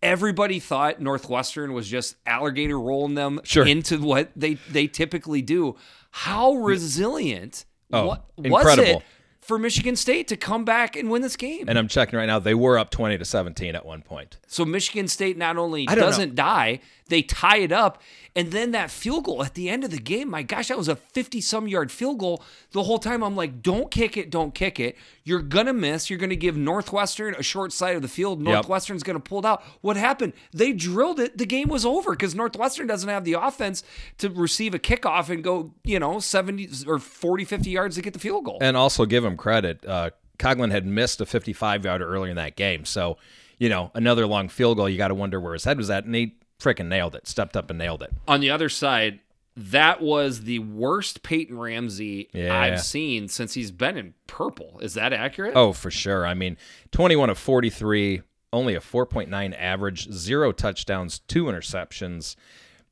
Everybody 0.02 0.60
thought 0.60 0.98
Northwestern 1.00 1.74
was 1.74 1.86
just 1.88 2.16
alligator 2.24 2.80
rolling 2.80 3.14
them 3.16 3.38
Sure. 3.44 3.66
into 3.66 3.98
what 4.00 4.30
they 4.36 4.54
they 4.70 4.86
typically 4.86 5.42
do. 5.42 5.76
How 6.10 6.54
resilient 6.54 7.64
Oh, 7.92 8.06
what, 8.06 8.24
was 8.36 8.46
incredible. 8.46 9.00
it 9.00 9.02
for 9.50 9.58
Michigan 9.58 9.96
State 9.96 10.28
to 10.28 10.36
come 10.36 10.64
back 10.64 10.94
and 10.94 11.10
win 11.10 11.22
this 11.22 11.34
game? 11.36 11.68
And 11.68 11.76
I'm 11.76 11.88
checking 11.88 12.16
right 12.16 12.26
now. 12.26 12.38
They 12.38 12.54
were 12.54 12.78
up 12.78 12.90
twenty 12.90 13.18
to 13.18 13.24
seventeen 13.24 13.74
at 13.74 13.84
one 13.84 14.00
point. 14.00 14.36
So 14.46 14.64
Michigan 14.64 15.08
State 15.08 15.36
not 15.36 15.56
only 15.56 15.88
I 15.88 15.96
don't 15.96 16.02
know. 16.02 16.06
doesn't 16.06 16.36
die, 16.36 16.78
they 17.10 17.22
tie 17.22 17.58
it 17.58 17.72
up. 17.72 18.00
And 18.36 18.52
then 18.52 18.70
that 18.70 18.90
field 18.90 19.24
goal 19.24 19.42
at 19.42 19.54
the 19.54 19.68
end 19.68 19.82
of 19.82 19.90
the 19.90 19.98
game, 19.98 20.30
my 20.30 20.42
gosh, 20.42 20.68
that 20.68 20.78
was 20.78 20.88
a 20.88 20.94
50 20.94 21.40
some 21.40 21.66
yard 21.66 21.90
field 21.90 22.18
goal. 22.18 22.42
The 22.70 22.84
whole 22.84 22.98
time 22.98 23.22
I'm 23.22 23.34
like, 23.34 23.60
don't 23.60 23.90
kick 23.90 24.16
it, 24.16 24.30
don't 24.30 24.54
kick 24.54 24.78
it. 24.78 24.96
You're 25.24 25.42
going 25.42 25.66
to 25.66 25.72
miss. 25.72 26.08
You're 26.08 26.18
going 26.18 26.30
to 26.30 26.36
give 26.36 26.56
Northwestern 26.56 27.34
a 27.34 27.42
short 27.42 27.72
side 27.72 27.96
of 27.96 28.02
the 28.02 28.08
field. 28.08 28.40
Northwestern's 28.40 29.02
going 29.02 29.20
to 29.20 29.20
pull 29.20 29.40
it 29.40 29.44
out. 29.44 29.62
What 29.80 29.96
happened? 29.96 30.32
They 30.52 30.72
drilled 30.72 31.18
it. 31.18 31.38
The 31.38 31.46
game 31.46 31.68
was 31.68 31.84
over 31.84 32.12
because 32.12 32.34
Northwestern 32.34 32.86
doesn't 32.86 33.08
have 33.08 33.24
the 33.24 33.34
offense 33.34 33.82
to 34.18 34.30
receive 34.30 34.74
a 34.74 34.78
kickoff 34.78 35.28
and 35.28 35.42
go, 35.42 35.74
you 35.82 35.98
know, 35.98 36.20
70 36.20 36.70
or 36.86 37.00
40, 37.00 37.44
50 37.44 37.70
yards 37.70 37.96
to 37.96 38.02
get 38.02 38.12
the 38.12 38.20
field 38.20 38.44
goal. 38.44 38.58
And 38.60 38.76
also 38.76 39.06
give 39.06 39.24
him 39.24 39.36
credit. 39.36 39.84
Uh, 39.84 40.10
Coghlin 40.40 40.70
had 40.70 40.86
missed 40.86 41.20
a 41.20 41.26
55 41.26 41.84
yarder 41.84 42.08
earlier 42.08 42.30
in 42.30 42.36
that 42.36 42.56
game, 42.56 42.84
so 42.84 43.18
you 43.58 43.68
know 43.68 43.90
another 43.94 44.26
long 44.26 44.48
field 44.48 44.78
goal. 44.78 44.88
You 44.88 44.96
got 44.96 45.08
to 45.08 45.14
wonder 45.14 45.38
where 45.38 45.52
his 45.52 45.64
head 45.64 45.76
was 45.76 45.90
at, 45.90 46.04
and 46.04 46.14
he 46.14 46.34
freaking 46.60 46.86
nailed 46.88 47.14
it. 47.14 47.26
Stepped 47.26 47.56
up 47.56 47.70
and 47.70 47.78
nailed 47.78 48.02
it. 48.02 48.12
on 48.28 48.40
the 48.40 48.50
other 48.50 48.68
side, 48.68 49.20
that 49.56 50.00
was 50.00 50.42
the 50.44 50.60
worst 50.60 51.22
Peyton 51.22 51.58
Ramsey 51.58 52.28
Yeah. 52.32 52.56
I've 52.58 52.80
seen 52.82 53.28
since 53.28 53.54
he's 53.54 53.70
been 53.72 53.96
in 53.96 54.14
purple. 54.26 54.78
Is 54.80 54.94
that 54.94 55.12
accurate? 55.12 55.54
Oh, 55.56 55.72
for 55.72 55.90
sure. 55.90 56.24
I 56.24 56.34
mean, 56.34 56.56
21 56.92 57.30
of 57.30 57.38
43, 57.38 58.22
only 58.52 58.74
a 58.74 58.80
4.9 58.80 59.54
average, 59.58 60.10
zero 60.12 60.52
touchdowns, 60.52 61.18
two 61.20 61.44
interceptions. 61.44 62.36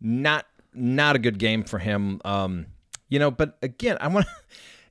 Not 0.00 0.46
not 0.74 1.16
a 1.16 1.18
good 1.18 1.38
game 1.38 1.64
for 1.64 1.78
him. 1.78 2.20
Um, 2.24 2.66
you 3.08 3.18
know, 3.18 3.30
but 3.30 3.56
again, 3.62 3.96
I 4.00 4.08
want. 4.08 4.26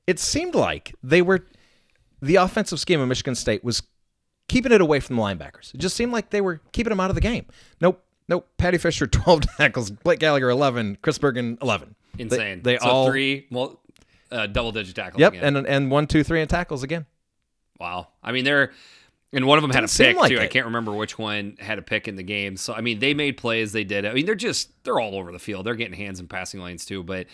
It 0.06 0.18
seemed 0.18 0.54
like 0.54 0.94
they 1.02 1.20
were 1.20 1.44
the 2.22 2.36
offensive 2.36 2.80
scheme 2.80 2.98
of 2.98 3.08
Michigan 3.08 3.34
State 3.34 3.62
was 3.62 3.82
keeping 4.48 4.72
it 4.72 4.80
away 4.80 5.00
from 5.00 5.16
the 5.16 5.22
linebackers. 5.22 5.74
It 5.74 5.80
just 5.80 5.96
seemed 5.96 6.12
like 6.12 6.30
they 6.30 6.40
were 6.40 6.62
keeping 6.72 6.88
them 6.88 6.98
out 6.98 7.10
of 7.10 7.14
the 7.14 7.20
game. 7.20 7.44
Nope. 7.82 8.02
Nope. 8.28 8.48
Paddy 8.58 8.78
Fisher, 8.78 9.06
12 9.08 9.40
tackles. 9.56 9.90
Blake 9.90 10.18
Gallagher, 10.18 10.50
11. 10.50 10.98
Chris 11.02 11.18
Bergin, 11.18 11.60
11. 11.62 11.94
Insane. 12.18 12.62
They, 12.62 12.78
so 12.78 12.86
all. 12.86 13.08
three 13.08 13.46
well, 13.50 13.80
uh, 14.30 14.46
double 14.46 14.72
digit 14.72 14.94
tackles. 14.94 15.20
Yep. 15.20 15.34
again. 15.34 15.56
And, 15.56 15.66
and 15.66 15.90
one, 15.90 16.06
two, 16.06 16.24
three 16.24 16.40
in 16.40 16.48
tackles 16.48 16.82
again. 16.82 17.06
wow. 17.78 18.08
I 18.22 18.32
mean, 18.32 18.44
they're 18.44 18.72
and 19.32 19.46
one 19.46 19.58
of 19.58 19.62
them 19.62 19.70
had 19.70 19.80
a 19.80 19.86
Didn't 19.86 19.90
seem 19.90 20.06
pick 20.06 20.16
like 20.16 20.30
too. 20.30 20.40
I 20.40 20.46
can't 20.46 20.66
remember 20.66 20.92
which 20.92 21.18
one 21.18 21.56
had 21.58 21.78
a 21.78 21.82
pick 21.82 22.08
in 22.08 22.16
the 22.16 22.22
game. 22.22 22.56
So 22.56 22.72
I 22.72 22.80
mean, 22.80 22.98
they 22.98 23.14
made 23.14 23.36
plays. 23.36 23.72
They 23.72 23.84
did. 23.84 24.06
I 24.06 24.14
mean, 24.14 24.26
they're 24.26 24.34
just 24.34 24.70
they're 24.84 24.98
all 24.98 25.14
over 25.14 25.32
the 25.32 25.38
field. 25.38 25.66
They're 25.66 25.74
getting 25.74 25.96
hands 25.98 26.18
in 26.18 26.28
passing 26.28 26.60
lanes 26.60 26.86
too. 26.86 27.02
But 27.02 27.26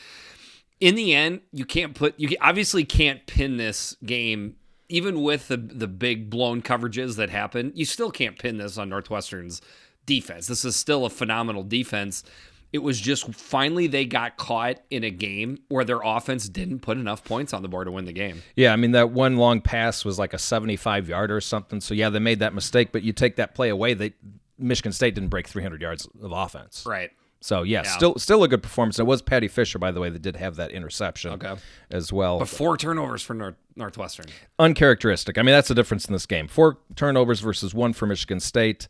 in 0.80 0.96
the 0.96 1.14
end, 1.14 1.40
you 1.52 1.64
can't 1.64 1.94
put 1.94 2.18
you 2.18 2.36
obviously 2.40 2.84
can't 2.84 3.24
pin 3.26 3.56
this 3.56 3.96
game. 4.04 4.56
Even 4.88 5.22
with 5.22 5.48
the 5.48 5.56
the 5.56 5.86
big 5.86 6.28
blown 6.30 6.62
coverages 6.62 7.16
that 7.16 7.30
happen, 7.30 7.72
you 7.74 7.84
still 7.84 8.10
can't 8.10 8.38
pin 8.38 8.58
this 8.58 8.76
on 8.76 8.88
Northwestern's 8.88 9.62
defense. 10.06 10.46
This 10.46 10.64
is 10.64 10.76
still 10.76 11.04
a 11.06 11.10
phenomenal 11.10 11.62
defense. 11.62 12.24
It 12.72 12.82
was 12.82 13.00
just 13.00 13.32
finally 13.32 13.86
they 13.86 14.04
got 14.04 14.36
caught 14.36 14.80
in 14.90 15.04
a 15.04 15.10
game 15.10 15.58
where 15.68 15.84
their 15.84 16.00
offense 16.02 16.48
didn't 16.48 16.80
put 16.80 16.98
enough 16.98 17.22
points 17.22 17.52
on 17.52 17.62
the 17.62 17.68
board 17.68 17.86
to 17.86 17.92
win 17.92 18.04
the 18.04 18.12
game. 18.12 18.42
Yeah, 18.56 18.72
I 18.72 18.76
mean 18.76 18.90
that 18.92 19.10
one 19.10 19.36
long 19.36 19.60
pass 19.60 20.04
was 20.04 20.18
like 20.18 20.32
a 20.34 20.38
75 20.38 21.08
yarder 21.08 21.36
or 21.36 21.40
something. 21.40 21.80
So 21.80 21.94
yeah, 21.94 22.10
they 22.10 22.18
made 22.18 22.40
that 22.40 22.52
mistake, 22.52 22.90
but 22.90 23.04
you 23.04 23.12
take 23.12 23.36
that 23.36 23.54
play 23.54 23.68
away, 23.68 23.94
they 23.94 24.14
Michigan 24.58 24.92
State 24.92 25.14
didn't 25.14 25.30
break 25.30 25.46
300 25.46 25.80
yards 25.82 26.08
of 26.20 26.32
offense. 26.32 26.84
Right. 26.84 27.10
So 27.40 27.62
yeah, 27.62 27.82
still 27.82 28.16
still 28.16 28.42
a 28.42 28.48
good 28.48 28.62
performance. 28.62 28.98
It 28.98 29.06
was 29.06 29.22
Paddy 29.22 29.48
Fisher, 29.48 29.78
by 29.78 29.92
the 29.92 30.00
way, 30.00 30.08
that 30.10 30.22
did 30.22 30.34
have 30.36 30.56
that 30.56 30.72
interception 30.72 31.32
Okay. 31.34 31.54
as 31.90 32.12
well. 32.12 32.38
But 32.40 32.48
four 32.48 32.76
turnovers 32.76 33.22
for 33.22 33.34
North, 33.34 33.54
Northwestern. 33.76 34.26
Uncharacteristic. 34.58 35.36
I 35.38 35.42
mean, 35.42 35.52
that's 35.52 35.68
the 35.68 35.74
difference 35.74 36.06
in 36.06 36.12
this 36.12 36.26
game. 36.26 36.48
Four 36.48 36.78
turnovers 36.96 37.40
versus 37.40 37.74
one 37.74 37.92
for 37.92 38.06
Michigan 38.06 38.40
State. 38.40 38.88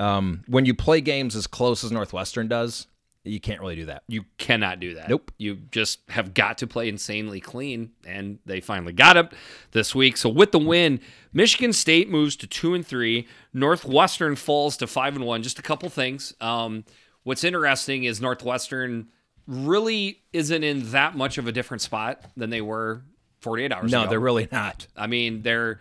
Um, 0.00 0.42
when 0.48 0.64
you 0.64 0.74
play 0.74 1.00
games 1.00 1.36
as 1.36 1.46
close 1.46 1.84
as 1.84 1.92
Northwestern 1.92 2.48
does, 2.48 2.86
you 3.24 3.40
can't 3.40 3.60
really 3.60 3.76
do 3.76 3.86
that. 3.86 4.02
You 4.06 4.24
cannot 4.36 4.80
do 4.80 4.94
that. 4.94 5.08
Nope. 5.08 5.30
You 5.38 5.56
just 5.70 6.00
have 6.10 6.34
got 6.34 6.58
to 6.58 6.66
play 6.66 6.88
insanely 6.88 7.40
clean, 7.40 7.92
and 8.06 8.38
they 8.44 8.60
finally 8.60 8.92
got 8.92 9.16
it 9.16 9.32
this 9.72 9.94
week. 9.94 10.18
So 10.18 10.28
with 10.28 10.52
the 10.52 10.58
win, 10.58 11.00
Michigan 11.32 11.72
State 11.72 12.10
moves 12.10 12.36
to 12.36 12.46
two 12.46 12.74
and 12.74 12.86
three. 12.86 13.26
Northwestern 13.54 14.36
falls 14.36 14.76
to 14.78 14.86
five 14.86 15.16
and 15.16 15.24
one. 15.24 15.42
Just 15.42 15.58
a 15.58 15.62
couple 15.62 15.88
things. 15.88 16.34
Um, 16.40 16.84
what's 17.22 17.44
interesting 17.44 18.04
is 18.04 18.20
Northwestern 18.20 19.08
really 19.46 20.22
isn't 20.32 20.62
in 20.62 20.90
that 20.90 21.16
much 21.16 21.38
of 21.38 21.46
a 21.46 21.52
different 21.52 21.80
spot 21.80 22.22
than 22.36 22.50
they 22.50 22.60
were 22.60 23.02
48 23.40 23.72
hours 23.72 23.84
ago. 23.90 23.98
No, 23.98 24.02
ago. 24.02 24.10
they're 24.10 24.20
really 24.20 24.48
not. 24.52 24.86
I 24.96 25.06
mean, 25.06 25.42
they're 25.42 25.80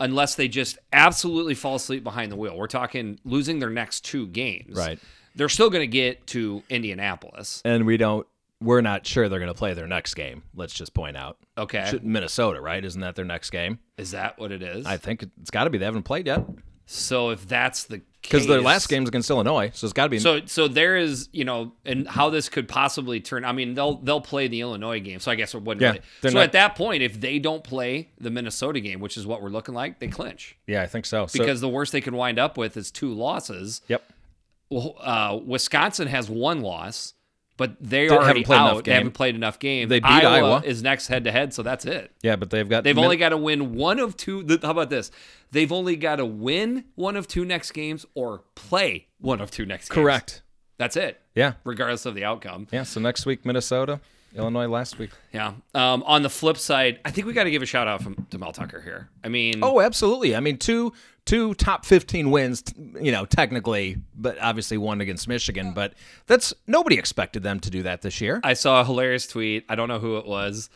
unless 0.00 0.34
they 0.34 0.48
just 0.48 0.78
absolutely 0.92 1.54
fall 1.54 1.76
asleep 1.76 2.02
behind 2.02 2.32
the 2.32 2.36
wheel. 2.36 2.56
We're 2.56 2.66
talking 2.66 3.20
losing 3.24 3.58
their 3.60 3.70
next 3.70 4.04
two 4.04 4.26
games. 4.26 4.76
Right. 4.76 4.98
They're 5.36 5.48
still 5.48 5.70
going 5.70 5.82
to 5.82 5.86
get 5.86 6.26
to 6.28 6.62
Indianapolis. 6.68 7.62
And 7.64 7.86
we 7.86 7.96
don't. 7.96 8.26
We're 8.62 8.82
not 8.82 9.06
sure 9.06 9.28
they're 9.28 9.38
going 9.38 9.52
to 9.52 9.58
play 9.58 9.72
their 9.72 9.86
next 9.86 10.14
game. 10.14 10.42
Let's 10.54 10.74
just 10.74 10.92
point 10.92 11.16
out. 11.16 11.38
Okay. 11.56 11.86
Should- 11.88 12.04
Minnesota, 12.04 12.60
right? 12.60 12.84
Isn't 12.84 13.00
that 13.00 13.14
their 13.14 13.24
next 13.24 13.50
game? 13.50 13.78
Is 13.96 14.10
that 14.10 14.38
what 14.38 14.52
it 14.52 14.62
is? 14.62 14.84
I 14.84 14.96
think 14.96 15.22
it's 15.22 15.50
got 15.50 15.64
to 15.64 15.70
be. 15.70 15.78
They 15.78 15.86
haven't 15.86 16.02
played 16.02 16.26
yet 16.26 16.44
so 16.92 17.30
if 17.30 17.46
that's 17.46 17.84
the 17.84 18.02
because 18.22 18.46
their 18.46 18.60
last 18.60 18.88
game 18.88 19.02
is 19.04 19.08
against 19.08 19.30
Illinois, 19.30 19.70
so 19.74 19.86
it's 19.86 19.92
got 19.94 20.04
to 20.04 20.08
be. 20.10 20.18
So 20.18 20.40
so 20.46 20.68
there 20.68 20.96
is, 20.96 21.28
you 21.32 21.44
know, 21.44 21.72
and 21.84 22.06
how 22.08 22.30
this 22.30 22.48
could 22.48 22.68
possibly 22.68 23.20
turn. 23.20 23.44
I 23.44 23.52
mean, 23.52 23.74
they'll 23.74 23.96
they'll 23.96 24.20
play 24.20 24.48
the 24.48 24.60
Illinois 24.60 25.00
game, 25.00 25.20
so 25.20 25.30
I 25.30 25.34
guess 25.34 25.54
it 25.54 25.62
wouldn't. 25.62 25.82
Yeah, 25.82 25.88
really. 25.92 26.02
So 26.22 26.28
not- 26.30 26.42
at 26.44 26.52
that 26.52 26.76
point, 26.76 27.02
if 27.02 27.20
they 27.20 27.38
don't 27.38 27.64
play 27.64 28.10
the 28.20 28.30
Minnesota 28.30 28.80
game, 28.80 29.00
which 29.00 29.16
is 29.16 29.26
what 29.26 29.42
we're 29.42 29.48
looking 29.50 29.74
like, 29.74 29.98
they 30.00 30.08
clinch 30.08 30.56
yeah, 30.66 30.82
I 30.82 30.86
think 30.86 31.06
so. 31.06 31.26
So- 31.26 31.38
because 31.38 31.60
the 31.60 31.68
worst 31.68 31.92
they 31.92 32.00
could 32.00 32.14
wind 32.14 32.38
up 32.38 32.56
with 32.58 32.76
is 32.76 32.90
two 32.90 33.12
losses. 33.12 33.80
yep, 33.88 34.02
Well, 34.70 34.94
uh, 35.00 35.38
Wisconsin 35.44 36.06
has 36.08 36.28
one 36.30 36.60
loss, 36.60 37.14
but 37.60 37.76
they 37.78 38.08
They 38.08 38.14
already 38.16 38.26
haven't 38.26 38.44
played 38.46 38.56
enough 38.56 38.76
out. 38.78 38.84
They 38.84 38.92
haven't 38.94 39.12
played 39.12 39.34
enough 39.34 39.58
games. 39.58 39.90
They 39.90 40.00
beat 40.00 40.06
Iowa. 40.08 40.62
Is 40.64 40.82
next 40.82 41.08
head 41.08 41.24
to 41.24 41.30
head, 41.30 41.52
so 41.52 41.62
that's 41.62 41.84
it. 41.84 42.10
yeah, 42.22 42.36
but 42.36 42.48
they've 42.48 42.66
got 42.66 42.84
They've 42.84 42.96
Min- 42.96 43.04
only 43.04 43.18
got 43.18 43.28
to 43.28 43.36
win 43.36 43.74
one 43.74 43.98
of 44.00 44.16
two. 44.16 44.46
How 44.62 44.70
about 44.70 44.88
this? 44.88 45.10
They've 45.52 45.70
only 45.70 45.96
got 45.96 46.16
to 46.16 46.24
win 46.24 46.84
one 46.94 47.16
of 47.16 47.28
two 47.28 47.44
next 47.44 47.72
games 47.72 48.06
or 48.14 48.44
play 48.54 49.08
one 49.20 49.42
of 49.42 49.50
two 49.50 49.66
next 49.66 49.90
games. 49.90 49.94
correct. 49.94 50.42
That's 50.78 50.96
it, 50.96 51.20
Yeah, 51.34 51.52
regardless 51.64 52.06
of 52.06 52.14
the 52.14 52.24
outcome. 52.24 52.66
yeah. 52.72 52.84
So 52.84 53.00
next 53.00 53.26
week 53.26 53.44
Minnesota, 53.44 54.00
Illinois 54.34 54.66
last 54.66 54.98
week. 54.98 55.10
Yeah. 55.34 55.52
Um, 55.74 56.02
on 56.06 56.22
the 56.22 56.30
flip 56.30 56.56
side, 56.56 57.00
I 57.04 57.10
think 57.10 57.26
we 57.26 57.34
got 57.34 57.44
to 57.44 57.50
give 57.50 57.60
a 57.60 57.66
shout 57.66 57.86
out 57.86 58.02
from, 58.02 58.26
to 58.30 58.38
Mel 58.38 58.52
Tucker 58.52 58.80
here. 58.80 59.10
I 59.22 59.28
mean, 59.28 59.60
Oh, 59.62 59.80
absolutely. 59.82 60.34
I 60.34 60.40
mean, 60.40 60.56
two 60.56 60.94
two 61.30 61.54
top 61.54 61.84
15 61.84 62.30
wins, 62.30 62.64
you 63.00 63.12
know, 63.12 63.24
technically, 63.24 63.96
but 64.16 64.36
obviously 64.40 64.76
one 64.76 65.00
against 65.00 65.28
Michigan, 65.28 65.72
but 65.72 65.94
that's 66.26 66.52
nobody 66.66 66.98
expected 66.98 67.42
them 67.44 67.60
to 67.60 67.70
do 67.70 67.84
that 67.84 68.02
this 68.02 68.20
year. 68.20 68.40
I 68.42 68.54
saw 68.54 68.80
a 68.80 68.84
hilarious 68.84 69.28
tweet. 69.28 69.64
I 69.68 69.76
don't 69.76 69.88
know 69.88 70.00
who 70.00 70.16
it 70.16 70.26
was, 70.26 70.70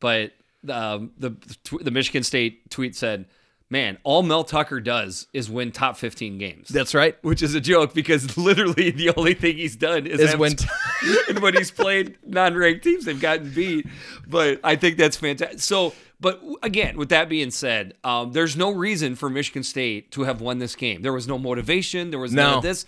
but 0.00 0.32
um, 0.68 1.12
the 1.16 1.36
the 1.80 1.90
Michigan 1.92 2.24
State 2.24 2.70
tweet 2.70 2.96
said, 2.96 3.26
"Man, 3.70 3.98
all 4.02 4.22
Mel 4.24 4.42
Tucker 4.42 4.80
does 4.80 5.28
is 5.32 5.48
win 5.48 5.70
top 5.70 5.96
15 5.96 6.38
games." 6.38 6.68
That's 6.68 6.92
right. 6.92 7.16
which 7.22 7.40
is 7.40 7.54
a 7.54 7.60
joke 7.60 7.94
because 7.94 8.36
literally 8.36 8.90
the 8.90 9.10
only 9.16 9.34
thing 9.34 9.56
he's 9.56 9.76
done 9.76 10.06
is, 10.08 10.20
Is 10.20 10.36
win- 10.36 10.56
and 11.28 11.38
when 11.38 11.54
he's 11.54 11.70
played 11.70 12.18
non-ranked 12.26 12.82
teams, 12.82 13.04
they've 13.04 13.20
gotten 13.20 13.50
beat. 13.50 13.86
But 14.26 14.58
I 14.64 14.74
think 14.74 14.96
that's 14.98 15.16
fantastic. 15.16 15.60
So, 15.60 15.94
but 16.20 16.42
again, 16.62 16.96
with 16.96 17.08
that 17.08 17.28
being 17.28 17.50
said, 17.50 17.94
um, 18.04 18.32
there's 18.32 18.56
no 18.56 18.70
reason 18.70 19.14
for 19.16 19.30
Michigan 19.30 19.62
State 19.62 20.10
to 20.12 20.22
have 20.22 20.40
won 20.40 20.58
this 20.58 20.76
game. 20.76 21.02
There 21.02 21.12
was 21.12 21.26
no 21.26 21.38
motivation. 21.38 22.10
There 22.10 22.20
was 22.20 22.32
none 22.32 22.50
No. 22.52 22.56
of 22.58 22.62
this. 22.62 22.86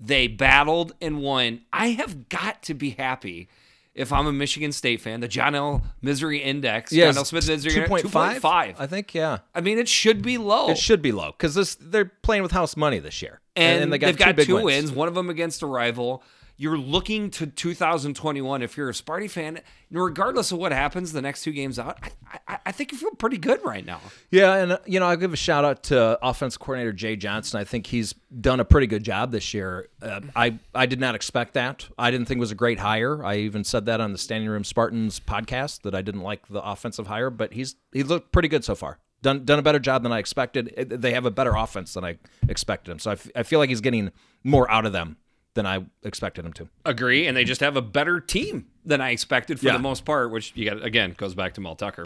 They 0.00 0.26
battled 0.26 0.92
and 1.00 1.20
won. 1.20 1.60
I 1.72 1.88
have 1.90 2.28
got 2.28 2.62
to 2.64 2.74
be 2.74 2.90
happy 2.90 3.48
if 3.94 4.12
I'm 4.12 4.26
a 4.26 4.32
Michigan 4.32 4.72
State 4.72 5.00
fan, 5.00 5.20
the 5.20 5.28
John 5.28 5.54
L. 5.54 5.82
Misery 6.00 6.38
Index, 6.38 6.92
Yeah, 6.92 7.06
John 7.08 7.18
L. 7.18 7.24
Smith 7.26 7.46
Misery 7.46 7.74
Index, 7.74 7.88
point 7.88 8.08
five. 8.10 8.40
2.5. 8.42 8.74
I 8.80 8.86
think. 8.86 9.14
Yeah, 9.14 9.38
I 9.54 9.60
mean, 9.60 9.78
it 9.78 9.88
should 9.88 10.22
be 10.22 10.38
low. 10.38 10.70
it 10.70 10.78
should 10.78 11.02
be 11.02 11.12
low 11.12 11.32
because 11.32 11.54
this 11.54 11.74
they're 11.76 12.06
playing 12.22 12.42
with 12.42 12.52
house 12.52 12.76
money 12.76 12.98
this 13.00 13.20
year, 13.22 13.40
and, 13.54 13.92
they 13.92 13.98
they've 13.98 14.16
got 14.16 14.34
big 14.36 14.46
two 14.46 14.54
wins. 14.54 14.64
wins. 14.64 14.92
one 14.92 15.08
of 15.08 15.14
them 15.14 15.28
against 15.30 15.62
a 15.62 15.66
rival. 15.66 16.22
You're 16.62 16.78
looking 16.78 17.28
to 17.32 17.48
2021. 17.48 18.62
If 18.62 18.76
you're 18.76 18.88
a 18.88 18.92
Sparty 18.92 19.28
fan, 19.28 19.58
regardless 19.90 20.52
of 20.52 20.58
what 20.58 20.70
happens 20.70 21.12
the 21.12 21.20
next 21.20 21.42
two 21.42 21.50
games 21.50 21.76
out, 21.76 21.98
I, 22.00 22.38
I, 22.46 22.58
I 22.66 22.70
think 22.70 22.92
you 22.92 22.98
feel 22.98 23.10
pretty 23.16 23.36
good 23.36 23.64
right 23.64 23.84
now. 23.84 24.00
Yeah, 24.30 24.54
and 24.54 24.72
uh, 24.74 24.78
you 24.86 25.00
know, 25.00 25.06
I'll 25.06 25.16
give 25.16 25.32
a 25.32 25.36
shout 25.36 25.64
out 25.64 25.82
to 25.84 26.16
offense 26.22 26.56
coordinator 26.56 26.92
Jay 26.92 27.16
Johnson. 27.16 27.58
I 27.58 27.64
think 27.64 27.88
he's 27.88 28.14
done 28.40 28.60
a 28.60 28.64
pretty 28.64 28.86
good 28.86 29.02
job 29.02 29.32
this 29.32 29.52
year. 29.52 29.88
Uh, 30.00 30.20
I 30.36 30.60
I 30.72 30.86
did 30.86 31.00
not 31.00 31.16
expect 31.16 31.54
that. 31.54 31.88
I 31.98 32.12
didn't 32.12 32.26
think 32.26 32.38
it 32.38 32.42
was 32.42 32.52
a 32.52 32.54
great 32.54 32.78
hire. 32.78 33.24
I 33.24 33.38
even 33.38 33.64
said 33.64 33.86
that 33.86 34.00
on 34.00 34.12
the 34.12 34.18
Standing 34.18 34.48
Room 34.48 34.62
Spartans 34.62 35.18
podcast 35.18 35.82
that 35.82 35.96
I 35.96 36.02
didn't 36.02 36.22
like 36.22 36.46
the 36.46 36.62
offensive 36.62 37.08
hire, 37.08 37.30
but 37.30 37.54
he's 37.54 37.74
he 37.92 38.04
looked 38.04 38.30
pretty 38.30 38.46
good 38.46 38.62
so 38.64 38.76
far. 38.76 39.00
Done 39.20 39.44
done 39.44 39.58
a 39.58 39.62
better 39.62 39.80
job 39.80 40.04
than 40.04 40.12
I 40.12 40.20
expected. 40.20 40.72
They 40.76 41.12
have 41.12 41.26
a 41.26 41.30
better 41.32 41.56
offense 41.56 41.94
than 41.94 42.04
I 42.04 42.18
expected 42.48 42.92
him. 42.92 43.00
So 43.00 43.10
I, 43.10 43.14
f- 43.14 43.30
I 43.34 43.42
feel 43.42 43.58
like 43.58 43.68
he's 43.68 43.80
getting 43.80 44.12
more 44.44 44.70
out 44.70 44.86
of 44.86 44.92
them 44.92 45.16
than 45.54 45.66
I 45.66 45.84
expected 46.02 46.44
them 46.44 46.52
to. 46.54 46.68
Agree, 46.84 47.26
and 47.26 47.36
they 47.36 47.44
just 47.44 47.60
have 47.60 47.76
a 47.76 47.82
better 47.82 48.20
team 48.20 48.66
than 48.84 49.00
I 49.00 49.10
expected 49.10 49.60
for 49.60 49.66
Yeah. 49.66 49.72
the 49.74 49.78
most 49.78 50.04
part. 50.04 50.30
Which 50.30 50.52
you 50.54 50.68
got 50.68 50.84
again 50.84 51.14
goes 51.16 51.34
back 51.34 51.54
to 51.54 51.60
Mel 51.60 51.76
Tucker. 51.76 52.04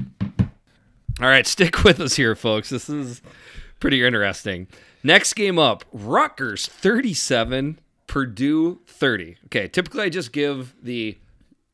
All 1.20 1.28
right, 1.28 1.47
stick 1.47 1.84
with 1.84 2.01
us 2.01 2.16
here, 2.16 2.34
folks. 2.34 2.68
This 2.70 2.88
is 2.88 3.22
pretty 3.80 4.05
interesting. 4.05 4.66
Next 5.03 5.34
game 5.34 5.59
up, 5.59 5.84
Rutgers 5.92 6.66
37, 6.66 7.78
Purdue 8.07 8.80
30. 8.86 9.36
Okay, 9.47 9.68
typically 9.68 10.03
I 10.03 10.09
just 10.09 10.32
give 10.32 10.74
the 10.82 11.16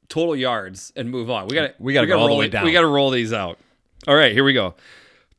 total 0.08 0.36
yards 0.36 0.92
and 0.94 1.10
move 1.10 1.30
on. 1.30 1.48
We 1.48 1.54
got 1.54 1.80
We 1.80 1.94
gotta 1.94 2.06
go 2.06 2.18
all 2.18 2.28
the 2.28 2.34
way 2.34 2.48
down. 2.48 2.64
We 2.66 2.72
got 2.72 2.82
to 2.82 2.86
roll 2.86 3.10
these 3.10 3.32
out. 3.32 3.58
All 4.06 4.14
right, 4.14 4.32
here 4.32 4.44
we 4.44 4.52
go. 4.52 4.74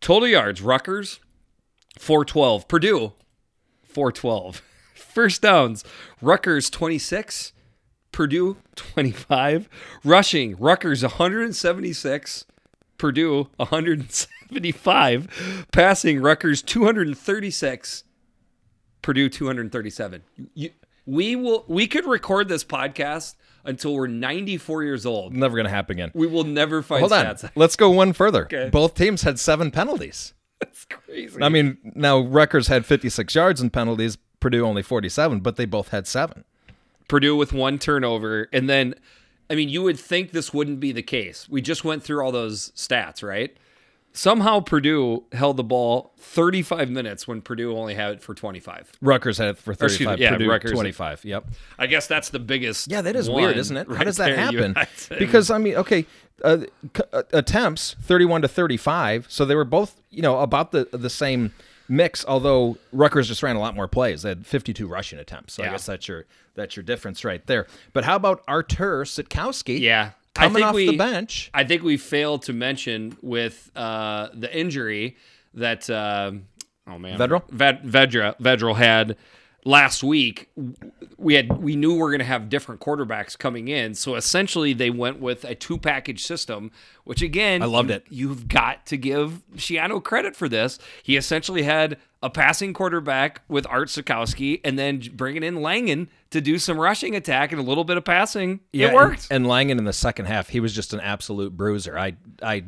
Total 0.01 0.27
yards, 0.27 0.61
Rutgers 0.61 1.19
412, 1.99 2.67
Purdue 2.67 3.13
412. 3.83 4.61
First 5.13 5.43
downs, 5.43 5.83
Rutgers 6.21 6.71
26, 6.71 7.53
Purdue 8.11 8.57
25. 8.75 9.69
Rushing, 10.03 10.55
Rutgers 10.57 11.03
176, 11.03 12.45
Purdue 12.97 13.47
175. 13.57 15.67
Passing, 15.71 16.19
Rutgers 16.19 16.63
236, 16.63 18.03
Purdue 19.03 19.29
237. 19.29 20.23
You, 20.55 20.71
we 21.05 21.35
will 21.35 21.65
we 21.67 21.85
could 21.85 22.05
record 22.05 22.47
this 22.47 22.63
podcast 22.63 23.35
until 23.65 23.93
we're 23.93 24.07
94 24.07 24.83
years 24.83 25.05
old. 25.05 25.35
Never 25.35 25.55
going 25.55 25.65
to 25.65 25.69
happen 25.69 25.97
again. 25.97 26.11
We 26.15 26.25
will 26.25 26.43
never 26.43 26.81
find 26.81 27.01
Hold 27.01 27.13
on. 27.13 27.37
Let's 27.55 27.75
go 27.75 27.91
one 27.91 28.13
further. 28.13 28.45
Okay. 28.45 28.69
Both 28.71 28.95
teams 28.95 29.21
had 29.21 29.39
seven 29.39 29.69
penalties. 29.69 30.33
That's 30.59 30.85
crazy. 30.85 31.41
I 31.41 31.49
mean, 31.49 31.77
now 31.93 32.19
Rutgers 32.19 32.67
had 32.67 32.85
56 32.85 33.35
yards 33.35 33.61
in 33.61 33.69
penalties, 33.69 34.17
Purdue 34.43 34.65
only 34.65 34.81
47, 34.81 35.39
but 35.39 35.55
they 35.55 35.63
both 35.63 35.87
had 35.87 36.05
seven. 36.05 36.43
Purdue 37.07 37.33
with 37.33 37.53
one 37.53 37.79
turnover. 37.79 38.49
And 38.51 38.69
then, 38.69 38.93
I 39.49 39.55
mean, 39.55 39.69
you 39.69 39.81
would 39.83 39.97
think 39.97 40.31
this 40.31 40.53
wouldn't 40.53 40.81
be 40.81 40.91
the 40.91 41.01
case. 41.01 41.47
We 41.47 41.61
just 41.61 41.85
went 41.85 42.03
through 42.03 42.21
all 42.21 42.33
those 42.33 42.71
stats, 42.71 43.23
right? 43.25 43.55
Somehow 44.11 44.59
Purdue 44.59 45.23
held 45.31 45.55
the 45.55 45.63
ball 45.63 46.11
35 46.19 46.89
minutes 46.89 47.25
when 47.25 47.41
Purdue 47.41 47.77
only 47.77 47.95
had 47.95 48.15
it 48.15 48.21
for 48.21 48.33
25. 48.33 48.91
Rutgers 49.01 49.37
had 49.37 49.47
it 49.47 49.57
for 49.57 49.71
excuse 49.71 50.01
me, 50.01 50.05
35, 50.07 50.19
yeah, 50.19 50.31
Purdue 50.31 50.49
Rutgers- 50.49 50.71
25. 50.73 51.23
Yep. 51.23 51.47
I 51.79 51.87
guess 51.87 52.07
that's 52.07 52.27
the 52.27 52.39
biggest. 52.39 52.91
Yeah, 52.91 53.01
that 53.01 53.15
is 53.15 53.29
weird, 53.29 53.55
isn't 53.55 53.77
it? 53.77 53.87
How 53.87 53.93
right 53.93 54.03
does 54.03 54.17
that. 54.17 54.37
Happen? 54.37 54.75
Because 55.17 55.49
I 55.49 55.57
mean, 55.57 55.75
okay, 55.75 56.05
uh, 56.43 56.57
uh, 57.13 57.23
attempts 57.31 57.95
31 58.01 58.41
to 58.41 58.49
35, 58.49 59.27
so 59.29 59.45
they 59.45 59.55
were 59.55 59.63
both, 59.63 60.01
you 60.09 60.21
know, 60.21 60.39
about 60.39 60.73
the 60.73 60.89
the 60.91 61.09
same 61.09 61.53
mix. 61.87 62.25
Although 62.25 62.77
Rutgers 62.91 63.27
just 63.27 63.43
ran 63.43 63.55
a 63.55 63.59
lot 63.59 63.75
more 63.75 63.87
plays. 63.87 64.23
They 64.23 64.29
had 64.29 64.45
52 64.45 64.87
rushing 64.87 65.19
attempts. 65.19 65.53
So 65.53 65.63
I 65.63 65.69
guess 65.69 65.85
that's 65.85 66.07
your 66.07 66.25
that's 66.55 66.75
your 66.75 66.83
difference 66.83 67.23
right 67.23 67.45
there. 67.47 67.67
But 67.93 68.05
how 68.05 68.15
about 68.15 68.43
Artur 68.47 69.03
Sitkowski? 69.03 69.79
yeah. 69.79 70.11
I 70.35 70.45
coming 70.45 70.55
think 70.55 70.65
off 70.65 70.75
we, 70.75 70.87
the 70.87 70.97
bench. 70.97 71.51
I 71.53 71.63
think 71.63 71.83
we 71.83 71.95
failed 71.97 72.41
to 72.43 72.53
mention 72.53 73.15
with 73.21 73.69
uh, 73.75 74.29
the 74.33 74.55
injury 74.57 75.15
that 75.53 75.87
uh, 75.89 76.31
oh 76.87 76.97
man, 76.97 77.19
Vedral? 77.19 77.47
Ved, 77.49 77.83
Vedra 77.83 78.35
Vedral 78.39 78.75
had 78.75 79.15
last 79.65 80.03
week. 80.03 80.49
We 81.17 81.35
had 81.35 81.61
we 81.61 81.75
knew 81.75 81.93
we 81.93 82.01
are 82.01 82.09
going 82.09 82.19
to 82.19 82.25
have 82.25 82.49
different 82.49 82.81
quarterbacks 82.81 83.37
coming 83.37 83.67
in, 83.67 83.95
so 83.95 84.15
essentially 84.15 84.73
they 84.73 84.89
went 84.89 85.19
with 85.19 85.45
a 85.45 85.55
two 85.55 85.77
package 85.77 86.23
system. 86.25 86.71
Which 87.05 87.21
again, 87.21 87.61
I 87.61 87.65
loved 87.65 87.89
you- 87.89 87.95
it. 87.95 88.05
You've 88.09 88.47
got 88.47 88.85
to 88.87 88.97
give 88.97 89.41
Schiano 89.55 90.01
credit 90.03 90.35
for 90.35 90.47
this. 90.47 90.79
He 91.03 91.17
essentially 91.17 91.63
had 91.63 91.97
a 92.21 92.29
passing 92.29 92.73
quarterback 92.73 93.41
with 93.49 93.67
Art 93.69 93.89
Sitkowski, 93.89 94.61
and 94.63 94.79
then 94.79 95.01
bringing 95.13 95.43
in 95.43 95.61
Langan 95.61 96.07
to 96.29 96.39
do 96.39 96.57
some 96.57 96.79
rushing 96.79 97.15
attack 97.15 97.51
and 97.51 97.59
a 97.59 97.63
little 97.63 97.83
bit 97.83 97.97
of 97.97 98.05
passing. 98.05 98.61
Yeah, 98.71 98.87
it 98.87 98.93
worked. 98.93 99.27
And, 99.29 99.37
and 99.43 99.47
Langan 99.47 99.77
in 99.77 99.83
the 99.83 99.91
second 99.93 100.25
half, 100.27 100.47
he 100.49 100.61
was 100.61 100.73
just 100.73 100.93
an 100.93 101.01
absolute 101.01 101.55
bruiser. 101.57 101.97
I 101.99 102.15
I 102.41 102.63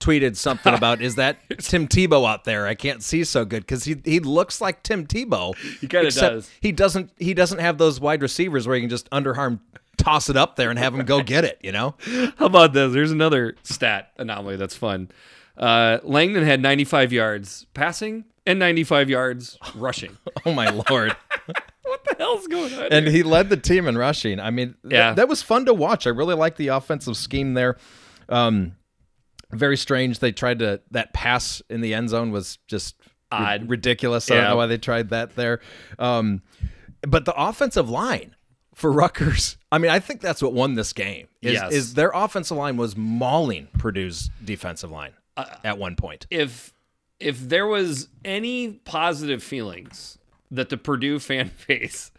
tweeted 0.00 0.36
something 0.36 0.74
about 0.74 1.00
is 1.00 1.14
that 1.16 1.38
Tim 1.58 1.88
Tebow 1.88 2.28
out 2.28 2.44
there? 2.44 2.66
I 2.66 2.74
can't 2.74 3.02
see 3.02 3.24
so 3.24 3.44
good 3.44 3.62
because 3.62 3.84
he 3.84 3.96
he 4.04 4.20
looks 4.20 4.60
like 4.60 4.82
Tim 4.82 5.06
Tebow. 5.06 5.56
He 5.80 5.86
kinda 5.86 6.10
does. 6.10 6.50
He 6.60 6.72
doesn't 6.72 7.10
he 7.18 7.32
doesn't 7.34 7.58
have 7.60 7.78
those 7.78 8.00
wide 8.00 8.20
receivers 8.22 8.66
where 8.66 8.74
he 8.76 8.82
can 8.82 8.90
just 8.90 9.08
underarm 9.10 9.60
toss 9.96 10.28
it 10.28 10.36
up 10.36 10.56
there 10.56 10.70
and 10.70 10.78
have 10.78 10.94
him 10.94 11.04
go 11.06 11.22
get 11.22 11.44
it. 11.44 11.58
You 11.62 11.72
know. 11.72 11.94
How 12.36 12.46
about 12.46 12.72
this? 12.72 12.92
There's 12.92 13.12
another 13.12 13.54
stat 13.62 14.12
anomaly 14.18 14.56
that's 14.56 14.76
fun. 14.76 15.10
Uh, 15.56 15.98
Langdon 16.02 16.42
had 16.44 16.60
95 16.60 17.12
yards 17.12 17.66
passing 17.74 18.24
and 18.44 18.58
95 18.58 19.08
yards 19.08 19.56
rushing. 19.74 20.16
Oh 20.46 20.52
my 20.52 20.68
lord. 20.68 21.16
what 21.84 22.04
the 22.04 22.16
hell's 22.18 22.46
going 22.48 22.74
on? 22.74 22.88
and 22.92 23.06
he 23.06 23.22
led 23.22 23.48
the 23.48 23.56
team 23.56 23.86
in 23.86 23.96
rushing. 23.96 24.38
I 24.40 24.50
mean, 24.50 24.74
th- 24.82 24.92
Yeah. 24.92 25.14
that 25.14 25.26
was 25.28 25.40
fun 25.40 25.64
to 25.64 25.72
watch. 25.72 26.06
I 26.06 26.10
really 26.10 26.34
liked 26.34 26.58
the 26.58 26.68
offensive 26.68 27.16
scheme 27.16 27.54
there. 27.54 27.78
Um, 28.28 28.72
very 29.50 29.76
strange. 29.76 30.18
They 30.18 30.32
tried 30.32 30.58
to 30.60 30.80
that 30.90 31.12
pass 31.12 31.62
in 31.68 31.80
the 31.80 31.94
end 31.94 32.10
zone 32.10 32.30
was 32.30 32.58
just 32.68 32.96
Odd. 33.32 33.68
ridiculous. 33.68 34.30
I 34.30 34.34
don't 34.36 34.44
know 34.44 34.56
why 34.56 34.66
they 34.66 34.78
tried 34.78 35.10
that 35.10 35.34
there. 35.36 35.60
Um, 35.98 36.42
but 37.02 37.24
the 37.24 37.34
offensive 37.36 37.88
line 37.90 38.34
for 38.74 38.90
Rutgers, 38.90 39.56
I 39.70 39.78
mean, 39.78 39.90
I 39.90 39.98
think 40.00 40.20
that's 40.20 40.42
what 40.42 40.52
won 40.52 40.74
this 40.74 40.92
game. 40.92 41.28
Is, 41.42 41.52
Yes. 41.54 41.72
is 41.72 41.94
their 41.94 42.10
offensive 42.14 42.56
line 42.56 42.76
was 42.76 42.96
mauling 42.96 43.68
Purdue's 43.78 44.30
defensive 44.44 44.90
line 44.90 45.12
Uh, 45.36 45.44
at 45.62 45.78
one 45.78 45.96
point. 45.96 46.26
if 46.30 46.72
if 47.20 47.38
there 47.48 47.66
was 47.66 48.08
any 48.24 48.72
positive 48.84 49.42
feelings 49.42 50.18
that 50.50 50.68
the 50.68 50.76
Purdue 50.76 51.18
fan 51.20 51.50
base 51.68 52.10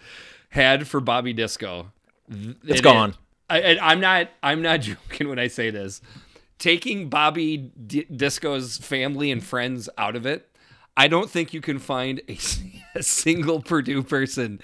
had 0.50 0.88
for 0.88 1.00
Bobby 1.02 1.34
Disco, 1.34 1.92
th- 2.32 2.56
It's 2.66 2.80
it 2.80 2.84
gone. 2.84 3.10
is- 3.12 3.16
I, 3.48 3.78
I'm 3.80 4.00
not. 4.00 4.30
I'm 4.42 4.62
not 4.64 4.82
joking 4.82 5.30
when 5.30 5.38
I 5.38 5.48
say 5.48 5.70
this. 5.70 6.02
Taking 6.58 7.10
Bobby 7.10 7.58
D- 7.58 8.06
Disco's 8.06 8.78
family 8.78 9.32
and 9.32 9.44
friends 9.44 9.90
out 9.98 10.16
of 10.16 10.26
it, 10.26 10.50
I 10.98 11.08
don't 11.08 11.30
think 11.30 11.54
you 11.54 11.62
can 11.62 11.80
find 11.80 12.22
a 12.96 13.04
single 13.04 13.62
Purdue 13.62 14.04
person 14.04 14.62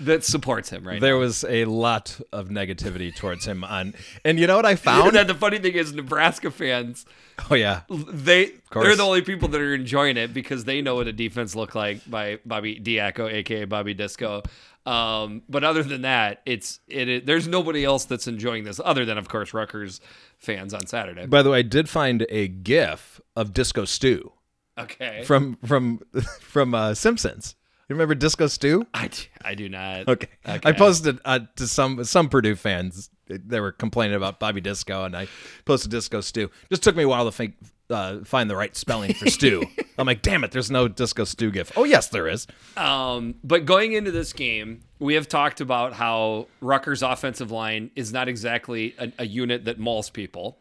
that 0.00 0.24
supports 0.24 0.70
him 0.70 0.86
right 0.86 1.00
There 1.00 1.14
now. 1.14 1.20
was 1.20 1.44
a 1.44 1.64
lot 1.66 2.20
of 2.32 2.48
negativity 2.48 3.14
towards 3.14 3.46
him 3.46 3.62
on, 3.64 3.94
and 4.24 4.38
you 4.38 4.46
know 4.46 4.56
what 4.56 4.66
I 4.66 4.74
found? 4.76 5.16
And 5.16 5.28
the 5.28 5.34
funny 5.34 5.58
thing 5.58 5.74
is, 5.74 5.92
Nebraska 5.92 6.50
fans 6.50 7.04
oh 7.50 7.54
yeah, 7.54 7.80
they 7.88 8.52
they're 8.72 8.96
the 8.96 9.02
only 9.02 9.22
people 9.22 9.48
that 9.48 9.60
are 9.60 9.74
enjoying 9.74 10.16
it 10.16 10.32
because 10.32 10.64
they 10.64 10.80
know 10.82 10.96
what 10.96 11.08
a 11.08 11.12
defense 11.12 11.54
looked 11.56 11.74
like 11.74 12.08
by 12.08 12.38
Bobby 12.44 12.78
Diaco, 12.80 13.32
aka 13.32 13.64
Bobby 13.64 13.94
Disco. 13.94 14.42
Um, 14.86 15.42
but 15.48 15.64
other 15.64 15.82
than 15.82 16.02
that, 16.02 16.42
it's 16.44 16.80
it, 16.88 17.08
it. 17.08 17.26
There's 17.26 17.48
nobody 17.48 17.84
else 17.84 18.04
that's 18.04 18.26
enjoying 18.26 18.64
this 18.64 18.80
other 18.84 19.04
than, 19.04 19.16
of 19.16 19.28
course, 19.28 19.54
Rutgers 19.54 20.00
fans 20.38 20.74
on 20.74 20.86
Saturday. 20.86 21.26
By 21.26 21.42
the 21.42 21.50
way, 21.50 21.60
I 21.60 21.62
did 21.62 21.88
find 21.88 22.26
a 22.28 22.48
GIF 22.48 23.20
of 23.34 23.54
Disco 23.54 23.86
Stew 23.86 24.32
Okay, 24.78 25.22
from 25.24 25.56
from 25.64 26.00
from 26.40 26.74
uh, 26.74 26.94
Simpsons. 26.94 27.56
You 27.88 27.94
remember 27.96 28.14
Disco 28.14 28.46
Stew? 28.46 28.86
I, 28.94 29.10
I 29.44 29.54
do 29.54 29.68
not. 29.68 30.08
Okay, 30.08 30.28
Okay. 30.48 30.68
I 30.68 30.72
posted 30.72 31.18
uh, 31.24 31.40
to 31.56 31.66
some 31.66 32.04
some 32.04 32.28
Purdue 32.28 32.56
fans. 32.56 33.10
They 33.26 33.60
were 33.60 33.72
complaining 33.72 34.16
about 34.16 34.38
Bobby 34.38 34.60
Disco, 34.60 35.04
and 35.04 35.16
I 35.16 35.28
posted 35.64 35.90
Disco 35.90 36.20
Stew. 36.20 36.50
Just 36.68 36.82
took 36.82 36.94
me 36.94 37.04
a 37.04 37.08
while 37.08 37.24
to 37.24 37.32
think, 37.32 37.54
uh, 37.90 38.20
find 38.24 38.50
the 38.50 38.56
right 38.56 38.74
spelling 38.76 39.14
for 39.14 39.30
stew. 39.30 39.64
I'm 39.98 40.06
like, 40.06 40.22
damn 40.22 40.44
it, 40.44 40.50
there's 40.50 40.70
no 40.70 40.88
Disco 40.88 41.24
Stew 41.24 41.50
GIF. 41.50 41.72
Oh 41.76 41.84
yes, 41.84 42.08
there 42.08 42.28
is. 42.28 42.46
Um, 42.76 43.36
but 43.42 43.64
going 43.64 43.92
into 43.92 44.10
this 44.10 44.32
game, 44.32 44.80
we 44.98 45.14
have 45.14 45.28
talked 45.28 45.60
about 45.60 45.94
how 45.94 46.48
Rutgers' 46.60 47.02
offensive 47.02 47.50
line 47.50 47.90
is 47.94 48.12
not 48.12 48.28
exactly 48.28 48.94
a, 48.98 49.12
a 49.20 49.26
unit 49.26 49.64
that 49.66 49.78
mauls 49.78 50.10
people. 50.10 50.58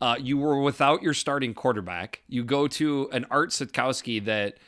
Uh, 0.00 0.16
you 0.18 0.36
were 0.36 0.60
without 0.60 1.02
your 1.02 1.14
starting 1.14 1.54
quarterback. 1.54 2.22
You 2.28 2.44
go 2.44 2.68
to 2.68 3.08
an 3.12 3.26
Art 3.30 3.50
Sitkowski 3.50 4.24
that 4.26 4.58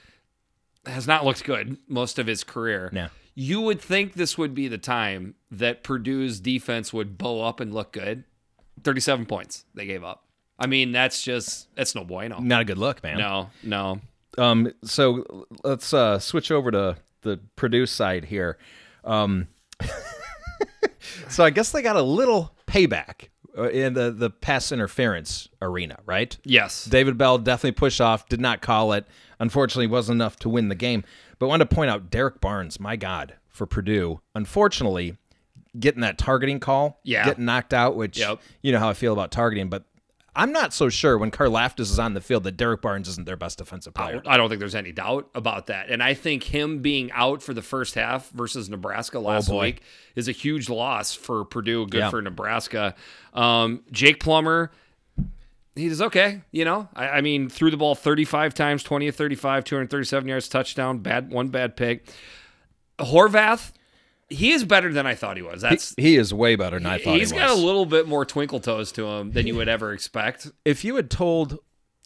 has 0.87 1.07
not 1.07 1.25
looked 1.25 1.45
good 1.45 1.77
most 1.87 2.19
of 2.19 2.27
his 2.27 2.45
career. 2.45 2.91
Yeah. 2.93 3.09
You 3.41 3.61
would 3.61 3.81
think 3.81 4.15
this 4.15 4.37
would 4.37 4.53
be 4.53 4.67
the 4.67 4.79
time 4.79 5.37
that 5.49 5.85
Purdue's 5.85 6.41
defense 6.41 6.93
would 6.93 7.17
bow 7.17 7.41
up 7.45 7.61
and 7.61 7.73
look 7.73 7.93
good. 7.93 8.25
37 8.83 9.27
points 9.27 9.65
they 9.75 9.87
gave 9.87 10.03
up. 10.03 10.25
I 10.59 10.67
mean, 10.67 10.91
that's 10.91 11.23
just 11.23 11.73
that's 11.77 11.95
no 11.95 12.03
bueno. 12.03 12.41
Not 12.41 12.63
a 12.63 12.65
good 12.65 12.79
look, 12.79 13.01
man. 13.01 13.19
No, 13.19 13.51
no. 13.63 14.01
Um, 14.39 14.73
so 14.83 15.47
let's 15.63 15.95
uh, 15.95 16.19
switch 16.19 16.51
over 16.51 16.73
to 16.73 16.97
the 17.23 17.39
Purdue 17.55 17.87
side 17.87 18.25
here. 18.25 18.59
Um, 19.05 19.47
so 21.29 21.45
I 21.45 21.51
guess 21.51 21.71
they 21.71 21.81
got 21.81 21.95
a 21.95 22.03
little 22.03 22.57
payback 22.67 23.29
uh, 23.57 23.69
in 23.69 23.95
the 23.95 24.11
the 24.11 24.31
pass 24.31 24.73
interference 24.73 25.49
arena, 25.63 26.01
right? 26.07 26.37
Yes. 26.43 26.87
David 26.87 27.17
Bell 27.17 27.39
definitely 27.39 27.79
pushed 27.79 28.01
off, 28.01 28.29
did 28.29 28.41
not 28.41 28.63
call 28.63 28.95
it. 28.95 29.07
Unfortunately, 29.39 29.87
wasn't 29.87 30.17
enough 30.17 30.37
to 30.41 30.49
win 30.49 30.69
the 30.69 30.75
game. 30.75 31.05
But 31.39 31.47
I 31.47 31.49
wanted 31.49 31.69
to 31.71 31.75
point 31.75 31.91
out 31.91 32.11
Derek 32.11 32.41
Barnes, 32.41 32.81
my 32.81 32.97
God, 32.97 33.35
for 33.49 33.67
Purdue. 33.67 34.21
Unfortunately, 34.35 35.17
getting 35.79 36.01
that 36.01 36.19
targeting 36.19 36.59
call, 36.61 37.01
Yeah. 37.05 37.25
getting 37.25 37.45
knocked 37.45 37.73
out, 37.75 37.95
which 37.97 38.19
Yep. 38.19 38.41
you 38.63 38.73
know 38.73 38.79
how 38.79 38.89
I 38.89 38.95
feel 38.95 39.13
about 39.13 39.31
targeting, 39.31 39.69
but 39.69 39.85
I'm 40.35 40.53
not 40.53 40.73
so 40.73 40.89
sure 40.89 41.19
when 41.19 41.33
Karlaftis 41.33 41.81
is 41.81 41.99
on 41.99 42.15
the 42.15 42.21
field 42.21 42.45
that 42.45 42.57
Derek 42.57 42.81
Barnes 42.81 43.09
isn't 43.09 43.27
their 43.27 43.37
best 43.37 43.59
defensive 43.59 43.93
player. 43.95 44.23
I 44.25 44.37
don't 44.37 44.49
think 44.49 44.61
there's 44.61 44.75
any 44.77 44.93
doubt 44.93 45.29
about 45.35 45.67
that. 45.67 45.89
And 45.91 46.01
I 46.01 46.15
think 46.15 46.45
him 46.45 46.79
being 46.81 47.11
out 47.13 47.43
for 47.43 47.53
the 47.55 47.63
first 47.63 47.97
half 47.97 48.31
versus 48.31 48.69
Nebraska 48.69 49.19
last 49.19 49.51
Oh, 49.51 49.59
week 49.59 49.83
is 50.15 50.29
a 50.29 50.33
huge 50.33 50.69
loss 50.69 51.13
for 51.13 51.45
Purdue, 51.45 51.87
good 51.87 51.99
Yeah. 51.99 52.11
for 52.11 52.23
Nebraska. 52.23 52.95
Um, 53.35 53.83
Jake 53.91 54.21
Plummer, 54.21 54.71
he's 55.79 56.03
okay. 56.03 56.43
You 56.51 56.65
know, 56.65 56.89
I, 56.95 57.09
I 57.09 57.21
mean, 57.21 57.49
threw 57.49 57.71
the 57.71 57.77
ball 57.77 57.95
35 57.95 58.55
times, 58.55 58.83
20 58.83 59.09
of 59.09 59.17
35, 59.17 59.65
237 59.65 60.29
yards, 60.29 60.49
touchdown, 60.49 60.99
bad 60.99 61.31
one 61.31 61.49
bad 61.49 61.77
pick. 61.77 62.09
Horvath, 62.99 63.73
he 64.29 64.53
is 64.53 64.65
better 64.65 64.93
than 64.93 65.07
I 65.07 65.15
thought 65.15 65.37
he 65.37 65.43
was. 65.43 65.63
That's 65.63 65.95
He 65.97 66.17
is 66.17 66.35
way 66.35 66.57
better 66.57 66.79
than 66.79 66.87
I 66.87 66.99
thought 66.99 67.17
he's 67.19 67.31
he 67.31 67.37
got 67.39 67.51
a 67.51 67.55
little 67.55 67.87
bit 67.87 68.09
more 68.09 68.25
twinkle 68.25 68.61
toes 68.61 68.93
to 68.93 69.07
him 69.07 69.33
than 69.33 69.47
you 69.47 69.55
would 69.55 69.69
ever 69.69 69.93
expect. 69.93 70.51
if 70.65 70.85
you 70.85 70.97
had 70.97 71.11
told, 71.11 71.59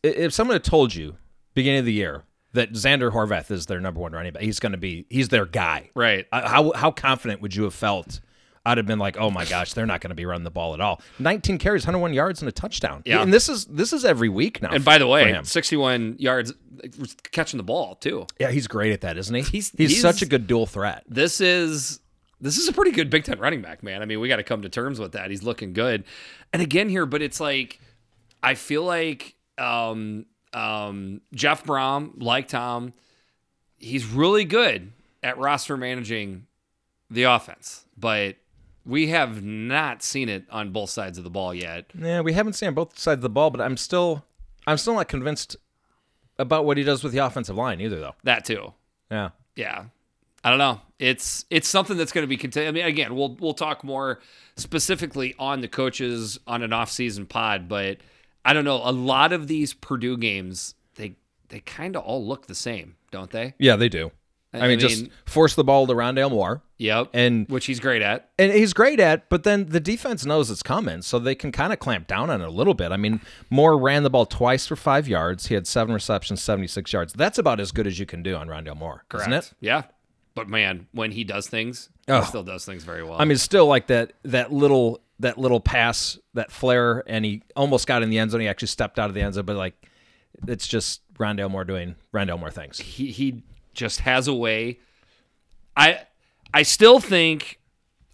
if 0.02 0.32
someone 0.32 0.54
had 0.54 0.64
told 0.64 0.94
you 0.94 1.16
beginning 1.54 1.80
of 1.80 1.86
the 1.86 1.92
year 1.92 2.24
that 2.52 2.72
Xander 2.72 3.10
Horvath 3.10 3.50
is 3.50 3.66
their 3.66 3.80
number 3.80 4.00
one 4.00 4.12
running 4.12 4.32
back, 4.32 4.42
he's 4.42 4.60
going 4.60 4.72
to 4.72 4.78
be, 4.78 5.06
he's 5.08 5.30
their 5.30 5.46
guy. 5.46 5.90
Right. 5.94 6.26
Uh, 6.30 6.46
How 6.48 6.72
how 6.72 6.90
confident 6.90 7.40
would 7.40 7.54
you 7.54 7.64
have 7.64 7.74
felt? 7.74 8.20
I'd 8.64 8.78
have 8.78 8.86
been 8.86 8.98
like, 9.00 9.16
oh 9.16 9.28
my 9.30 9.44
gosh, 9.44 9.72
they're 9.72 9.86
not 9.86 10.00
going 10.00 10.10
to 10.10 10.14
be 10.14 10.24
running 10.24 10.44
the 10.44 10.50
ball 10.50 10.72
at 10.74 10.80
all. 10.80 11.00
19 11.18 11.58
carries, 11.58 11.82
101 11.84 12.14
yards, 12.14 12.40
and 12.42 12.48
a 12.48 12.52
touchdown. 12.52 13.02
Yeah. 13.04 13.20
and 13.22 13.32
this 13.34 13.48
is 13.48 13.64
this 13.66 13.92
is 13.92 14.04
every 14.04 14.28
week 14.28 14.62
now. 14.62 14.70
And 14.70 14.84
by 14.84 14.98
the 14.98 15.06
way, 15.08 15.38
61 15.42 16.16
yards 16.18 16.52
catching 17.32 17.56
the 17.58 17.64
ball 17.64 17.96
too. 17.96 18.26
yeah, 18.38 18.50
he's 18.50 18.66
great 18.68 18.92
at 18.92 19.00
that, 19.02 19.16
isn't 19.18 19.34
he? 19.34 19.42
He's- 19.42 19.72
he's, 19.76 19.90
he's- 19.90 20.00
such 20.00 20.22
a 20.22 20.26
good 20.26 20.46
dual 20.46 20.66
threat. 20.66 21.02
this 21.08 21.40
is 21.40 21.98
this 22.40 22.58
is 22.58 22.66
a 22.68 22.72
pretty 22.72 22.90
good 22.90 23.08
Big 23.10 23.24
Ten 23.24 23.38
running 23.38 23.62
back, 23.62 23.82
man. 23.84 24.02
I 24.02 24.04
mean, 24.04 24.18
we 24.20 24.26
got 24.28 24.36
to 24.36 24.42
come 24.42 24.62
to 24.62 24.68
terms 24.68 24.98
with 24.98 25.12
that. 25.12 25.30
He's 25.30 25.42
looking 25.44 25.72
good, 25.72 26.04
and 26.52 26.60
again 26.62 26.88
here, 26.88 27.06
but 27.06 27.22
it's 27.22 27.40
like 27.40 27.80
I 28.42 28.54
feel 28.54 28.82
like 28.84 29.34
um, 29.58 30.26
um, 30.52 31.20
Jeff 31.34 31.62
Brohm, 31.64 32.20
like 32.20 32.48
Tom, 32.48 32.92
he's 33.78 34.06
really 34.06 34.44
good 34.44 34.92
at 35.22 35.38
roster 35.38 35.76
managing 35.76 36.46
the 37.10 37.24
offense, 37.24 37.84
but 37.96 38.36
we 38.84 39.08
have 39.08 39.42
not 39.42 40.02
seen 40.02 40.28
it 40.28 40.44
on 40.50 40.70
both 40.72 40.90
sides 40.90 41.18
of 41.18 41.24
the 41.24 41.30
ball 41.30 41.54
yet. 41.54 41.86
Yeah, 41.98 42.20
we 42.20 42.32
haven't 42.32 42.54
seen 42.54 42.68
on 42.68 42.74
both 42.74 42.98
sides 42.98 43.18
of 43.18 43.22
the 43.22 43.28
ball, 43.28 43.50
but 43.50 43.60
I'm 43.60 43.76
still 43.76 44.24
I'm 44.66 44.78
still 44.78 44.94
not 44.94 45.08
convinced 45.08 45.56
about 46.38 46.64
what 46.64 46.76
he 46.76 46.82
does 46.84 47.02
with 47.04 47.12
the 47.12 47.18
offensive 47.18 47.56
line 47.56 47.80
either, 47.80 48.00
though. 48.00 48.14
That 48.24 48.44
too. 48.44 48.72
Yeah. 49.10 49.30
yeah 49.56 49.84
i 50.42 50.48
don't 50.48 50.58
know 50.58 50.80
it's 50.98 51.44
it's 51.50 51.68
something 51.68 51.96
that's 51.98 52.10
going 52.12 52.22
to 52.22 52.26
be 52.28 52.38
continued 52.38 52.68
i 52.68 52.72
mean 52.72 52.84
again 52.86 53.14
we'll 53.14 53.36
we'll 53.38 53.52
talk 53.52 53.84
more 53.84 54.20
specifically 54.56 55.34
on 55.38 55.60
the 55.60 55.68
coaches 55.68 56.38
on 56.46 56.62
an 56.62 56.72
off-season 56.72 57.26
pod 57.26 57.68
but 57.68 57.98
i 58.44 58.52
don't 58.54 58.64
know 58.64 58.80
a 58.82 58.90
lot 58.90 59.32
of 59.34 59.46
these 59.48 59.74
purdue 59.74 60.16
games 60.16 60.74
they 60.94 61.14
they 61.50 61.60
kind 61.60 61.94
of 61.94 62.02
all 62.02 62.26
look 62.26 62.46
the 62.46 62.54
same 62.54 62.96
don't 63.10 63.30
they 63.30 63.52
Yeah, 63.58 63.76
they 63.76 63.90
do. 63.90 64.10
I, 64.54 64.60
I 64.60 64.68
mean, 64.68 64.78
just 64.78 65.06
force 65.24 65.54
the 65.54 65.64
ball 65.64 65.86
to 65.86 65.94
Rondale 65.94 66.30
Moore, 66.30 66.62
yep 66.76 67.08
and 67.14 67.48
which 67.48 67.64
he's 67.66 67.80
great 67.80 68.02
at 68.02 68.28
and 68.38 68.52
he's 68.52 68.72
great 68.74 69.00
at. 69.00 69.28
But 69.30 69.44
then 69.44 69.66
the 69.70 69.80
defense 69.80 70.26
knows 70.26 70.50
it's 70.50 70.62
coming, 70.62 71.00
so 71.02 71.18
they 71.18 71.34
can 71.34 71.52
kind 71.52 71.72
of 71.72 71.78
clamp 71.78 72.06
down 72.06 72.28
on 72.28 72.42
it 72.42 72.46
a 72.46 72.50
little 72.50 72.74
bit. 72.74 72.92
I 72.92 72.96
mean, 72.98 73.20
Moore 73.48 73.78
ran 73.78 74.02
the 74.02 74.10
ball 74.10 74.26
twice 74.26 74.66
for 74.66 74.76
five 74.76 75.08
yards. 75.08 75.46
He 75.46 75.54
had 75.54 75.66
seven 75.66 75.94
receptions, 75.94 76.42
seventy 76.42 76.66
six 76.66 76.92
yards. 76.92 77.12
That's 77.14 77.38
about 77.38 77.60
as 77.60 77.72
good 77.72 77.86
as 77.86 77.98
you 77.98 78.04
can 78.06 78.22
do 78.22 78.34
on 78.36 78.48
Rondale 78.48 78.76
Moore, 78.76 79.04
isn't 79.14 79.32
it? 79.32 79.52
yeah 79.60 79.82
but 80.34 80.48
man 80.48 80.86
when 80.92 81.10
he 81.10 81.24
does 81.24 81.46
things 81.46 81.90
Oh. 82.08 82.20
he 82.20 82.26
still 82.26 82.42
does 82.42 82.64
things 82.64 82.84
very 82.84 83.02
well 83.04 83.20
I 83.20 83.26
mean, 83.26 83.36
still 83.36 83.66
like 83.66 83.88
that 83.88 84.14
that 84.22 84.50
little 84.52 85.00
that 85.20 85.38
little 85.38 85.60
pass, 85.60 86.18
that 86.34 86.50
flare, 86.50 87.04
and 87.06 87.24
he 87.24 87.42
almost 87.54 87.86
got 87.86 88.02
in 88.02 88.10
the 88.10 88.18
end 88.18 88.32
zone. 88.32 88.40
He 88.40 88.48
actually 88.48 88.68
stepped 88.68 88.98
out 88.98 89.08
of 89.08 89.14
the 89.14 89.20
end 89.22 89.34
zone, 89.34 89.44
but 89.44 89.56
like 89.56 89.74
it's 90.48 90.66
just 90.66 91.00
Rondale 91.14 91.50
Moore 91.50 91.64
doing 91.64 91.94
Rondale 92.12 92.40
Moore 92.40 92.50
things. 92.50 92.78
he 92.80 93.12
he 93.12 93.42
just 93.74 94.00
has 94.00 94.28
a 94.28 94.34
way. 94.34 94.78
I 95.76 96.00
I 96.52 96.62
still 96.62 97.00
think 97.00 97.58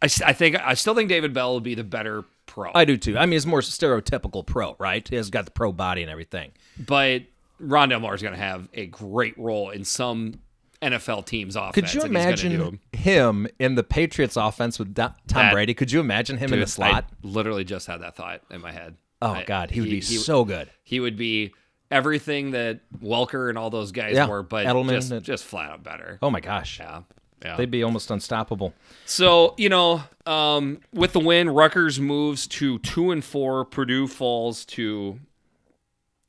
I 0.00 0.08
think 0.08 0.56
I 0.56 0.74
still 0.74 0.94
think 0.94 1.08
David 1.08 1.32
Bell 1.32 1.52
will 1.52 1.60
be 1.60 1.74
the 1.74 1.84
better 1.84 2.24
pro. 2.46 2.70
I 2.74 2.84
do 2.84 2.96
too. 2.96 3.18
I 3.18 3.22
mean, 3.26 3.32
he's 3.32 3.46
more 3.46 3.60
stereotypical 3.60 4.46
pro, 4.46 4.76
right? 4.78 5.06
He 5.06 5.16
has 5.16 5.30
got 5.30 5.44
the 5.44 5.50
pro 5.50 5.72
body 5.72 6.02
and 6.02 6.10
everything. 6.10 6.52
but 6.78 7.22
Rondale 7.60 8.00
Moore 8.00 8.14
is 8.14 8.22
going 8.22 8.34
to 8.34 8.40
have 8.40 8.68
a 8.72 8.86
great 8.86 9.36
role 9.36 9.70
in 9.70 9.84
some 9.84 10.34
NFL 10.80 11.26
team's 11.26 11.56
offense. 11.56 11.74
Could 11.74 11.92
you 11.92 12.02
and 12.02 12.16
he's 12.16 12.24
gonna 12.24 12.36
do 12.36 12.54
imagine 12.62 12.80
him 12.92 13.48
in 13.58 13.74
the 13.74 13.82
Patriots 13.82 14.36
offense 14.36 14.78
with 14.78 14.94
Tom 14.94 15.12
That- 15.26 15.52
Brady? 15.52 15.74
Could 15.74 15.90
you 15.90 15.98
imagine 15.98 16.36
him 16.38 16.52
in 16.52 16.60
the 16.60 16.68
slot? 16.68 17.06
I 17.10 17.26
literally 17.26 17.64
just 17.64 17.88
had 17.88 18.02
that 18.02 18.14
thought 18.14 18.42
in 18.52 18.60
my 18.60 18.70
head. 18.70 18.94
oh 19.20 19.32
I- 19.32 19.44
God, 19.44 19.72
he 19.72 19.80
would 19.80 19.90
be 19.90 20.00
so 20.00 20.44
good. 20.44 20.70
He 20.84 21.00
would 21.00 21.16
be 21.16 21.52
everything 21.90 22.50
that 22.52 22.80
Welker 23.02 23.48
and 23.48 23.56
all 23.58 23.70
those 23.70 23.92
guys 23.92 24.14
Yeah, 24.14 24.26
were, 24.26 24.42
but 24.42 24.66
Edelman 24.66 24.90
just, 24.90 25.10
and- 25.10 25.24
just 25.24 25.44
flat 25.44 25.70
out 25.70 25.82
better. 25.82 26.18
Oh 26.22 26.30
my 26.30 26.40
gosh, 26.40 26.78
Yeah. 26.78 27.02
Yeah. 27.44 27.56
they'd 27.56 27.70
be 27.70 27.82
almost 27.84 28.10
unstoppable. 28.10 28.74
So 29.06 29.54
you 29.56 29.68
know, 29.68 30.02
um, 30.26 30.80
with 30.92 31.12
the 31.12 31.20
win, 31.20 31.48
Rutgers 31.50 32.00
moves 32.00 32.46
to 32.48 32.78
two 32.80 33.10
and 33.12 33.24
four. 33.24 33.64
Purdue 33.64 34.08
falls 34.08 34.64
to 34.66 35.20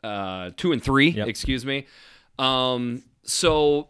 uh, 0.03 0.51
two 0.55 0.71
and 0.71 0.83
three. 0.83 1.09
Yep. 1.09 1.27
Excuse 1.27 1.65
me. 1.65 1.87
Um, 2.37 3.03
so 3.23 3.89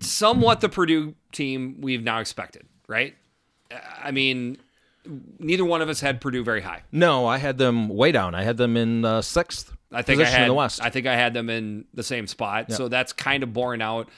somewhat 0.00 0.60
the 0.60 0.68
Purdue 0.68 1.14
team 1.32 1.76
we've 1.80 2.02
now 2.02 2.18
expected, 2.18 2.66
right? 2.88 3.14
I 4.02 4.10
mean, 4.10 4.58
neither 5.38 5.64
one 5.64 5.82
of 5.82 5.88
us 5.88 6.00
had 6.00 6.20
Purdue 6.20 6.44
very 6.44 6.60
high. 6.62 6.82
No, 6.92 7.26
I 7.26 7.38
had 7.38 7.58
them 7.58 7.88
way 7.88 8.12
down. 8.12 8.34
I 8.34 8.42
had 8.42 8.56
them 8.56 8.76
in 8.76 9.04
uh, 9.04 9.22
sixth 9.22 9.75
I 9.92 10.02
think 10.02 10.20
I 10.20 10.24
had 10.24 10.48
the 10.48 10.54
West. 10.54 10.82
I 10.82 10.90
think 10.90 11.06
I 11.06 11.14
had 11.14 11.32
them 11.34 11.48
in 11.50 11.84
the 11.94 12.02
same 12.02 12.26
spot. 12.26 12.72
So 12.72 12.88
that's 12.88 13.12
kind 13.12 13.42
of 13.42 13.52
borne 13.52 13.80
out. 13.82 14.08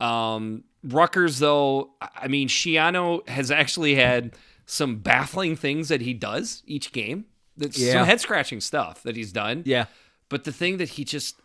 Um, 0.00 0.64
Rutgers, 0.82 1.38
though, 1.38 1.90
I 2.00 2.28
mean, 2.28 2.48
Schiano 2.48 3.26
has 3.28 3.50
actually 3.50 3.94
had 3.94 4.34
some 4.66 4.96
baffling 4.96 5.56
things 5.56 5.88
that 5.88 6.00
he 6.02 6.12
does 6.14 6.62
each 6.66 6.92
game. 6.92 7.24
That's 7.56 7.78
Yeah. 7.78 7.92
some 7.94 8.06
head 8.06 8.20
scratching 8.20 8.60
stuff 8.60 9.02
that 9.04 9.16
he's 9.16 9.32
done. 9.32 9.62
yeah, 9.64 9.86
But 10.28 10.44
the 10.44 10.52
thing 10.52 10.78
that 10.78 10.90
he 10.90 11.04
just 11.04 11.40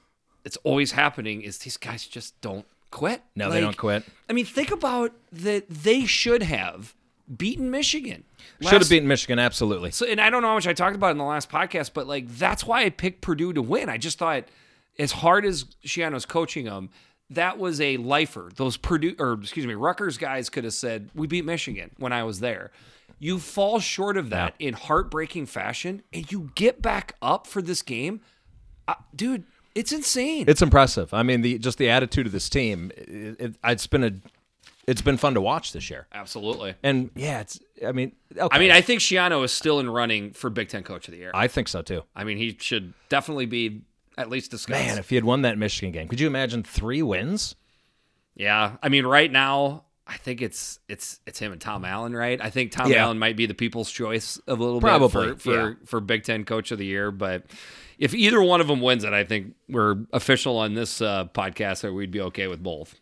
it's 0.46 0.58
always 0.64 0.94
happening 0.94 1.42
is 1.42 1.60
these 1.60 1.78
guys 1.78 2.08
just 2.08 2.40
don't 2.42 2.66
quit. 2.92 3.22
no, 3.36 3.52
they 3.52 3.60
don't 3.62 3.76
quit. 3.78 4.04
I 4.30 4.34
mean, 4.34 4.46
think 4.46 4.72
about 4.72 5.12
that 5.32 5.70
they 5.70 6.06
should 6.06 6.42
have 6.44 6.96
beaten 7.36 7.72
Michigan. 7.72 8.24
Should 8.62 8.82
have 8.82 8.90
beaten 8.90 9.08
Michigan, 9.08 9.40
absolutely. 9.40 9.92
so, 9.92 10.06
and 10.06 10.20
I 10.20 10.30
don't 10.30 10.42
know 10.42 10.50
how 10.50 10.56
much 10.56 10.68
I 10.68 10.74
talked 10.74 10.96
about 10.96 11.12
in 11.12 11.18
the 11.18 11.24
last 11.24 11.50
podcast, 11.50 11.92
but 11.94 12.08
like 12.08 12.28
that's 12.28 12.66
why 12.66 12.84
I 12.84 12.90
picked 12.90 13.22
Purdue 13.22 13.54
to 13.54 13.62
win. 13.62 13.90
I 13.90 13.98
just 13.98 14.18
thought, 14.18 14.46
as 14.98 15.12
hard 15.12 15.46
as 15.46 15.66
Schiano's 15.86 16.26
coaching 16.26 16.66
them, 16.66 16.90
that 17.30 17.58
was 17.58 17.80
a 17.80 17.98
lifer. 17.98 18.50
Those 18.56 18.78
Purdue 18.78 19.16
or 19.20 19.34
excuse 19.34 19.66
me, 19.66 19.76
Rutgers 19.76 20.18
guys 20.18 20.50
could 20.50 20.64
have 20.64 20.74
said, 20.74 21.10
"We 21.14 21.28
beat 21.28 21.46
Michigan" 21.46 21.92
when 21.98 22.12
I 22.12 22.24
was 22.24 22.40
there. 22.40 22.72
You 23.20 23.40
fall 23.40 23.80
short 23.80 24.18
of 24.18 24.30
that 24.30 24.56
in 24.60 24.74
heartbreaking 24.74 25.46
fashion, 25.48 26.04
and 26.14 26.32
you 26.32 26.52
get 26.56 26.82
back 26.82 27.16
up 27.22 27.48
for 27.48 27.62
this 27.62 27.82
game, 27.82 28.22
uh, 28.88 28.96
dude. 29.16 29.44
It's 29.76 29.92
insane. 29.92 30.46
It's 30.48 30.62
impressive. 30.62 31.14
I 31.14 31.24
mean, 31.24 31.42
the 31.42 31.60
just 31.60 31.78
the 31.78 31.90
attitude 31.90 32.26
of 32.26 32.32
this 32.32 32.50
team. 32.50 32.92
It, 32.98 33.40
it, 33.40 33.56
it's 33.64 33.88
been 33.88 34.04
a, 34.04 34.12
it's 34.88 35.02
been 35.02 35.18
fun 35.18 35.34
to 35.36 35.42
watch 35.42 35.74
this 35.74 35.90
year. 35.90 36.08
Absolutely. 36.14 36.76
And 36.84 37.12
yeah, 37.16 37.42
it's. 37.42 37.60
I 37.86 37.92
mean, 37.92 38.14
okay. 38.36 38.48
I 38.56 38.60
mean, 38.60 38.72
I 38.72 38.82
think 38.82 39.02
Schiano 39.02 39.44
is 39.44 39.52
still 39.52 39.80
in 39.80 39.90
running 39.90 40.32
for 40.34 40.50
Big 40.50 40.70
Ten 40.70 40.84
Coach 40.84 41.08
of 41.08 41.14
the 41.14 41.20
Year. 41.20 41.32
I 41.34 41.48
think 41.48 41.68
so 41.68 41.82
too. 41.82 42.04
I 42.16 42.24
mean, 42.24 42.38
he 42.38 42.58
should 42.60 42.94
definitely 43.10 43.46
be 43.46 43.82
at 44.18 44.30
least 44.30 44.52
discussed. 44.52 44.86
Man, 44.86 44.98
if 44.98 45.10
he 45.10 45.16
had 45.16 45.24
won 45.24 45.44
that 45.44 45.58
Michigan 45.58 45.92
game, 45.92 46.08
could 46.08 46.20
you 46.20 46.28
imagine 46.28 46.64
three 46.64 47.02
wins? 47.02 47.56
Yeah, 48.36 48.78
I 48.82 48.90
mean, 48.90 49.06
right 49.06 49.32
now, 49.32 49.84
I 50.08 50.18
think 50.18 50.42
it's 50.42 50.80
it's 50.90 51.20
it's 51.28 51.40
him 51.40 51.52
and 51.52 51.62
Tom 51.62 51.86
Allen, 51.86 52.16
right? 52.16 52.42
I 52.42 52.50
think 52.50 52.72
Tom 52.72 52.90
Yeah. 52.90 53.04
Allen 53.04 53.20
might 53.20 53.38
be 53.38 53.46
the 53.46 53.54
people's 53.54 53.92
choice 53.92 54.40
a 54.48 54.54
little 54.54 54.82
Probably, 54.82 55.28
bit 55.28 55.42
for 55.42 55.52
for, 55.52 55.70
yeah. 55.70 55.74
for 55.86 56.00
Big 56.00 56.24
Ten 56.24 56.46
Coach 56.46 56.72
of 56.72 56.78
the 56.80 56.86
Year. 56.86 57.12
But 57.12 57.46
if 57.98 58.16
either 58.16 58.42
one 58.42 58.60
of 58.60 58.68
them 58.68 58.82
wins 58.82 59.04
it, 59.04 59.14
I 59.14 59.24
think 59.24 59.56
we're 59.68 59.98
official 60.12 60.58
on 60.58 60.74
this 60.74 61.02
uh, 61.02 61.26
podcast 61.26 61.82
that 61.82 61.94
we'd 61.94 62.12
be 62.12 62.22
okay 62.22 62.48
with 62.48 62.64
both. 62.64 62.96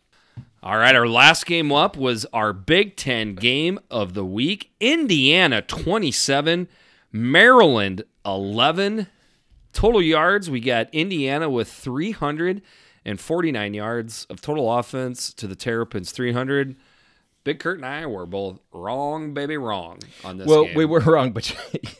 All 0.67 0.77
right, 0.77 0.95
our 0.95 1.07
last 1.07 1.45
game 1.45 1.71
up 1.71 1.95
was 1.95 2.25
our 2.33 2.51
Big 2.51 2.97
Ten 2.97 3.35
game 3.35 3.79
of 3.89 4.15
the 4.15 4.25
week. 4.25 4.71
Indiana 4.81 5.61
27, 5.61 6.67
Maryland 7.09 8.03
11. 8.25 9.07
Total 9.71 10.01
yards, 10.01 10.49
we 10.49 10.59
got 10.59 10.93
Indiana 10.93 11.49
with 11.49 11.69
349 11.69 13.73
yards 13.75 14.27
of 14.29 14.41
total 14.41 14.77
offense 14.77 15.33
to 15.35 15.47
the 15.47 15.55
Terrapins 15.55 16.11
300. 16.11 16.75
Big 17.45 17.59
Kurt 17.59 17.77
and 17.77 17.85
I 17.85 18.05
were 18.05 18.25
both 18.25 18.59
wrong, 18.73 19.33
baby, 19.33 19.55
wrong 19.55 19.99
on 20.25 20.37
this 20.37 20.47
Well, 20.47 20.65
game. 20.65 20.75
we 20.75 20.83
were 20.83 20.99
wrong, 21.05 21.31
but 21.31 21.55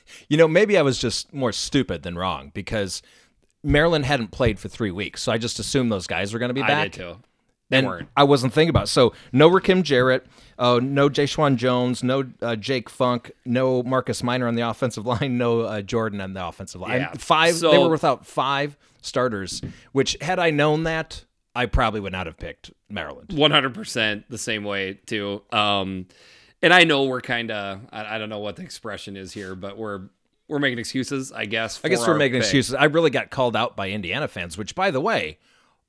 you 0.27 0.35
know, 0.35 0.49
maybe 0.49 0.77
I 0.77 0.81
was 0.81 0.99
just 0.99 1.33
more 1.33 1.53
stupid 1.53 2.03
than 2.03 2.17
wrong 2.17 2.51
because 2.53 3.01
Maryland 3.63 4.03
hadn't 4.03 4.31
played 4.31 4.59
for 4.59 4.67
three 4.67 4.91
weeks, 4.91 5.23
so 5.23 5.31
I 5.31 5.37
just 5.37 5.57
assumed 5.57 5.89
those 5.89 6.05
guys 6.05 6.33
were 6.33 6.39
going 6.39 6.49
to 6.49 6.53
be 6.53 6.63
I 6.63 6.67
back. 6.67 6.91
did 6.91 7.01
too. 7.01 7.15
They 7.69 7.79
and 7.79 7.87
weren't. 7.87 8.09
I 8.15 8.23
wasn't 8.23 8.53
thinking 8.53 8.69
about 8.69 8.85
it. 8.85 8.87
so 8.87 9.13
no 9.31 9.49
Rakim 9.49 9.83
Jarrett, 9.83 10.25
uh, 10.57 10.79
no 10.81 11.09
Jeshaun 11.09 11.57
Jones, 11.57 12.01
no 12.01 12.23
uh, 12.41 12.55
Jake 12.55 12.89
Funk, 12.89 13.31
no 13.45 13.83
Marcus 13.83 14.23
Minor 14.23 14.47
on 14.47 14.55
the 14.55 14.61
offensive 14.69 15.05
line, 15.05 15.37
no 15.37 15.61
uh, 15.61 15.81
Jordan 15.81 16.21
on 16.21 16.33
the 16.33 16.45
offensive 16.45 16.81
line. 16.81 17.01
Yeah. 17.01 17.13
Five. 17.17 17.59
they 17.59 17.77
were 17.77 17.89
without 17.89 18.25
five 18.25 18.77
starters. 19.01 19.61
Which 19.91 20.15
had 20.21 20.39
I 20.39 20.49
known 20.51 20.83
that, 20.83 21.25
I 21.55 21.65
probably 21.65 21.99
would 21.99 22.13
not 22.13 22.25
have 22.27 22.37
picked 22.37 22.71
Maryland. 22.89 23.33
One 23.33 23.51
hundred 23.51 23.73
percent 23.73 24.25
the 24.29 24.37
same 24.37 24.63
way 24.63 24.99
too. 25.05 25.41
Um, 25.51 26.07
and 26.61 26.73
I 26.73 26.85
know 26.85 27.03
we're 27.03 27.21
kind 27.21 27.51
of 27.51 27.81
I, 27.91 28.15
I 28.15 28.17
don't 28.17 28.29
know 28.29 28.39
what 28.39 28.55
the 28.55 28.63
expression 28.63 29.17
is 29.17 29.33
here, 29.33 29.55
but 29.55 29.77
we're 29.77 30.09
we're 30.47 30.59
making 30.59 30.79
excuses, 30.79 31.31
I 31.31 31.45
guess. 31.45 31.81
I 31.83 31.89
guess 31.89 32.07
we're 32.07 32.17
making 32.17 32.39
pick. 32.39 32.45
excuses. 32.45 32.73
I 32.73 32.85
really 32.85 33.09
got 33.09 33.29
called 33.29 33.55
out 33.55 33.75
by 33.75 33.89
Indiana 33.89 34.27
fans, 34.27 34.57
which, 34.57 34.75
by 34.75 34.91
the 34.91 35.01
way, 35.01 35.39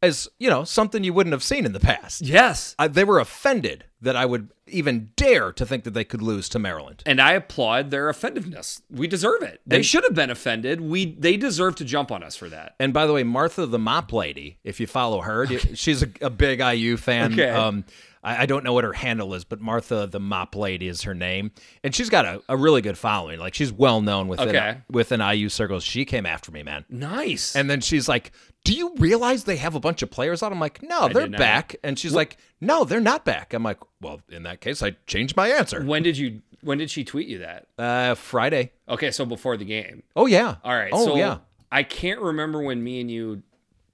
is 0.03 0.29
you 0.39 0.49
know 0.49 0.65
something 0.65 1.03
you 1.05 1.13
wouldn't 1.13 1.33
have 1.33 1.43
seen 1.43 1.65
in 1.67 1.73
the 1.73 1.81
past. 1.81 2.21
Yes, 2.23 2.75
I, 2.79 2.89
they 2.89 3.05
were 3.05 3.19
offended 3.19 3.85
that 4.01 4.15
I 4.15 4.27
would 4.27 4.51
even 4.69 5.11
dare 5.17 5.51
to 5.53 5.67
think 5.67 5.83
that 5.83 5.91
they 5.93 6.05
could 6.05 6.23
lose 6.23 6.49
to 6.51 6.59
Maryland. 6.61 7.03
and 7.05 7.21
I 7.21 7.33
applaud 7.33 7.91
their 7.91 8.09
offensiveness. 8.09 8.81
We 8.91 9.09
deserve 9.09 9.43
it. 9.43 9.61
They 9.67 9.77
And- 9.77 9.87
should 9.87 10.05
have 10.05 10.15
been 10.15 10.31
offended. 10.31 10.81
We 10.81 11.15
they 11.15 11.37
deserve 11.37 11.75
to 11.77 11.85
jump 11.85 12.13
on 12.13 12.23
us 12.23 12.37
for 12.37 12.49
that. 12.49 12.75
And 12.79 12.93
by 12.93 13.07
the 13.07 13.13
way, 13.13 13.25
Martha 13.25 13.67
the 13.67 13.79
Mop 13.79 14.13
Lady, 14.13 14.59
if 14.63 14.79
you 14.79 14.87
follow 14.87 15.23
her, 15.23 15.47
she's 15.75 16.03
a, 16.03 16.09
a 16.21 16.31
big 16.31 16.61
IU 16.61 16.97
fan. 16.97 17.33
Okay. 17.33 17.49
Um, 17.51 17.85
I, 18.23 18.43
I 18.43 18.47
don't 18.47 18.65
know 18.65 18.73
what 18.73 18.85
her 18.85 18.93
handle 18.93 19.35
is, 19.35 19.45
but 19.45 19.61
Martha 19.61 20.07
the 20.11 20.21
Mop 20.21 20.55
Lady 20.57 20.89
is 20.89 21.03
her 21.03 21.15
name, 21.15 21.51
and 21.85 21.95
she's 21.95 22.11
got 22.11 22.25
a, 22.25 22.43
a 22.49 22.57
really 22.57 22.81
good 22.83 22.99
following. 22.99 23.39
Like 23.39 23.55
she's 23.55 23.73
well 23.73 24.01
known 24.01 24.29
within 24.29 24.49
Okay. 24.49 24.79
within 24.91 25.21
IU 25.21 25.49
circles. 25.49 25.85
She 25.85 26.05
came 26.05 26.27
after 26.27 26.51
me, 26.53 26.63
man. 26.63 26.85
Nice. 26.89 27.55
And 27.57 27.69
then 27.71 27.81
she's 27.81 28.09
like, 28.09 28.33
"Do 28.65 28.73
you 28.75 28.95
realize 28.97 29.45
they 29.45 29.57
have 29.57 29.75
a 29.75 29.81
bunch 29.81 30.03
of 30.03 30.11
players 30.11 30.43
on?" 30.43 30.53
I'm 30.53 30.61
like, 30.61 30.83
"No, 30.83 31.09
they're 31.09 31.29
back." 31.29 31.77
And 31.85 31.99
she's 31.99 32.13
like, 32.15 32.37
"No, 32.61 32.85
they're 32.85 33.01
not 33.01 33.25
back." 33.25 33.55
I'm 33.55 33.63
like, 33.63 33.79
"Well, 34.01 34.21
in 34.29 34.43
that 34.45 34.61
case, 34.61 34.83
I 34.83 34.97
changed 35.07 35.37
my 35.37 35.49
answer." 35.49 35.83
when 35.85 36.03
did 36.03 36.19
you 36.19 36.43
when 36.61 36.79
did 36.79 36.91
she 36.91 37.05
tweet 37.05 37.29
you 37.29 37.39
that? 37.39 37.67
Uh, 37.79 38.15
Friday. 38.17 38.73
Okay, 38.89 39.11
so 39.13 39.25
before 39.25 39.57
the 39.57 39.65
game. 39.65 40.03
Oh 40.17 40.27
yeah. 40.27 40.57
All 40.65 40.75
right. 40.75 40.91
Oh 40.93 41.05
so 41.05 41.17
yeah. 41.17 41.39
I 41.71 41.83
can't 41.85 42.21
remember 42.21 42.63
when 42.63 42.83
me 42.83 43.01
and 43.01 43.11
you 43.11 43.43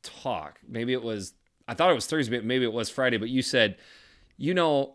talk. 0.02 0.60
Maybe 0.66 0.92
it 0.92 1.02
was 1.02 1.34
I 1.66 1.74
thought 1.74 1.90
it 1.90 1.94
was 1.94 2.06
Thursday, 2.06 2.36
but 2.36 2.44
maybe 2.44 2.64
it 2.64 2.72
was 2.72 2.90
Friday. 2.90 3.16
But 3.16 3.28
you 3.30 3.42
said, 3.42 3.76
you 4.36 4.54
know, 4.54 4.94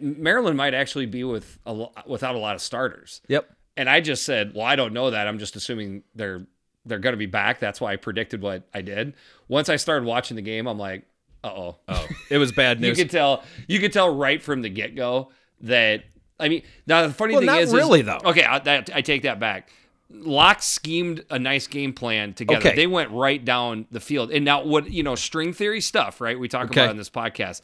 Maryland 0.00 0.56
might 0.56 0.74
actually 0.74 1.06
be 1.06 1.24
with 1.24 1.58
a 1.66 1.72
lo- 1.72 1.92
without 2.06 2.34
a 2.34 2.38
lot 2.38 2.54
of 2.54 2.62
starters. 2.62 3.20
Yep. 3.28 3.50
And 3.76 3.90
I 3.90 4.00
just 4.00 4.24
said, 4.24 4.52
well, 4.54 4.64
I 4.64 4.74
don't 4.76 4.92
know 4.92 5.10
that. 5.10 5.26
I'm 5.28 5.38
just 5.38 5.56
assuming 5.56 6.02
they're 6.14 6.46
they're 6.86 6.98
going 6.98 7.12
to 7.14 7.18
be 7.18 7.26
back. 7.26 7.58
That's 7.60 7.80
why 7.80 7.92
I 7.92 7.96
predicted 7.96 8.40
what 8.40 8.62
I 8.72 8.80
did. 8.80 9.14
Once 9.48 9.68
I 9.68 9.76
started 9.76 10.06
watching 10.06 10.36
the 10.36 10.42
game, 10.42 10.66
I'm 10.66 10.78
like, 10.78 11.04
uh 11.44 11.48
oh. 11.48 11.76
Oh, 11.88 12.06
it 12.30 12.38
was 12.38 12.52
bad 12.52 12.80
news. 12.82 12.96
you 12.96 13.04
could 13.04 13.10
tell. 13.10 13.42
You 13.68 13.80
could 13.80 13.92
tell 13.92 14.14
right 14.14 14.42
from 14.42 14.62
the 14.62 14.68
get 14.70 14.94
go 14.94 15.30
that. 15.62 16.04
I 16.38 16.48
mean, 16.48 16.62
now 16.86 17.06
the 17.06 17.12
funny 17.14 17.32
Well, 17.32 17.40
thing 17.40 17.46
not 17.46 17.60
is, 17.60 17.68
is- 17.70 17.74
really, 17.74 18.02
though. 18.02 18.20
Okay, 18.24 18.44
I, 18.44 18.58
that, 18.60 18.90
I 18.94 19.00
take 19.00 19.22
that 19.22 19.40
back. 19.40 19.70
Locke 20.10 20.62
schemed 20.62 21.24
a 21.30 21.38
nice 21.38 21.66
game 21.66 21.92
plan 21.92 22.32
together. 22.34 22.60
Okay. 22.60 22.76
They 22.76 22.86
went 22.86 23.10
right 23.10 23.42
down 23.44 23.86
the 23.90 24.00
field. 24.00 24.30
And 24.30 24.44
now, 24.44 24.62
what 24.62 24.90
you 24.90 25.02
know, 25.02 25.14
string 25.16 25.52
theory 25.52 25.80
stuff, 25.80 26.20
right? 26.20 26.38
We 26.38 26.46
talk 26.48 26.66
Okay. 26.66 26.80
about 26.82 26.90
on 26.90 26.96
this 26.96 27.10
podcast. 27.10 27.60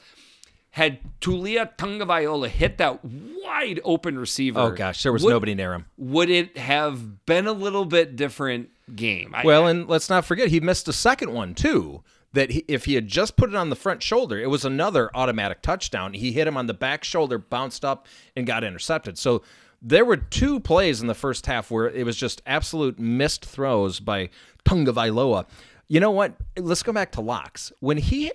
Had 0.72 1.00
Taulia 1.20 1.70
Tagovailoa 1.76 2.48
hit 2.48 2.78
that 2.78 3.00
wide 3.04 3.78
open 3.84 4.18
receiver, 4.18 4.60
oh 4.60 4.70
gosh, 4.70 5.02
there 5.02 5.12
was 5.12 5.22
would, 5.22 5.30
nobody 5.30 5.54
near 5.54 5.74
him. 5.74 5.84
Would 5.98 6.30
it 6.30 6.56
have 6.56 7.24
been 7.26 7.46
a 7.46 7.52
little 7.52 7.84
bit 7.84 8.16
different 8.16 8.70
game? 8.96 9.34
I- 9.34 9.44
Well, 9.44 9.66
and 9.66 9.86
let's 9.86 10.08
not 10.08 10.24
forget 10.24 10.48
he 10.48 10.60
missed 10.60 10.88
a 10.88 10.92
second 10.92 11.32
one 11.32 11.54
too. 11.54 12.02
That 12.34 12.48
he, 12.50 12.64
if 12.66 12.86
he 12.86 12.94
had 12.94 13.06
just 13.08 13.36
put 13.36 13.50
it 13.50 13.54
on 13.54 13.68
the 13.68 13.76
front 13.76 14.02
shoulder, 14.02 14.38
it 14.38 14.48
was 14.48 14.64
another 14.64 15.10
automatic 15.14 15.60
touchdown. 15.60 16.14
He 16.14 16.32
hit 16.32 16.46
him 16.48 16.56
on 16.56 16.66
the 16.66 16.72
back 16.72 17.04
shoulder, 17.04 17.36
bounced 17.36 17.84
up, 17.84 18.06
and 18.34 18.46
got 18.46 18.64
intercepted. 18.64 19.18
So 19.18 19.42
there 19.82 20.06
were 20.06 20.16
two 20.16 20.58
plays 20.58 21.02
in 21.02 21.08
the 21.08 21.14
first 21.14 21.44
half 21.44 21.70
where 21.70 21.90
it 21.90 22.06
was 22.06 22.16
just 22.16 22.40
absolute 22.46 22.98
missed 22.98 23.44
throws 23.44 24.00
by 24.00 24.30
Tagovailoa. 24.64 25.44
You 25.88 26.00
know 26.00 26.10
what? 26.10 26.34
Let's 26.56 26.82
go 26.82 26.92
back 26.94 27.12
to 27.12 27.20
Locks. 27.20 27.70
When 27.80 27.98
he 27.98 28.32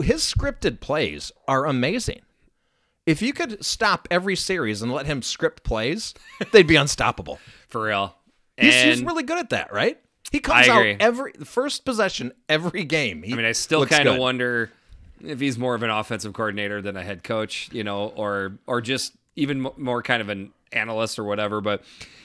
his 0.00 0.22
scripted 0.22 0.80
plays 0.80 1.32
are 1.46 1.66
amazing. 1.66 2.22
If 3.04 3.22
you 3.22 3.32
could 3.32 3.64
stop 3.64 4.08
every 4.10 4.34
series 4.34 4.82
and 4.82 4.92
let 4.92 5.06
him 5.06 5.22
script 5.22 5.62
plays, 5.62 6.14
they'd 6.52 6.66
be 6.66 6.76
unstoppable. 6.76 7.38
for 7.68 7.84
real. 7.84 8.16
He's, 8.56 8.74
he's 8.74 9.02
really 9.02 9.22
good 9.22 9.38
at 9.38 9.50
that, 9.50 9.72
right? 9.72 9.98
He 10.32 10.40
comes 10.40 10.68
I 10.68 10.72
out 10.72 10.80
agree. 10.80 10.96
every 10.98 11.32
first 11.44 11.84
possession 11.84 12.32
every 12.48 12.84
game. 12.84 13.22
He 13.22 13.32
I 13.32 13.36
mean, 13.36 13.44
I 13.44 13.52
still 13.52 13.86
kind 13.86 14.08
of 14.08 14.16
wonder 14.16 14.72
if 15.22 15.40
he's 15.40 15.56
more 15.58 15.74
of 15.74 15.82
an 15.82 15.90
offensive 15.90 16.32
coordinator 16.32 16.82
than 16.82 16.96
a 16.96 17.02
head 17.02 17.22
coach, 17.22 17.68
you 17.72 17.84
know, 17.84 18.08
or 18.16 18.58
or 18.66 18.80
just 18.80 19.12
even 19.36 19.68
more 19.76 20.02
kind 20.02 20.20
of 20.20 20.28
an 20.28 20.52
analyst 20.72 21.18
or 21.18 21.24
whatever. 21.24 21.60
But 21.60 21.82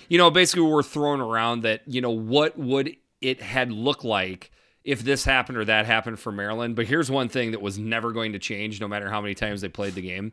you 0.10 0.18
know, 0.18 0.32
basically, 0.32 0.64
we're 0.64 0.84
throwing 0.84 1.22
around 1.22 1.62
that 1.62 1.82
you 1.86 2.02
know 2.02 2.10
what 2.10 2.58
would 2.58 2.96
it 3.22 3.42
had 3.42 3.72
looked 3.72 4.04
like 4.04 4.52
if 4.84 5.02
this 5.04 5.26
happened 5.26 5.58
or 5.58 5.66
that 5.66 5.86
happened 5.86 6.20
for 6.20 6.32
Maryland. 6.32 6.76
But 6.76 6.88
here's 6.88 7.12
one 7.12 7.30
thing 7.30 7.52
that 7.52 7.62
was 7.62 7.78
never 7.78 8.12
going 8.12 8.34
to 8.34 8.40
change, 8.40 8.82
no 8.82 8.88
matter 8.88 9.10
how 9.10 9.22
many 9.22 9.36
times 9.36 9.62
they 9.62 9.70
played 9.70 9.96
the 9.96 10.02
game. 10.02 10.32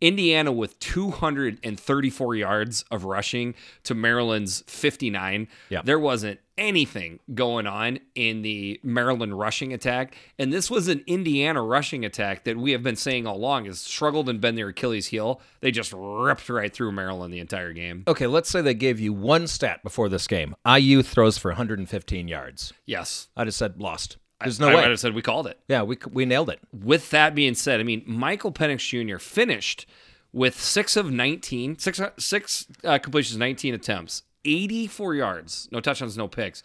Indiana 0.00 0.50
with 0.50 0.78
234 0.80 2.34
yards 2.34 2.84
of 2.90 3.04
rushing 3.04 3.54
to 3.84 3.94
Maryland's 3.94 4.64
59. 4.66 5.46
Yeah. 5.68 5.82
There 5.84 5.98
wasn't 5.98 6.40
anything 6.58 7.18
going 7.34 7.66
on 7.66 7.98
in 8.14 8.42
the 8.42 8.78
Maryland 8.82 9.38
rushing 9.38 9.72
attack. 9.72 10.16
And 10.38 10.52
this 10.52 10.70
was 10.70 10.88
an 10.88 11.02
Indiana 11.06 11.62
rushing 11.62 12.04
attack 12.04 12.44
that 12.44 12.56
we 12.56 12.72
have 12.72 12.82
been 12.82 12.96
saying 12.96 13.26
all 13.26 13.36
along 13.36 13.64
has 13.66 13.80
struggled 13.80 14.28
and 14.28 14.40
been 14.40 14.54
their 14.54 14.68
Achilles 14.68 15.06
heel. 15.08 15.40
They 15.60 15.70
just 15.70 15.92
ripped 15.96 16.48
right 16.48 16.72
through 16.72 16.92
Maryland 16.92 17.32
the 17.32 17.38
entire 17.40 17.72
game. 17.72 18.04
Okay, 18.06 18.26
let's 18.26 18.50
say 18.50 18.60
they 18.60 18.74
gave 18.74 19.00
you 19.00 19.12
one 19.12 19.46
stat 19.46 19.82
before 19.82 20.08
this 20.08 20.26
game. 20.26 20.54
IU 20.66 21.02
throws 21.02 21.38
for 21.38 21.50
115 21.50 22.28
yards. 22.28 22.72
Yes. 22.86 23.28
I 23.36 23.44
just 23.44 23.58
said 23.58 23.80
lost. 23.80 24.16
There's 24.40 24.58
no 24.58 24.66
way 24.66 24.72
I 24.72 24.76
way. 24.76 24.82
might 24.82 24.90
have 24.90 25.00
said 25.00 25.14
we 25.14 25.22
called 25.22 25.46
it. 25.46 25.58
yeah, 25.68 25.82
we 25.82 25.96
we 26.10 26.24
nailed 26.24 26.50
it. 26.50 26.58
with 26.72 27.10
that 27.10 27.34
being 27.34 27.54
said, 27.54 27.78
I 27.78 27.84
mean, 27.84 28.02
Michael 28.06 28.50
Penix 28.50 28.80
Jr. 28.88 29.18
finished 29.18 29.86
with 30.32 30.60
six 30.60 30.96
of 30.96 31.12
19, 31.12 31.78
six, 31.78 32.00
six 32.18 32.66
uh, 32.82 32.98
completions, 32.98 33.38
19 33.38 33.74
attempts, 33.74 34.22
84 34.44 35.14
yards, 35.14 35.68
no 35.72 35.80
touchdowns, 35.80 36.16
no 36.16 36.28
picks. 36.28 36.62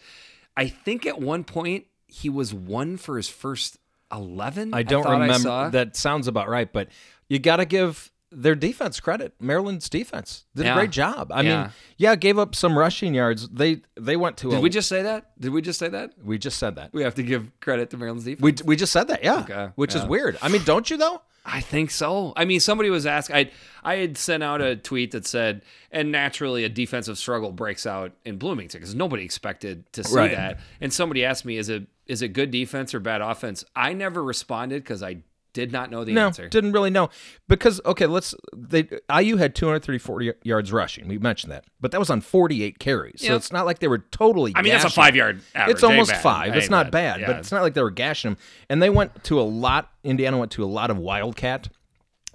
I 0.56 0.68
think 0.68 1.06
at 1.06 1.20
one 1.20 1.44
point 1.44 1.86
he 2.06 2.28
was 2.28 2.52
one 2.54 2.96
for 2.96 3.16
his 3.16 3.28
first 3.28 3.78
11. 4.12 4.72
I 4.74 4.82
don't 4.82 5.06
I 5.06 5.12
remember. 5.12 5.38
saw. 5.38 5.68
that 5.70 5.94
sounds 5.96 6.26
about 6.26 6.48
right, 6.48 6.72
but 6.72 6.88
you 7.28 7.38
got 7.38 7.56
to 7.56 7.64
give 7.66 8.10
their 8.30 8.54
defense 8.54 9.00
credit. 9.00 9.32
Maryland's 9.40 9.88
defense 9.88 10.44
did 10.54 10.66
Yeah. 10.66 10.72
a 10.72 10.76
great 10.76 10.90
job. 10.90 11.30
I 11.32 11.40
Yeah. 11.42 11.62
mean, 11.62 11.70
yeah, 11.96 12.14
gave 12.16 12.38
up 12.38 12.54
some 12.54 12.76
rushing 12.78 13.14
yards. 13.14 13.48
They 13.48 13.80
they 13.98 14.16
went 14.16 14.36
to. 14.38 14.48
A 14.48 14.50
Did 14.50 14.58
a, 14.58 14.60
we 14.62 14.68
just 14.70 14.88
say 14.88 15.02
that? 15.02 15.30
Did 15.40 15.50
we 15.52 15.62
just 15.62 15.78
say 15.78 15.88
that? 15.88 16.12
we 16.22 16.36
just 16.38 16.58
said 16.58 16.74
that. 16.76 16.92
We 16.92 17.02
have 17.04 17.14
to 17.14 17.22
give 17.22 17.50
credit 17.60 17.88
to 17.90 17.96
Maryland's 17.96 18.24
defense. 18.24 18.62
We 18.62 18.66
we 18.66 18.76
just 18.76 18.92
said 18.92 19.08
that. 19.08 19.24
Yeah. 19.24 19.40
Okay, 19.40 19.68
Which 19.76 19.94
is 19.94 20.04
weird. 20.04 20.36
I 20.42 20.48
mean, 20.48 20.62
don't 20.64 20.90
you 20.90 20.96
though? 20.98 21.22
I 21.50 21.60
think 21.60 21.90
so. 21.90 22.32
I 22.36 22.44
mean, 22.44 22.60
somebody 22.60 22.90
was 22.90 23.06
asking. 23.06 23.36
I 23.36 23.50
I 23.82 23.96
had 23.96 24.18
sent 24.18 24.42
out 24.42 24.60
a 24.60 24.76
tweet 24.76 25.12
that 25.12 25.26
said, 25.26 25.62
and 25.90 26.12
naturally 26.12 26.64
a 26.64 26.68
defensive 26.68 27.16
struggle 27.16 27.52
breaks 27.52 27.86
out 27.86 28.12
in 28.24 28.36
Bloomington 28.36 28.80
because 28.80 28.94
nobody 28.94 29.24
expected 29.24 29.90
to 29.94 30.04
see 30.04 30.14
Right. 30.16 30.32
that. 30.32 30.60
And 30.80 30.92
somebody 30.92 31.24
asked 31.24 31.44
me, 31.44 31.56
is 31.56 31.68
it 31.68 31.86
is 32.06 32.20
it 32.22 32.28
good 32.28 32.50
defense 32.50 32.94
or 32.94 33.00
bad 33.00 33.20
offense? 33.22 33.64
I 33.74 33.92
never 33.94 34.22
responded 34.22 34.82
because 34.82 35.02
I 35.02 35.18
did 35.52 35.72
not 35.72 35.90
know 35.90 36.04
the 36.04 36.12
No, 36.12 36.26
answer. 36.26 36.48
didn't 36.48 36.72
really 36.72 36.90
know 36.90 37.08
because 37.48 37.80
okay, 37.84 38.06
let's. 38.06 38.34
They 38.56 38.88
IU 39.10 39.36
had 39.36 39.54
234 39.54 40.16
y- 40.20 40.32
yards 40.42 40.72
rushing. 40.72 41.08
We 41.08 41.18
mentioned 41.18 41.52
that, 41.52 41.64
but 41.80 41.90
that 41.92 41.98
was 41.98 42.10
on 42.10 42.20
48 42.20 42.78
carries, 42.78 43.20
so 43.22 43.28
Yeah. 43.28 43.36
it's 43.36 43.50
not 43.52 43.66
like 43.66 43.78
they 43.78 43.88
were 43.88 43.98
totally. 43.98 44.52
I 44.54 44.62
mean, 44.62 44.72
that's 44.72 44.84
a 44.84 44.90
five 44.90 45.16
yard 45.16 45.40
average. 45.54 45.74
It's 45.74 45.82
almost 45.82 46.10
Ain't 46.10 46.16
bad. 46.16 46.22
five. 46.22 46.56
It's 46.56 46.70
not 46.70 46.90
bad, 46.90 47.20
but 47.20 47.30
Yeah. 47.30 47.38
it's 47.38 47.50
not 47.52 47.62
like 47.62 47.74
they 47.74 47.82
were 47.82 47.90
gashing 47.90 48.32
them. 48.32 48.38
And 48.68 48.82
they 48.82 48.90
went 48.90 49.24
to 49.24 49.40
a 49.40 49.42
lot. 49.42 49.90
Indiana 50.04 50.38
went 50.38 50.52
to 50.52 50.64
a 50.64 50.66
lot 50.66 50.90
of 50.90 50.98
wildcat 50.98 51.68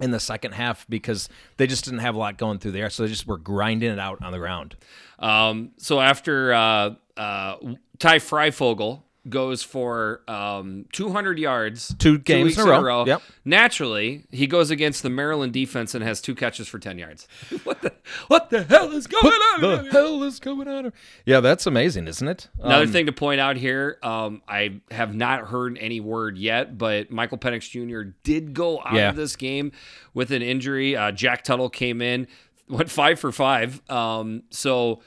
in 0.00 0.10
the 0.10 0.18
second 0.20 0.52
half 0.52 0.84
because 0.88 1.28
they 1.56 1.66
just 1.68 1.84
didn't 1.84 2.00
have 2.00 2.14
a 2.16 2.18
lot 2.18 2.36
going 2.36 2.58
through 2.58 2.72
there, 2.72 2.90
so 2.90 3.04
they 3.04 3.08
just 3.08 3.26
were 3.28 3.38
grinding 3.38 3.92
it 3.92 3.98
out 4.00 4.20
on 4.22 4.32
the 4.32 4.38
ground. 4.38 4.74
Um, 5.20 5.70
so 5.78 6.00
after 6.00 6.52
uh, 6.52 6.94
uh, 7.16 7.56
Ty 8.00 8.18
Fryfogle 8.18 9.02
goes 9.28 9.62
for 9.62 10.20
um, 10.28 10.84
200 10.92 11.38
yards 11.38 11.94
Two 11.98 12.18
games 12.18 12.44
weeks 12.48 12.58
in 12.58 12.68
a 12.68 12.80
row. 12.82 13.06
Yep. 13.06 13.22
Naturally, 13.44 14.24
he 14.30 14.46
goes 14.46 14.70
against 14.70 15.02
the 15.02 15.10
Maryland 15.10 15.52
defense 15.52 15.94
and 15.94 16.04
has 16.04 16.20
two 16.20 16.34
catches 16.34 16.68
for 16.68 16.78
10 16.78 16.98
yards. 16.98 17.26
what 17.64 17.80
the 17.82 17.92
what 18.28 18.50
the 18.50 18.64
hell 18.64 18.90
is 18.92 19.06
going 19.06 19.24
on? 19.26 19.60
the 19.60 19.88
hell 19.92 20.22
is 20.24 20.40
going 20.40 20.68
on? 20.68 20.92
Yeah, 21.24 21.40
that's 21.40 21.66
amazing, 21.66 22.06
isn't 22.08 22.28
it? 22.28 22.48
Another 22.58 22.84
Um, 22.84 22.92
thing 22.92 23.06
to 23.06 23.12
point 23.12 23.40
out 23.40 23.56
here, 23.56 23.98
um, 24.02 24.42
I 24.46 24.80
have 24.90 25.14
not 25.14 25.46
heard 25.48 25.78
any 25.80 26.00
word 26.00 26.36
yet, 26.38 26.76
but 26.76 27.10
Michael 27.10 27.38
Penix 27.38 27.70
Jr. 27.70 28.10
did 28.24 28.52
go 28.54 28.80
out 28.84 28.94
Yeah. 28.94 29.08
of 29.10 29.16
this 29.16 29.36
game 29.36 29.72
with 30.12 30.30
an 30.32 30.42
injury. 30.42 30.96
Uh, 30.96 31.10
Jack 31.12 31.44
Tuttle 31.44 31.70
came 31.70 32.02
in, 32.02 32.26
went 32.68 32.90
five 32.90 33.18
for 33.18 33.32
five. 33.32 33.80
Um, 33.90 34.42
so 34.50 35.00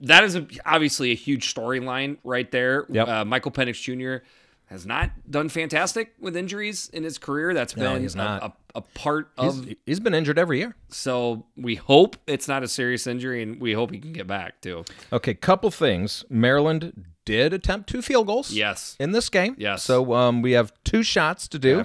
that 0.00 0.24
is 0.24 0.36
a, 0.36 0.46
obviously 0.66 1.10
a 1.12 1.14
huge 1.14 1.52
storyline 1.54 2.18
right 2.24 2.50
there. 2.50 2.86
Yep. 2.90 3.08
Uh, 3.08 3.24
Michael 3.24 3.50
Penix 3.52 3.80
Jr. 3.80 4.24
has 4.66 4.84
not 4.86 5.10
done 5.30 5.48
fantastic 5.48 6.14
with 6.18 6.36
injuries 6.36 6.88
in 6.92 7.04
his 7.04 7.18
career. 7.18 7.54
That's 7.54 7.76
No, 7.76 7.92
been 7.94 8.02
he's 8.02 8.14
a, 8.14 8.18
not. 8.18 8.42
a, 8.42 8.52
a 8.78 8.80
part 8.80 9.30
he's, 9.40 9.58
of. 9.58 9.74
he's 9.86 10.00
been 10.00 10.14
injured 10.14 10.38
every 10.38 10.58
year. 10.58 10.74
So 10.88 11.46
we 11.56 11.76
hope 11.76 12.16
it's 12.26 12.48
not 12.48 12.62
a 12.62 12.68
serious 12.68 13.06
injury, 13.06 13.42
and 13.42 13.60
we 13.60 13.72
hope 13.72 13.90
he 13.92 13.98
can 13.98 14.12
get 14.12 14.26
back 14.26 14.60
too. 14.60 14.84
Okay, 15.12 15.34
couple 15.34 15.70
things. 15.70 16.24
Maryland 16.28 17.04
did 17.24 17.52
attempt 17.54 17.88
two 17.88 18.02
field 18.02 18.26
goals. 18.26 18.50
Yes. 18.52 18.96
in 19.00 19.12
this 19.12 19.28
game. 19.28 19.54
Yes. 19.58 19.82
So 19.82 20.12
um, 20.12 20.42
we 20.42 20.52
have 20.52 20.72
two 20.84 21.02
shots 21.02 21.48
to 21.48 21.58
do 21.58 21.76
Yeah. 21.78 21.84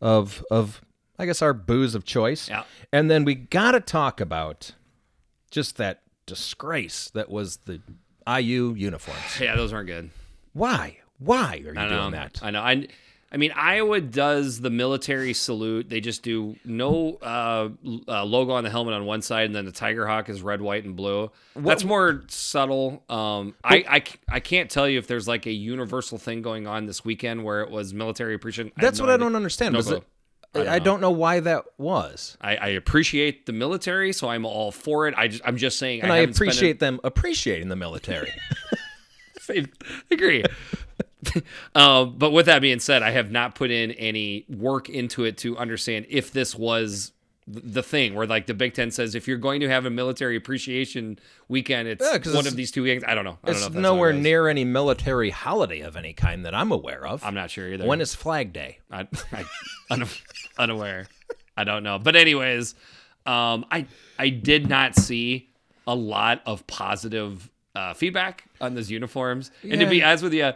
of 0.00 0.42
of 0.50 0.80
I 1.18 1.26
guess 1.26 1.42
our 1.42 1.52
booze 1.52 1.94
of 1.94 2.04
choice. 2.04 2.48
Yeah. 2.48 2.62
And 2.94 3.10
then 3.10 3.24
we 3.26 3.34
got 3.34 3.72
to 3.72 3.80
talk 3.80 4.22
about 4.22 4.72
just 5.50 5.76
that 5.76 6.00
disgrace 6.30 7.10
that 7.14 7.28
was 7.28 7.58
the 7.58 7.80
IU 8.26 8.74
uniforms. 8.76 9.40
Yeah, 9.40 9.56
those 9.56 9.72
aren't 9.72 9.88
good. 9.88 10.10
Why? 10.52 10.98
Why 11.18 11.62
are 11.66 11.74
you 11.74 11.80
I 11.80 11.88
doing 11.88 12.12
that? 12.12 12.38
I 12.42 12.50
know. 12.50 12.62
I, 12.62 12.86
I 13.32 13.36
mean, 13.36 13.52
Iowa 13.54 14.00
does 14.00 14.60
the 14.60 14.70
military 14.70 15.34
salute. 15.34 15.88
They 15.88 16.00
just 16.00 16.22
do 16.22 16.56
no 16.64 17.18
uh, 17.22 17.68
uh, 18.08 18.24
logo 18.24 18.52
on 18.52 18.64
the 18.64 18.70
helmet 18.70 18.94
on 18.94 19.04
one 19.06 19.22
side, 19.22 19.46
and 19.46 19.54
then 19.54 19.64
the 19.66 19.72
Tiger 19.72 20.06
Hawk 20.06 20.28
is 20.28 20.42
red, 20.42 20.60
white, 20.60 20.84
and 20.84 20.96
blue. 20.96 21.30
That's 21.54 21.84
more 21.84 22.24
subtle. 22.28 23.02
Um, 23.08 23.54
I, 23.62 23.84
I, 23.88 23.98
c- 24.00 24.18
I 24.28 24.40
can't 24.40 24.70
tell 24.70 24.88
you 24.88 24.98
if 24.98 25.06
there's 25.06 25.28
like 25.28 25.46
a 25.46 25.52
universal 25.52 26.18
thing 26.18 26.42
going 26.42 26.66
on 26.66 26.86
this 26.86 27.04
weekend 27.04 27.44
where 27.44 27.60
it 27.62 27.70
was 27.70 27.92
military 27.92 28.34
appreciation. 28.34 28.72
I 28.76 28.80
That's 28.80 28.98
no 28.98 29.04
what 29.06 29.14
I 29.14 29.16
don't 29.16 29.36
understand. 29.36 29.74
No 29.74 29.78
Was 29.78 29.90
it? 29.90 30.02
I 30.54 30.78
don't, 30.80 31.00
know 31.00 31.12
why 31.12 31.40
that 31.40 31.64
was, 31.78 32.36
I, 32.40 32.56
I 32.56 32.68
appreciate 32.68 33.46
the 33.46 33.52
military, 33.52 34.12
so 34.12 34.28
I'm 34.28 34.44
all 34.44 34.72
for 34.72 35.06
it. 35.06 35.14
I 35.16 35.28
just, 35.28 35.42
I'm 35.44 35.56
just 35.56 35.78
saying, 35.78 36.02
and 36.02 36.12
I, 36.12 36.18
haven't 36.18 36.34
spent 36.34 36.48
a- 36.48 36.50
appreciate 36.50 36.80
them 36.80 37.00
appreciating 37.04 37.68
the 37.68 37.76
military. 37.76 38.32
I 39.48 39.66
agree. 40.10 40.44
um, 41.74 42.16
but 42.16 42.30
with 42.30 42.46
that 42.46 42.60
being 42.62 42.80
said, 42.80 43.02
I 43.02 43.10
have 43.10 43.30
not 43.30 43.54
put 43.54 43.70
in 43.70 43.92
any 43.92 44.44
work 44.48 44.88
into 44.88 45.24
it 45.24 45.38
to 45.38 45.56
understand 45.56 46.06
if 46.08 46.32
this 46.32 46.54
was 46.54 47.12
the 47.52 47.82
thing 47.82 48.14
where 48.14 48.26
like 48.26 48.46
the 48.46 48.54
Big 48.54 48.74
Ten 48.74 48.90
says 48.90 49.14
if 49.14 49.26
you're 49.28 49.38
going 49.38 49.60
to 49.60 49.68
have 49.68 49.86
a 49.86 49.90
military 49.90 50.36
appreciation 50.36 51.18
weekend, 51.48 51.88
it's 51.88 52.02
Yeah, 52.04 52.12
one 52.12 52.20
it's- 52.20 52.46
of 52.46 52.56
these 52.56 52.70
two 52.70 52.82
weekends. 52.82 53.04
I 53.06 53.14
don't 53.14 53.24
know. 53.24 53.38
I 53.42 53.46
don't 53.48 53.56
it's 53.56 53.60
know 53.70 53.76
if 53.78 53.82
nowhere 53.82 54.10
it 54.10 54.14
near 54.20 54.48
any 54.48 54.64
military 54.64 55.30
holiday 55.30 55.80
of 55.80 55.96
any 55.96 56.12
kind 56.12 56.44
that 56.46 56.54
I'm 56.54 56.70
aware 56.72 57.06
of. 57.06 57.24
I'm 57.24 57.34
not 57.34 57.50
sure 57.50 57.68
either. 57.72 57.84
when 57.86 58.00
is 58.00 58.14
Flag 58.14 58.52
Day? 58.52 58.78
I, 58.90 59.06
I, 59.32 59.44
un- 59.90 60.06
unaware. 60.58 61.06
I 61.56 61.64
don't 61.64 61.82
know. 61.82 61.98
But 61.98 62.16
anyways, 62.16 62.74
um, 63.26 63.66
I 63.70 63.86
I 64.18 64.28
did 64.30 64.68
not 64.68 64.94
see 64.96 65.48
a 65.86 65.94
lot 65.94 66.42
of 66.46 66.66
positive 66.66 67.50
uh, 67.74 67.94
feedback 67.94 68.44
on 68.60 68.74
those 68.74 68.90
uniforms. 68.90 69.50
And 69.62 69.80
to 69.80 69.86
be 69.86 69.98
Yeah. 69.98 70.08
honest 70.08 70.22
with 70.24 70.34
you, 70.34 70.52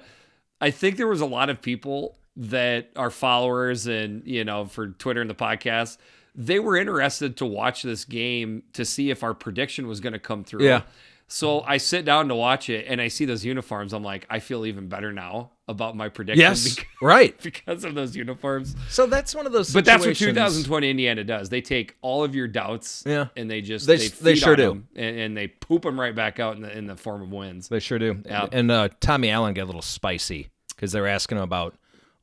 I 0.61 0.71
think 0.71 0.97
there 0.97 1.07
was 1.09 1.21
a 1.21 1.27
lot 1.27 1.51
of 1.51 1.61
people 1.61 2.17
that 2.37 2.91
are 2.97 3.11
followers 3.11 3.87
and 3.87 4.23
you 4.27 4.45
know 4.45 4.65
for 4.67 4.89
Twitter 4.89 5.21
and 5.21 5.29
the 5.31 5.35
podcast. 5.35 5.99
They 6.35 6.59
were 6.59 6.77
interested 6.77 7.37
to 7.39 7.47
watch 7.47 7.83
this 7.83 8.05
game 8.05 8.65
to 8.73 8.85
see 8.85 9.11
if 9.11 9.23
our 9.23 9.35
prediction 9.35 9.87
was 9.87 10.01
going 10.01 10.15
to 10.15 10.19
come 10.19 10.45
through. 10.45 10.65
Yeah. 10.65 10.83
So 11.27 11.63
I 11.63 11.79
sit 11.79 12.05
down 12.05 12.29
to 12.29 12.35
watch 12.35 12.69
it 12.69 12.85
and 12.87 13.01
I 13.01 13.09
see 13.09 13.25
those 13.25 13.45
uniforms. 13.47 13.95
I'm 13.95 14.05
like, 14.05 14.27
I 14.29 14.41
feel 14.41 14.67
even 14.67 14.89
better 14.89 15.11
now 15.11 15.53
about 15.67 15.97
my 15.97 16.11
prediction 16.11 16.41
Yes, 16.41 16.75
because, 16.75 16.85
right. 17.01 17.39
because 17.43 17.83
of 17.85 17.95
those 17.95 18.15
uniforms. 18.15 18.77
So 18.91 19.07
that's 19.07 19.35
one 19.35 19.47
of 19.47 19.53
those. 19.53 19.73
But 19.73 19.87
that's 19.87 20.05
what 20.05 20.17
2020 20.17 20.91
Indiana 20.91 21.25
does. 21.25 21.49
They 21.49 21.63
take 21.63 21.97
all 22.03 22.25
of 22.25 22.35
your 22.35 22.47
doubts, 22.47 23.05
Yeah. 23.07 23.29
and 23.37 23.51
they 23.51 23.63
just 23.63 23.87
They- 23.87 23.97
they, 23.97 24.09
they 24.09 24.35
sure 24.35 24.55
do. 24.55 24.69
them, 24.69 24.89
and, 24.95 25.19
and 25.19 25.37
they 25.37 25.47
poop 25.49 25.83
them 25.83 25.99
right 25.99 26.15
back 26.15 26.41
out 26.41 26.57
in 26.57 26.63
the 26.63 26.77
in 26.77 26.87
the 26.87 26.97
form 26.97 27.23
of 27.23 27.31
wins. 27.33 27.69
They 27.69 27.81
sure 27.81 27.99
do. 27.99 28.21
Yeah. 28.27 28.47
And 28.53 28.71
uh, 28.71 28.91
Tommy 29.01 29.31
Allen 29.31 29.55
got 29.55 29.63
a 29.63 29.65
little 29.65 29.83
spicy 29.83 30.51
because 30.77 30.93
they 30.93 31.01
were 31.01 31.07
asking 31.09 31.39
him 31.39 31.45
about 31.45 31.75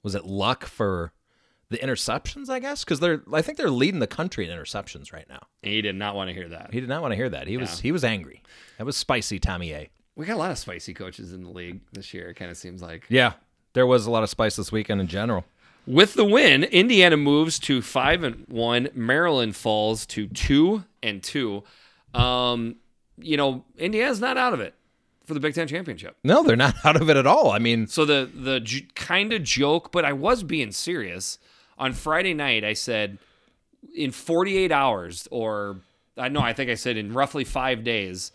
was 0.03 0.13
it 0.13 0.25
luck 0.25 0.65
for 0.65 1.11
the 1.71 1.77
interceptions? 1.79 2.49
I 2.49 2.59
guess 2.59 2.83
because 2.83 2.99
they're 2.99 3.23
I 3.33 3.41
think 3.41 3.57
they're 3.57 3.69
leading 3.71 3.99
the 3.99 4.07
country 4.07 4.47
in 4.47 4.55
interceptions 4.55 5.11
right 5.11 5.27
now. 5.27 5.39
And 5.63 5.73
he 5.73 5.81
did 5.81 5.95
not 5.95 6.15
want 6.15 6.29
to 6.29 6.33
hear 6.33 6.47
that. 6.49 6.71
He 6.73 6.79
did 6.79 6.89
not 6.89 7.01
want 7.01 7.11
to 7.13 7.15
hear 7.15 7.29
that. 7.29 7.47
He 7.47 7.57
was 7.57 7.79
he 7.79 7.91
was 7.91 8.03
angry. 8.03 8.43
That 8.77 8.85
was 8.85 8.95
spicy, 8.95 9.39
Tommy 9.39 9.73
A. 9.73 9.89
We 10.15 10.25
got 10.25 10.35
a 10.35 10.39
lot 10.39 10.51
of 10.51 10.57
spicy 10.59 10.93
coaches 10.93 11.33
in 11.33 11.43
the 11.43 11.49
league 11.49 11.79
this 11.93 12.13
year. 12.13 12.29
It 12.29 12.35
kind 12.35 12.51
of 12.51 12.57
seems 12.57 12.81
like. 12.81 13.05
Yeah, 13.09 13.33
there 13.73 13.87
was 13.87 14.05
a 14.05 14.11
lot 14.11 14.21
of 14.23 14.29
spice 14.29 14.55
this 14.57 14.71
weekend 14.71 15.01
in 15.01 15.07
general. 15.07 15.45
With 15.87 16.13
the 16.13 16.25
win, 16.25 16.63
Indiana 16.65 17.17
moves 17.17 17.57
to 17.59 17.81
five 17.81 18.23
and 18.23 18.45
one. 18.47 18.89
Maryland 18.93 19.55
falls 19.55 20.05
to 20.07 20.27
two 20.27 20.83
and 21.01 21.23
two. 21.23 21.63
Um, 22.13 22.75
you 23.17 23.37
know, 23.37 23.63
Indiana's 23.77 24.19
not 24.19 24.37
out 24.37 24.53
of 24.53 24.59
it 24.59 24.75
for 25.25 25.33
the 25.33 25.39
Big 25.39 25.55
Ten 25.55 25.67
championship. 25.67 26.17
No, 26.23 26.43
they're 26.43 26.55
not 26.55 26.75
out 26.85 26.99
of 27.01 27.09
it 27.09 27.17
at 27.17 27.25
all. 27.25 27.51
I 27.51 27.59
mean, 27.59 27.87
So 27.87 28.05
the 28.05 28.29
the 28.33 28.59
j- 28.59 28.87
kind 28.95 29.31
of 29.33 29.43
joke, 29.43 29.91
but 29.91 30.05
I 30.05 30.13
was 30.13 30.43
being 30.43 30.71
serious. 30.71 31.39
On 31.81 31.91
Friday 31.93 32.33
night, 32.33 32.63
I 32.63 32.73
said 32.73 33.17
in 33.95 34.11
48 34.11 34.71
hours, 34.71 35.27
or 35.31 35.77
I 36.17 36.29
know 36.29 36.39
I 36.41 36.53
think 36.53 36.69
I 36.69 36.75
said 36.75 36.95
in 36.95 37.11
roughly 37.13 37.43
five 37.43 37.83
days, 37.83 38.31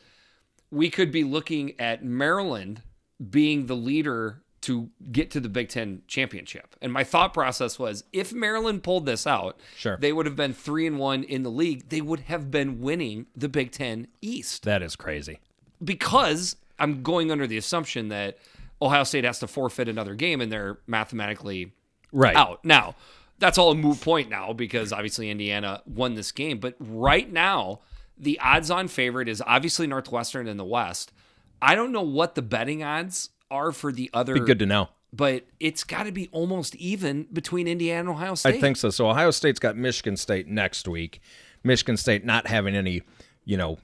we 0.70 0.90
could 0.90 1.10
be 1.12 1.24
looking 1.24 1.78
at 1.80 2.04
Maryland 2.04 2.82
being 3.30 3.66
the 3.66 3.76
leader 3.76 4.42
to 4.62 4.90
get 5.12 5.30
to 5.30 5.38
the 5.38 5.48
Big 5.48 5.68
Ten 5.68 6.02
championship. 6.08 6.74
And 6.82 6.92
my 6.92 7.04
thought 7.04 7.32
process 7.32 7.78
was, 7.78 8.02
if 8.12 8.32
Maryland 8.32 8.82
pulled 8.82 9.06
this 9.06 9.24
out, 9.26 9.60
Sure. 9.76 9.96
they 9.96 10.12
would 10.12 10.26
have 10.26 10.34
been 10.34 10.52
three 10.52 10.86
and 10.88 10.98
one 10.98 11.22
in 11.22 11.44
the 11.44 11.50
league. 11.50 11.88
They 11.88 12.00
would 12.00 12.20
have 12.20 12.50
been 12.50 12.80
winning 12.80 13.26
the 13.36 13.48
Big 13.48 13.70
Ten 13.70 14.08
East 14.20 14.64
that 14.64 14.82
is 14.82 14.96
crazy. 14.96 15.38
because 15.84 16.56
I'm 16.80 17.02
going 17.02 17.30
under 17.30 17.46
the 17.46 17.56
assumption 17.58 18.08
that 18.08 18.38
Ohio 18.82 19.04
State 19.04 19.24
has 19.24 19.38
to 19.38 19.46
forfeit 19.46 19.88
another 19.88 20.14
game 20.14 20.40
and 20.40 20.50
they're 20.50 20.78
mathematically 20.88 21.72
Right. 22.12 22.34
out. 22.36 22.64
Now, 22.64 22.96
that's 23.38 23.58
all 23.58 23.70
a 23.70 23.74
moot 23.74 24.00
point 24.00 24.30
now 24.30 24.52
because 24.52 24.92
obviously 24.92 25.30
Indiana 25.30 25.82
won 25.86 26.14
this 26.14 26.32
game. 26.32 26.58
But 26.58 26.74
right 26.78 27.30
now, 27.30 27.80
the 28.18 28.38
odds 28.40 28.70
on 28.70 28.88
favorite 28.88 29.28
is 29.28 29.42
obviously 29.46 29.86
Northwestern 29.86 30.48
in 30.48 30.56
the 30.56 30.64
West. 30.64 31.12
I 31.60 31.74
don't 31.74 31.92
know 31.92 32.02
what 32.02 32.34
the 32.34 32.42
betting 32.42 32.82
odds 32.82 33.30
are 33.50 33.72
for 33.72 33.92
the 33.92 34.10
other, 34.12 34.34
Be 34.34 34.40
good 34.40 34.58
to 34.58 34.66
know. 34.66 34.88
but 35.12 35.44
it's 35.60 35.84
got 35.84 36.04
to 36.04 36.12
be 36.12 36.28
almost 36.32 36.74
even 36.76 37.26
between 37.32 37.68
Indiana 37.68 38.00
and 38.00 38.08
Ohio 38.08 38.34
State. 38.34 38.56
I 38.56 38.60
think 38.60 38.76
so. 38.76 38.90
So 38.90 39.08
Ohio 39.08 39.30
State's 39.30 39.58
got 39.60 39.76
Michigan 39.76 40.16
State 40.16 40.48
next 40.48 40.88
week. 40.88 41.20
Michigan 41.62 41.96
State 41.96 42.24
not 42.24 42.46
having 42.46 42.74
any, 42.74 43.02
you 43.44 43.56
know, 43.56 43.78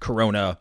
corona 0.00 0.58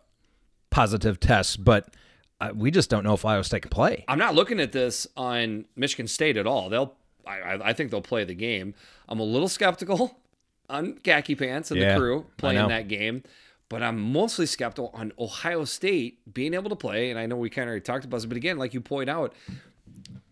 positive 0.70 1.20
tests, 1.20 1.55
but 1.57 1.93
uh, 2.41 2.51
we 2.55 2.72
just 2.72 2.89
don't 2.89 3.03
know 3.03 3.14
if 3.14 3.24
Ohio 3.26 3.41
State 3.41 3.64
can 3.64 3.70
play. 3.70 4.03
I'm 4.07 4.20
not 4.20 4.36
looking 4.36 4.59
at 4.59 4.72
this 4.72 5.07
on 5.16 5.66
Michigan 5.76 6.07
State 6.07 6.38
at 6.38 6.47
all. 6.47 6.70
They'll, 6.70 6.95
I, 7.26 7.40
I 7.40 7.70
I 7.70 7.74
think 7.74 7.92
they'll 7.92 8.02
play 8.02 8.24
the 8.24 8.34
game. 8.36 8.74
I'm 9.08 9.20
a 9.20 9.24
little 9.24 9.48
skeptical 9.48 10.18
on 10.70 10.94
khaki 11.00 11.36
pants 11.36 11.72
and 11.72 11.80
Yeah, 11.80 11.94
the 11.94 12.00
crew 12.00 12.26
playing 12.38 12.68
that 12.70 12.88
game, 12.88 13.24
but 13.70 13.82
I'm 13.84 14.00
mostly 14.00 14.46
skeptical 14.46 14.92
on 14.94 15.12
Ohio 15.20 15.66
State 15.66 16.34
being 16.34 16.54
able 16.54 16.70
to 16.70 16.76
play. 16.76 17.10
And 17.10 17.20
I 17.20 17.26
know 17.26 17.36
we 17.36 17.50
kind 17.50 17.64
of 17.68 17.72
already 17.72 17.84
talked 17.84 18.06
about 18.06 18.18
this, 18.18 18.26
but 18.26 18.38
again, 18.38 18.58
like 18.58 18.74
you 18.74 18.82
point 18.82 19.10
out, 19.10 19.34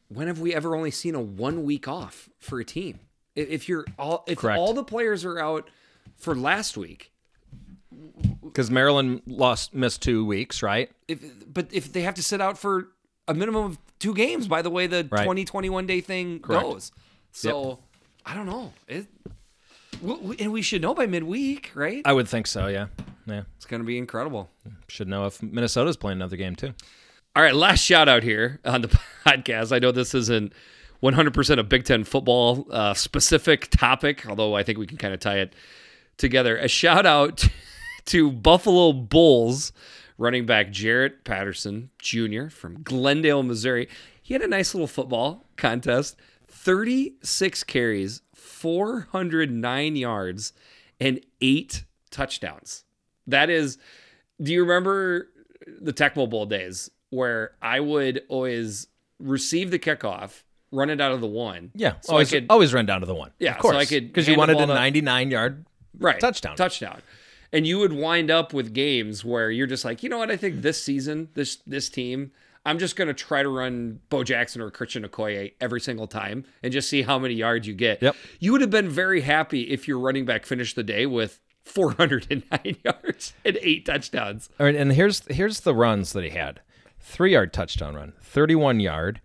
when 0.10 0.28
have 0.28 0.40
we 0.40 0.54
ever 0.54 0.76
only 0.76 0.92
seen 0.92 1.16
a 1.16 1.22
one 1.22 1.64
week 1.64 1.88
off 1.88 2.30
for 2.40 2.60
a 2.60 2.66
team? 2.66 3.00
If 3.36 3.50
if 3.50 3.70
you're 3.70 3.86
all, 3.98 4.24
if 4.28 4.40
Correct. 4.40 4.60
all 4.60 4.74
the 4.74 4.84
players 4.84 5.24
are 5.26 5.40
out 5.40 5.70
for 6.18 6.36
last 6.36 6.76
week, 6.78 7.12
Because 8.44 8.70
Maryland 8.70 9.22
lost 9.26 9.74
missed 9.74 10.02
two 10.02 10.26
weeks, 10.26 10.62
right? 10.62 10.90
if 11.08 11.22
but 11.54 11.68
if 11.72 11.92
they 11.94 12.02
have 12.02 12.16
to 12.16 12.24
sit 12.24 12.42
out 12.42 12.58
for 12.58 12.90
a 13.28 13.34
minimum 13.34 13.64
of 13.66 13.78
two 14.00 14.14
games 14.14 14.48
by 14.48 14.62
the 14.62 14.70
way 14.70 14.88
the 14.88 15.08
Right. 15.10 15.24
20 15.26 15.46
21 15.46 15.86
day 15.88 16.02
thing 16.02 16.40
Correct. 16.40 16.64
goes 16.64 16.92
so 17.32 17.80
i 18.26 18.34
don't 18.34 18.46
know 18.48 18.74
it 18.88 19.08
w- 20.02 20.18
w- 20.20 20.36
and 20.40 20.52
we 20.52 20.62
should 20.62 20.82
know 20.82 20.94
by 20.94 21.06
midweek 21.06 21.72
right 21.76 22.02
I 22.06 22.14
would 22.14 22.28
think 22.28 22.48
so. 22.48 22.68
Yeah, 22.68 22.88
yeah. 23.28 23.44
it's 23.58 23.66
going 23.66 23.82
to 23.82 23.86
be 23.86 23.98
incredible 23.98 24.50
Should 24.88 25.08
know 25.08 25.26
if 25.26 25.42
Minnesota's 25.42 25.98
playing 25.98 26.18
another 26.18 26.36
game 26.38 26.56
too. 26.56 26.74
all 27.36 27.44
right 27.44 27.56
last 27.56 27.82
shout 27.84 28.10
out 28.10 28.24
here 28.24 28.60
on 28.66 28.82
the 28.82 28.88
podcast 29.26 29.72
i 29.72 29.80
know 29.80 29.92
this 29.92 30.14
isn't 30.16 30.52
100% 31.04 31.58
a 31.58 31.64
big 31.64 31.84
ten 31.86 32.04
football 32.04 32.68
uh, 32.72 32.94
specific 32.94 33.70
topic 33.70 34.26
although 34.28 34.56
i 34.56 34.64
think 34.64 34.78
we 34.78 34.86
can 34.88 34.98
kind 34.98 35.14
of 35.14 35.20
tie 35.20 35.40
it 35.40 35.54
together 36.18 36.58
a 36.58 36.68
shout 36.68 37.06
out 37.06 37.48
to 38.06 38.32
buffalo 38.32 38.92
bulls 38.94 39.72
running 40.22 40.46
back 40.46 40.68
jaret 40.68 41.24
patterson 41.24 41.90
jr 42.00 42.48
from 42.48 42.82
glendale 42.84 43.42
missouri 43.44 43.88
he 44.22 44.34
had 44.34 44.42
a 44.44 44.48
nice 44.48 44.74
little 44.74 44.88
football 44.88 45.46
contest 45.58 46.16
36 46.52 47.64
carries, 47.64 48.22
409 48.36 49.96
yards, 49.96 50.54
and 51.00 51.20
eight 51.42 51.86
touchdowns. 52.12 52.84
That 53.26 53.50
is, 53.50 53.78
do 54.42 54.54
you 54.54 54.62
remember 54.62 55.30
the 55.80 55.94
Tecmo 55.94 56.30
Bowl 56.30 56.46
days 56.46 56.92
where 57.10 57.54
I 57.62 57.80
would 57.80 58.22
always 58.30 58.88
receive 59.20 59.72
the 59.72 59.80
kickoff, 59.80 60.44
run 60.72 60.90
it 60.90 61.02
out 61.02 61.14
of 61.14 61.22
the 61.22 61.28
one? 61.28 61.72
Yeah, 61.74 61.96
So 62.02 62.14
always, 62.14 62.32
I 62.34 62.42
could, 62.42 62.52
always 62.52 62.74
run 62.74 62.86
down 62.86 63.00
to 63.00 63.08
the 63.08 63.16
one. 63.16 63.32
Yeah, 63.40 63.54
of 63.54 63.60
course. 63.60 63.74
so 63.74 63.80
I 63.80 63.86
could 63.86 64.08
because 64.08 64.28
you 64.28 64.36
wanted 64.38 64.58
a 64.60 64.68
99 64.68 65.32
yard. 65.32 65.66
right 65.98 66.20
touchdown. 66.20 66.56
touchdown 66.56 67.02
and 67.54 67.68
you 67.68 67.80
would 67.80 67.94
wind 67.94 68.32
up 68.32 68.54
with 68.54 68.74
games 68.74 69.26
where 69.26 69.52
you're 69.52 69.68
just 69.68 69.86
like 69.86 70.04
you 70.04 70.10
know 70.10 70.18
what? 70.18 70.32
I 70.32 70.38
think 70.38 70.62
this 70.62 70.82
season 70.84 71.30
this 71.34 71.58
this 71.68 71.90
team 71.90 72.32
i'm 72.64 72.78
just 72.78 72.96
going 72.96 73.08
to 73.08 73.14
try 73.14 73.42
to 73.42 73.50
run 73.50 74.00
bo 74.10 74.24
jackson 74.24 74.62
or 74.62 74.70
christian 74.70 75.04
okoye 75.04 75.52
every 75.60 75.82
single 75.82 76.06
time 76.06 76.46
and 76.62 76.72
just 76.72 76.88
see 76.88 77.02
how 77.02 77.18
many 77.18 77.34
yards 77.34 77.68
you 77.68 77.74
get. 77.74 78.02
Yep. 78.04 78.16
you 78.40 78.52
would 78.52 78.62
have 78.62 78.70
been 78.70 78.88
very 78.90 79.22
happy 79.22 79.64
if 79.64 79.88
your 79.88 79.98
running 79.98 80.26
back 80.26 80.46
finished 80.46 80.76
the 80.76 80.84
day 80.84 81.08
with 81.08 81.40
409 81.64 82.78
yards 82.84 83.34
and 83.46 83.58
eight 83.62 83.86
touchdowns. 83.86 84.50
All 84.60 84.66
right, 84.66 84.76
and 84.76 84.94
here's 84.94 85.22
here's 85.28 85.62
the 85.62 85.76
runs 85.76 86.14
that 86.14 86.24
he 86.24 86.32
had: 86.32 86.62
three 87.00 87.34
yard 87.34 87.54
touchdown 87.54 87.96
run, 87.96 88.14
31 88.22 88.80
yard, 88.80 89.22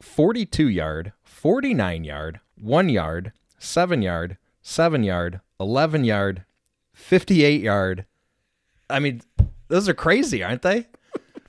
42 0.00 0.68
yard, 0.68 1.12
49 1.22 2.04
yard, 2.04 2.40
one 2.56 2.88
yard, 2.88 3.32
seven 3.58 4.02
yard, 4.02 4.38
seven 4.62 5.02
yard, 5.02 5.40
11 5.60 6.04
yard, 6.04 6.44
58 6.98 7.60
yard. 7.62 8.04
I 8.90 8.98
mean, 8.98 9.22
those 9.68 9.88
are 9.88 9.94
crazy, 9.94 10.42
aren't 10.42 10.62
they? 10.62 10.86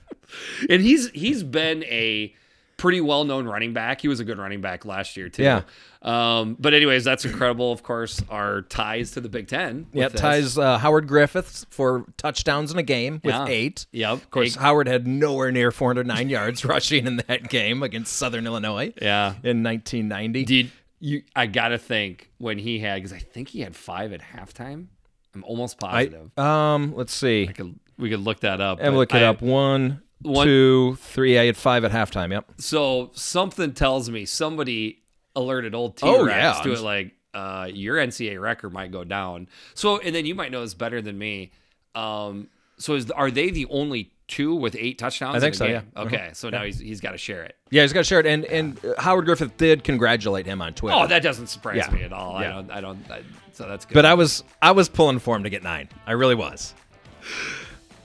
and 0.70 0.80
he's 0.82 1.10
he's 1.10 1.42
been 1.42 1.84
a 1.84 2.34
pretty 2.76 3.00
well 3.00 3.24
known 3.24 3.46
running 3.46 3.72
back. 3.74 4.00
He 4.00 4.08
was 4.08 4.20
a 4.20 4.24
good 4.24 4.38
running 4.38 4.60
back 4.60 4.84
last 4.84 5.16
year 5.16 5.28
too. 5.28 5.42
Yeah. 5.42 5.62
Um, 6.02 6.56
but 6.58 6.72
anyways, 6.72 7.04
that's 7.04 7.24
incredible. 7.26 7.72
Of 7.72 7.82
course, 7.82 8.22
our 8.30 8.62
ties 8.62 9.10
to 9.12 9.20
the 9.20 9.28
Big 9.28 9.48
Ten. 9.48 9.86
Yeah, 9.92 10.08
ties 10.08 10.56
uh, 10.56 10.78
Howard 10.78 11.06
Griffith's 11.08 11.66
for 11.70 12.06
touchdowns 12.16 12.72
in 12.72 12.78
a 12.78 12.82
game 12.82 13.20
with 13.22 13.34
Yeah. 13.34 13.46
eight. 13.48 13.86
Yep. 13.92 14.12
Of 14.12 14.30
course, 14.30 14.54
Howard 14.54 14.86
had 14.86 15.06
nowhere 15.06 15.50
near 15.52 15.70
409 15.70 16.30
yards 16.30 16.64
rushing 16.64 17.06
in 17.06 17.16
that 17.28 17.48
game 17.50 17.82
against 17.82 18.14
Southern 18.16 18.46
Illinois 18.46 18.94
Yeah. 19.02 19.34
in 19.42 19.62
1990. 19.62 20.44
Did 20.44 20.70
you? 21.00 21.22
I 21.36 21.46
gotta 21.46 21.76
think 21.78 22.30
when 22.38 22.58
he 22.58 22.78
had 22.78 22.96
because 22.96 23.12
I 23.12 23.18
think 23.18 23.48
he 23.48 23.60
had 23.60 23.74
five 23.76 24.12
at 24.12 24.20
halftime. 24.22 24.86
I'm 25.34 25.44
almost 25.44 25.82
I, 25.84 26.06
positive. 26.06 26.38
um, 26.38 26.94
let's 26.96 27.14
see. 27.14 27.46
I 27.48 27.52
could, 27.52 27.78
we 27.98 28.10
could 28.10 28.20
look 28.20 28.40
that 28.40 28.60
up. 28.60 28.78
And 28.80 28.96
look 28.96 29.14
it 29.14 29.22
I- 29.22 29.26
up. 29.26 29.40
One, 29.42 30.02
One- 30.22 30.46
two, 30.46 30.96
three. 31.00 31.38
I 31.38 31.46
had 31.46 31.56
five 31.56 31.84
at 31.84 31.92
halftime. 31.92 32.30
Yep. 32.32 32.52
So 32.58 33.10
something 33.14 33.72
tells 33.72 34.10
me 34.10 34.24
somebody 34.26 35.02
alerted 35.36 35.74
old 35.74 35.96
T 35.96 36.06
Oh, 36.06 36.24
Rex 36.24 36.58
yeah. 36.58 36.62
to 36.64 36.72
it 36.72 36.80
like 36.80 37.12
uh, 37.32 37.68
your 37.72 37.96
NCAA 37.96 38.40
record 38.40 38.72
might 38.72 38.90
go 38.90 39.04
down. 39.04 39.48
So 39.74 39.98
and 40.00 40.14
then 40.14 40.26
you 40.26 40.34
might 40.34 40.50
know 40.50 40.62
this 40.62 40.74
better 40.74 41.00
than 41.00 41.16
me. 41.18 41.52
Um, 41.94 42.48
so 42.78 42.94
is 42.94 43.10
are 43.12 43.30
they 43.30 43.50
the 43.50 43.66
only 43.70 44.10
two 44.30 44.54
with 44.54 44.74
eight 44.76 44.98
touchdowns? 44.98 45.36
I 45.36 45.40
think 45.40 45.54
in 45.54 45.58
so, 45.58 45.64
a 45.66 45.68
yeah. 45.68 45.80
game? 45.80 45.90
Okay, 45.96 46.30
so 46.32 46.48
now 46.48 46.64
he's 46.64 46.78
he's 46.78 47.00
got 47.00 47.10
to 47.12 47.18
share 47.18 47.42
it. 47.42 47.56
Yeah, 47.70 47.82
he's 47.82 47.92
got 47.92 48.00
to 48.00 48.04
share 48.04 48.20
it. 48.20 48.26
And 48.26 48.44
and 48.46 48.82
uh, 48.84 48.94
Howard 49.00 49.26
Griffith 49.26 49.56
did 49.58 49.84
congratulate 49.84 50.46
him 50.46 50.62
on 50.62 50.72
Twitter. 50.72 50.96
Oh, 50.96 51.06
that 51.06 51.22
doesn't 51.22 51.48
surprise 51.48 51.76
Yeah. 51.76 51.90
me 51.94 52.02
at 52.02 52.12
all. 52.12 52.36
I 52.36 52.44
don't. 52.44 52.70
I 52.70 52.80
don't. 52.80 53.10
I, 53.10 53.22
so 53.52 53.68
that's 53.68 53.84
good. 53.84 53.94
but 53.94 54.06
I 54.06 54.14
was 54.14 54.42
I 54.62 54.70
was 54.70 54.88
pulling 54.88 55.18
for 55.18 55.36
him 55.36 55.42
to 55.42 55.50
get 55.50 55.62
nine. 55.62 55.88
I 56.06 56.12
really 56.12 56.34
was. 56.34 56.72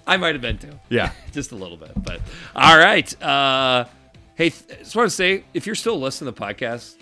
I 0.08 0.18
might 0.18 0.36
have 0.36 0.42
been 0.42 0.58
too. 0.58 0.78
Yeah. 0.90 1.12
just 1.32 1.52
a 1.52 1.56
little 1.56 1.78
bit. 1.78 1.92
But 1.96 2.22
all 2.56 2.78
right. 2.78 3.22
Uh, 3.22 3.86
hey, 4.36 4.50
just 4.50 4.96
want 4.96 5.10
to 5.10 5.16
say 5.16 5.46
if 5.54 5.66
you're 5.66 5.76
still 5.76 6.00
listening 6.00 6.34
to 6.34 6.40
the 6.40 6.46
podcast, 6.46 6.96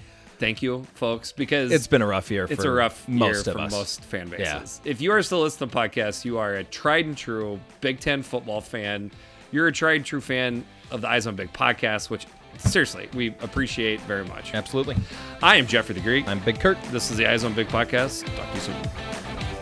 thank 0.43 0.61
you, 0.61 0.83
folks, 0.95 1.31
because 1.31 1.71
It's 1.71 1.87
been 1.87 2.01
a 2.01 2.05
rough 2.05 2.29
year. 2.29 2.47
it's 2.49 2.63
for 2.63 2.69
a 2.69 2.73
rough 2.73 3.07
most 3.07 3.45
year 3.45 3.53
of 3.53 3.59
for 3.59 3.59
us. 3.65 3.71
most 3.71 4.01
fan 4.03 4.27
Yeah. 4.37 4.59
bases. 4.59 4.81
If 4.83 4.99
you 4.99 5.11
are 5.13 5.23
still 5.23 5.41
listening 5.41 5.69
to 5.69 5.73
the 5.75 5.79
podcast, 5.81 6.25
you 6.25 6.37
are 6.37 6.55
a 6.55 6.63
tried 6.65 7.05
and 7.05 7.17
true 7.17 7.59
Big 7.79 7.99
Ten 8.01 8.21
football 8.23 8.59
fan. 8.59 9.09
You're 9.51 9.67
a 9.67 9.71
tried 9.71 9.95
and 9.97 10.05
true 10.05 10.19
fan 10.21 10.65
of 10.91 10.99
the 11.01 11.07
Eyes 11.09 11.27
on 11.27 11.35
Big 11.37 11.53
podcast, 11.53 12.09
which 12.09 12.27
seriously 12.57 13.07
we 13.13 13.27
appreciate 13.41 14.01
very 14.01 14.25
much. 14.25 14.53
Absolutely. 14.53 14.97
I 15.41 15.55
am 15.55 15.65
Jeffrey 15.65 15.95
the 15.95 16.01
Greek. 16.01 16.27
I'm 16.27 16.39
Big 16.39 16.59
Kurt. 16.59 16.77
This 16.91 17.09
is 17.09 17.15
the 17.17 17.25
Eyes 17.27 17.43
on 17.45 17.53
Big 17.53 17.69
podcast. 17.69 18.25
Talk 18.35 18.49
to 18.49 18.53
you 18.55 18.59
soon. 18.59 19.52